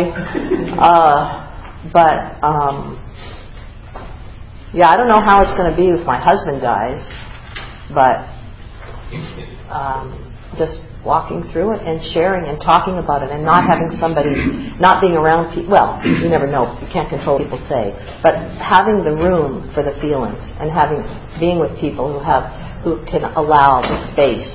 Uh, 0.79 1.43
but 1.93 2.43
um, 2.45 2.97
yeah, 4.75 4.89
I 4.91 4.97
don't 4.97 5.09
know 5.09 5.21
how 5.25 5.41
it's 5.43 5.57
going 5.57 5.71
to 5.71 5.77
be 5.77 5.89
if 5.89 6.05
my 6.07 6.19
husband 6.21 6.61
dies, 6.61 7.01
but 7.95 8.27
um, 9.73 10.13
just 10.59 10.81
walking 11.07 11.47
through 11.55 11.79
it 11.79 11.81
and 11.87 12.03
sharing 12.11 12.51
and 12.51 12.59
talking 12.59 12.99
about 12.99 13.23
it 13.23 13.31
and 13.31 13.47
not 13.47 13.63
having 13.63 13.95
somebody, 14.03 14.35
not 14.83 14.99
being 15.01 15.15
around 15.15 15.55
people. 15.55 15.71
Well, 15.71 16.03
you 16.03 16.27
never 16.29 16.51
know. 16.51 16.75
You 16.83 16.91
can't 16.91 17.09
control 17.09 17.39
what 17.39 17.47
people 17.47 17.63
say, 17.71 17.95
but 18.27 18.35
having 18.59 19.07
the 19.07 19.15
room 19.15 19.71
for 19.71 19.87
the 19.87 19.95
feelings 20.03 20.43
and 20.59 20.67
having 20.67 21.07
being 21.39 21.63
with 21.63 21.79
people 21.79 22.11
who 22.11 22.19
have 22.19 22.51
who 22.83 23.07
can 23.07 23.23
allow 23.39 23.81
the 23.87 24.11
space 24.11 24.51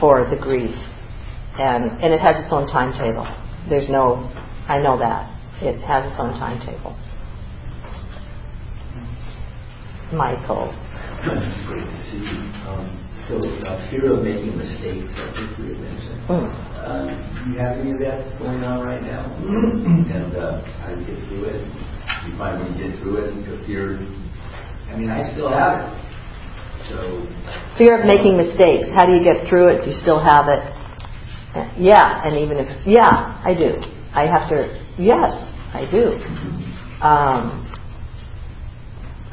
for 0.00 0.24
the 0.32 0.40
grief, 0.40 0.72
and 1.60 2.00
and 2.00 2.16
it 2.16 2.20
has 2.24 2.40
its 2.40 2.48
own 2.50 2.66
timetable. 2.66 3.28
There's 3.68 3.88
no, 3.92 4.24
I 4.66 4.80
know 4.80 4.98
that 4.98 5.28
it 5.60 5.78
has 5.84 6.10
its 6.10 6.16
own 6.18 6.32
timetable. 6.40 6.96
Michael. 10.12 10.74
Great 11.68 11.84
to 11.84 12.10
see 12.10 12.18
you. 12.18 12.50
Um, 12.66 13.09
so, 13.30 13.38
uh, 13.38 13.90
fear 13.90 14.12
of 14.12 14.24
making 14.24 14.58
mistakes, 14.58 15.06
I 15.14 15.30
think 15.38 15.58
we 15.58 15.70
had 15.70 15.78
mentioned. 15.78 16.20
Mm. 16.26 16.50
Um, 16.82 17.06
do 17.46 17.50
you 17.54 17.58
have 17.62 17.78
any 17.78 17.92
of 17.92 18.00
that 18.00 18.38
going 18.40 18.64
on 18.64 18.82
right 18.82 19.02
now? 19.02 19.22
and 19.38 20.34
uh, 20.34 20.62
how 20.82 20.94
do 20.94 21.00
you 21.00 21.06
get 21.06 21.28
through 21.28 21.44
it? 21.44 21.62
You 22.26 22.34
you 22.34 22.90
get 22.90 22.98
through 22.98 23.16
it, 23.22 23.30
the 23.46 23.64
fear. 23.66 24.02
I 24.90 24.96
mean, 24.96 25.10
I 25.10 25.30
still 25.32 25.48
have 25.48 25.86
it. 25.86 26.10
So, 26.90 27.26
Fear 27.78 28.00
of 28.00 28.06
making 28.06 28.36
mistakes. 28.36 28.90
How 28.94 29.06
do 29.06 29.12
you 29.12 29.22
get 29.22 29.48
through 29.48 29.68
it? 29.68 29.84
Do 29.84 29.90
you 29.90 29.98
still 30.02 30.18
have 30.18 30.46
it? 30.48 30.62
Yeah, 31.78 32.22
and 32.24 32.36
even 32.36 32.58
if 32.58 32.66
yeah, 32.86 33.40
I 33.44 33.54
do. 33.54 33.78
I 34.12 34.26
have 34.26 34.48
to. 34.50 34.66
Yes, 34.98 35.30
I 35.72 35.86
do. 35.90 36.18
Um, 36.98 37.66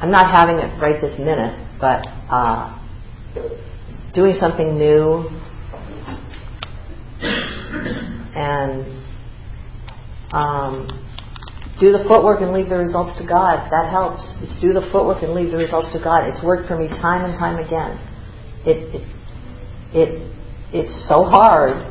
I'm 0.00 0.10
not 0.10 0.30
having 0.30 0.58
it 0.58 0.70
right 0.80 1.00
this 1.00 1.18
minute, 1.18 1.58
but 1.80 2.06
uh, 2.30 2.78
doing 4.14 4.32
something 4.34 4.78
new 4.78 5.28
and 8.34 8.86
um, 10.32 10.86
do 11.80 11.92
the 11.92 12.04
footwork 12.08 12.40
and 12.40 12.52
leave 12.52 12.68
the 12.68 12.78
results 12.78 13.18
to 13.20 13.26
God. 13.26 13.70
That 13.70 13.90
helps. 13.90 14.22
It's 14.42 14.60
do 14.60 14.72
the 14.72 14.88
footwork 14.92 15.22
and 15.22 15.32
leave 15.32 15.50
the 15.50 15.56
results 15.56 15.92
to 15.92 16.02
God. 16.02 16.28
It's 16.28 16.42
worked 16.42 16.68
for 16.68 16.76
me 16.76 16.88
time 16.88 17.24
and 17.24 17.38
time 17.38 17.58
again. 17.58 17.98
It 18.66 18.94
it, 18.94 19.04
it 19.94 20.10
it's 20.72 21.08
so 21.08 21.24
hard. 21.24 21.86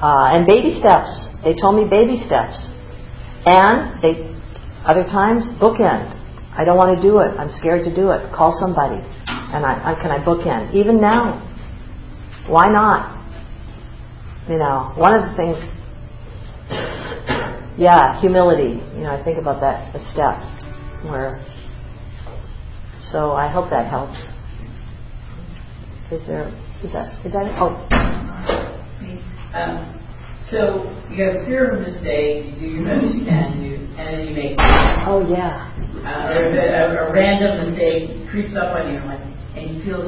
Uh, 0.00 0.32
and 0.32 0.46
baby 0.46 0.80
steps. 0.80 1.12
They 1.44 1.54
told 1.54 1.76
me 1.76 1.84
baby 1.88 2.22
steps. 2.24 2.56
And 3.44 4.00
they 4.02 4.28
other 4.84 5.04
times 5.04 5.44
bookend. 5.60 6.19
I 6.56 6.64
don't 6.64 6.76
want 6.76 6.96
to 6.96 7.02
do 7.02 7.20
it. 7.20 7.30
I'm 7.38 7.50
scared 7.60 7.84
to 7.84 7.94
do 7.94 8.10
it. 8.10 8.32
Call 8.32 8.56
somebody. 8.58 9.00
And 9.26 9.64
I, 9.64 9.92
I 9.92 9.94
can 10.00 10.10
I 10.10 10.24
book 10.24 10.46
in? 10.46 10.76
Even 10.76 11.00
now. 11.00 11.46
Why 12.48 12.68
not? 12.68 13.18
You 14.48 14.58
know, 14.58 14.92
one 14.96 15.14
of 15.14 15.30
the 15.30 15.36
things 15.36 15.56
yeah, 17.78 18.20
humility. 18.20 18.82
You 18.96 19.02
know, 19.02 19.10
I 19.10 19.22
think 19.22 19.38
about 19.38 19.60
that 19.60 19.94
a 19.94 20.00
step 20.12 20.38
where. 21.10 21.44
So 23.12 23.32
I 23.32 23.48
hope 23.50 23.70
that 23.70 23.88
helps. 23.88 24.18
Is 26.12 26.26
there? 26.26 26.48
Is 26.82 26.92
that? 26.92 27.24
Is 27.24 27.32
that? 27.32 27.46
Oh. 27.58 27.86
Um, 29.54 29.99
so 30.50 30.82
you 31.10 31.24
have 31.24 31.46
fear 31.46 31.70
of 31.70 31.78
a 31.78 31.82
mistake. 31.82 32.54
You 32.54 32.60
do 32.60 32.66
your 32.66 32.84
best 32.84 33.14
you 33.14 33.24
can, 33.24 33.62
you, 33.62 33.74
and 33.96 34.06
then 34.08 34.26
you 34.28 34.34
make. 34.34 34.56
Oh 35.06 35.24
yeah. 35.30 35.70
Uh, 36.00 36.32
or 36.32 36.50
a, 36.56 37.08
a 37.08 37.12
random 37.12 37.70
mistake 37.70 38.28
creeps 38.30 38.56
up 38.56 38.74
on 38.74 38.92
you, 38.92 38.98
like, 39.04 39.20
and 39.54 39.76
you 39.76 39.84
feel, 39.84 40.00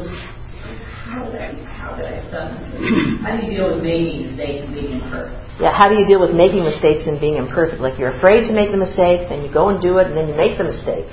how 1.05 1.23
did 1.31 1.37
I? 1.37 1.53
How 1.69 1.95
did 1.97 2.07
I 2.07 2.23
have 2.23 2.31
done 2.33 2.49
this? 2.59 3.21
How 3.21 3.37
do 3.37 3.45
you 3.45 3.51
deal 3.53 3.75
with 3.75 3.85
making 3.85 4.33
mistakes 4.33 4.65
and 4.65 4.75
being 4.75 4.93
imperfect? 5.03 5.61
Yeah, 5.61 5.73
how 5.77 5.89
do 5.89 5.95
you 5.95 6.07
deal 6.07 6.21
with 6.21 6.35
making 6.35 6.65
mistakes 6.65 7.07
and 7.07 7.21
being 7.21 7.37
imperfect? 7.37 7.81
Like 7.81 7.99
you're 7.99 8.17
afraid 8.17 8.49
to 8.49 8.55
make 8.55 8.71
the 8.73 8.81
mistake, 8.81 9.29
then 9.29 9.45
you 9.45 9.53
go 9.53 9.69
and 9.69 9.83
do 9.83 9.99
it, 9.99 10.09
and 10.09 10.17
then 10.17 10.29
you 10.29 10.35
make 10.35 10.57
the 10.57 10.65
mistake. 10.65 11.07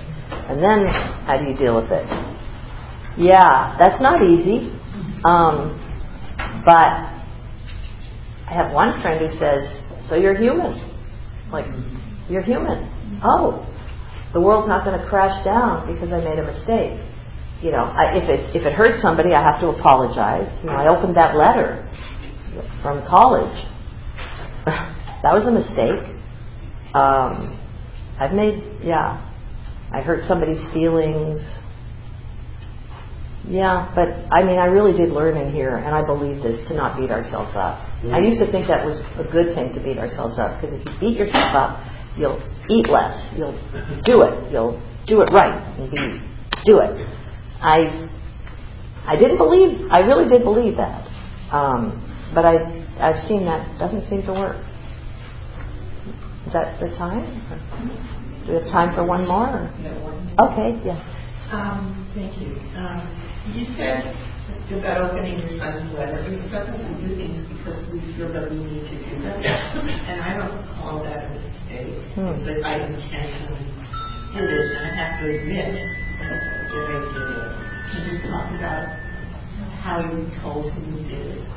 And 0.47 0.63
then 0.63 0.87
how 1.27 1.37
do 1.37 1.45
you 1.45 1.57
deal 1.57 1.75
with 1.75 1.91
it? 1.91 2.07
Yeah, 3.17 3.75
that's 3.77 4.01
not 4.01 4.23
easy. 4.23 4.71
Um, 5.27 5.75
but 6.63 7.18
I 8.49 8.53
have 8.53 8.73
one 8.73 8.99
friend 9.01 9.21
who 9.21 9.29
says, 9.37 9.61
So 10.09 10.15
you're 10.15 10.33
human. 10.33 10.73
Like, 11.51 11.65
you're 12.29 12.41
human. 12.41 12.89
Oh, 13.23 13.65
the 14.33 14.41
world's 14.41 14.67
not 14.67 14.83
going 14.83 14.99
to 14.99 15.05
crash 15.07 15.43
down 15.45 15.91
because 15.91 16.11
I 16.11 16.17
made 16.17 16.39
a 16.39 16.45
mistake. 16.45 16.97
You 17.61 17.71
know, 17.71 17.83
I, 17.83 18.15
if 18.15 18.29
it 18.29 18.55
if 18.55 18.65
it 18.65 18.73
hurts 18.73 19.01
somebody, 19.01 19.33
I 19.33 19.43
have 19.43 19.59
to 19.61 19.67
apologize. 19.67 20.47
You 20.63 20.69
know, 20.69 20.77
I 20.77 20.87
opened 20.87 21.17
that 21.17 21.35
letter 21.35 21.85
from 22.81 23.05
college 23.05 23.53
that 24.65 25.33
was 25.33 25.43
a 25.45 25.51
mistake. 25.51 26.15
Um, 26.93 27.59
I've 28.19 28.33
made, 28.33 28.63
yeah, 28.83 29.19
I 29.91 30.01
hurt 30.01 30.23
somebody's 30.27 30.61
feelings. 30.73 31.39
Yeah, 33.47 33.91
but 33.95 34.09
I 34.31 34.43
mean, 34.43 34.57
I 34.59 34.65
really 34.65 34.95
did 34.95 35.09
learn 35.09 35.37
in 35.37 35.51
here, 35.51 35.77
and 35.77 35.95
I 35.95 36.05
believe 36.05 36.43
this 36.43 36.67
to 36.67 36.75
not 36.75 36.99
beat 36.99 37.09
ourselves 37.09 37.51
up. 37.55 37.88
I 38.07 38.19
used 38.19 38.39
to 38.39 38.51
think 38.51 38.67
that 38.67 38.85
was 38.85 38.95
a 39.19 39.25
good 39.31 39.55
thing 39.55 39.73
to 39.75 39.81
beat 39.83 39.99
ourselves 39.99 40.39
up 40.39 40.61
because 40.61 40.79
if 40.79 40.85
you 40.87 40.99
beat 40.99 41.17
yourself 41.19 41.51
up, 41.55 41.83
you'll 42.15 42.39
eat 42.71 42.87
less, 42.89 43.15
you'll 43.35 43.59
do 44.05 44.23
it, 44.23 44.51
you'll 44.51 44.79
do 45.07 45.21
it 45.21 45.29
right, 45.33 45.59
and 45.79 45.91
be 45.91 45.97
do 46.65 46.79
it. 46.79 46.95
I 47.61 48.07
I 49.05 49.17
didn't 49.17 49.37
believe, 49.37 49.91
I 49.91 49.99
really 49.99 50.29
did 50.29 50.43
believe 50.43 50.77
that, 50.77 51.07
um, 51.51 51.99
but 52.33 52.45
I 52.45 52.55
I've 52.99 53.27
seen 53.27 53.45
that 53.45 53.79
doesn't 53.79 54.09
seem 54.09 54.23
to 54.23 54.33
work. 54.33 54.57
Is 56.47 56.53
that 56.53 56.79
the 56.79 56.87
time? 56.97 57.25
Do 58.47 58.53
we 58.53 58.59
have 58.59 58.71
time 58.71 58.95
for 58.95 59.05
one 59.05 59.27
more? 59.27 59.47
Or? 59.49 60.51
Okay, 60.51 60.79
yes. 60.85 60.99
Um, 61.51 62.09
thank 62.15 62.37
you. 62.39 62.55
Um, 62.77 63.53
you 63.53 63.65
said 63.77 64.15
about 64.77 65.09
opening 65.09 65.39
your 65.39 65.57
son's 65.57 65.89
letter. 65.97 66.21
We 66.29 66.37
start 66.49 66.67
doesn't 66.69 67.01
do 67.01 67.15
things 67.15 67.41
because 67.49 67.79
we 67.89 67.99
feel 68.13 68.29
that 68.33 68.51
we 68.51 68.57
need 68.61 68.85
to 68.85 68.95
do 69.01 69.21
them. 69.21 69.41
And 69.41 70.21
I 70.21 70.37
don't 70.37 70.61
call 70.77 71.03
that 71.03 71.25
a 71.25 71.29
mistake. 71.33 71.97
Hmm. 72.13 72.37
But 72.45 72.61
I 72.61 72.85
intentionally 72.85 73.65
do 74.33 74.41
this, 74.45 74.67
and 74.77 74.83
I 74.85 74.91
have 74.93 75.13
to 75.21 75.25
admit, 75.25 75.73
you're 76.69 76.85
very 76.85 77.01
good. 77.01 77.49
Can 77.89 78.01
you 78.13 78.17
talk 78.29 78.47
about 78.53 78.85
how 79.81 79.99
you 80.05 80.29
told 80.41 80.71
him 80.73 80.83
you 80.97 81.03
did 81.07 81.25
it? 81.37 81.47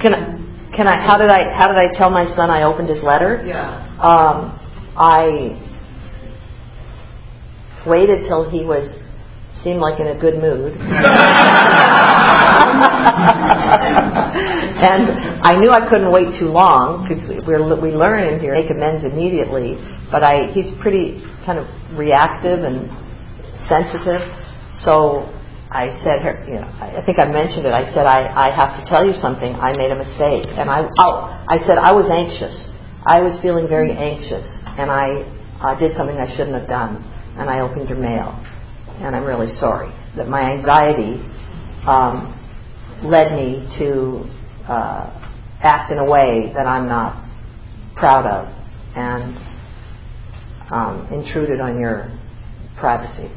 Can 0.00 0.14
I, 0.14 0.36
can 0.74 0.86
I, 0.88 1.00
how 1.06 1.16
did 1.18 1.30
I, 1.30 1.56
how 1.56 1.68
did 1.68 1.78
I 1.78 1.86
tell 1.92 2.10
my 2.10 2.24
son 2.34 2.50
I 2.50 2.64
opened 2.64 2.88
his 2.88 3.02
letter? 3.02 3.42
Yeah. 3.46 3.86
Um, 4.00 4.58
I 4.96 5.56
waited 7.86 8.26
till 8.28 8.50
he 8.50 8.64
was, 8.64 8.88
seemed 9.62 9.80
like 9.80 9.98
in 10.00 10.08
a 10.08 10.18
good 10.18 10.36
mood. 10.42 10.74
and 14.82 15.02
I 15.42 15.54
knew 15.58 15.70
I 15.70 15.86
couldn't 15.88 16.10
wait 16.12 16.38
too 16.38 16.48
long 16.50 17.06
because 17.06 17.22
we're, 17.46 17.62
we 17.80 17.90
learn 17.94 18.26
in 18.34 18.40
here 18.40 18.52
make 18.54 18.70
amends 18.70 19.04
immediately. 19.04 19.78
But 20.10 20.22
I, 20.24 20.50
he's 20.52 20.70
pretty 20.82 21.22
kind 21.46 21.58
of 21.58 21.66
reactive 21.96 22.62
and 22.66 22.90
sensitive. 23.70 24.22
So 24.82 25.30
I 25.70 25.88
said, 26.04 26.20
her- 26.26 26.44
you 26.46 26.60
know, 26.60 26.68
I 26.82 27.00
I 27.00 27.02
think 27.06 27.18
I 27.18 27.26
mentioned 27.30 27.64
it. 27.66 27.72
I 27.72 27.86
said, 27.94 28.04
I, 28.06 28.28
I 28.28 28.48
have 28.54 28.76
to 28.76 28.84
tell 28.90 29.06
you 29.06 29.14
something. 29.22 29.54
I 29.56 29.72
made 29.76 29.90
a 29.90 29.96
mistake, 29.96 30.46
and 30.58 30.68
I, 30.68 30.84
oh, 30.98 31.30
I 31.48 31.58
said 31.64 31.78
I 31.78 31.92
was 31.92 32.10
anxious. 32.12 32.68
I 33.06 33.22
was 33.22 33.40
feeling 33.42 33.66
very 33.68 33.90
anxious, 33.92 34.44
and 34.78 34.90
I 34.90 35.24
uh, 35.64 35.78
did 35.78 35.96
something 35.96 36.16
I 36.18 36.28
shouldn't 36.36 36.54
have 36.58 36.68
done, 36.68 37.02
and 37.40 37.48
I 37.48 37.60
opened 37.60 37.88
your 37.88 37.98
mail, 37.98 38.36
and 39.00 39.16
I'm 39.16 39.24
really 39.24 39.52
sorry 39.58 39.92
that 40.16 40.28
my 40.28 40.52
anxiety 40.52 41.20
um, 41.86 42.38
led 43.02 43.32
me 43.32 43.68
to 43.78 44.24
uh, 44.68 45.10
act 45.60 45.90
in 45.90 45.98
a 45.98 46.10
way 46.10 46.52
that 46.54 46.66
I'm 46.66 46.86
not 46.86 47.28
proud 47.96 48.26
of, 48.26 48.48
and 48.96 49.36
um, 50.70 51.08
intruded 51.12 51.60
on 51.60 51.78
your 51.78 52.10
privacy. 52.78 53.30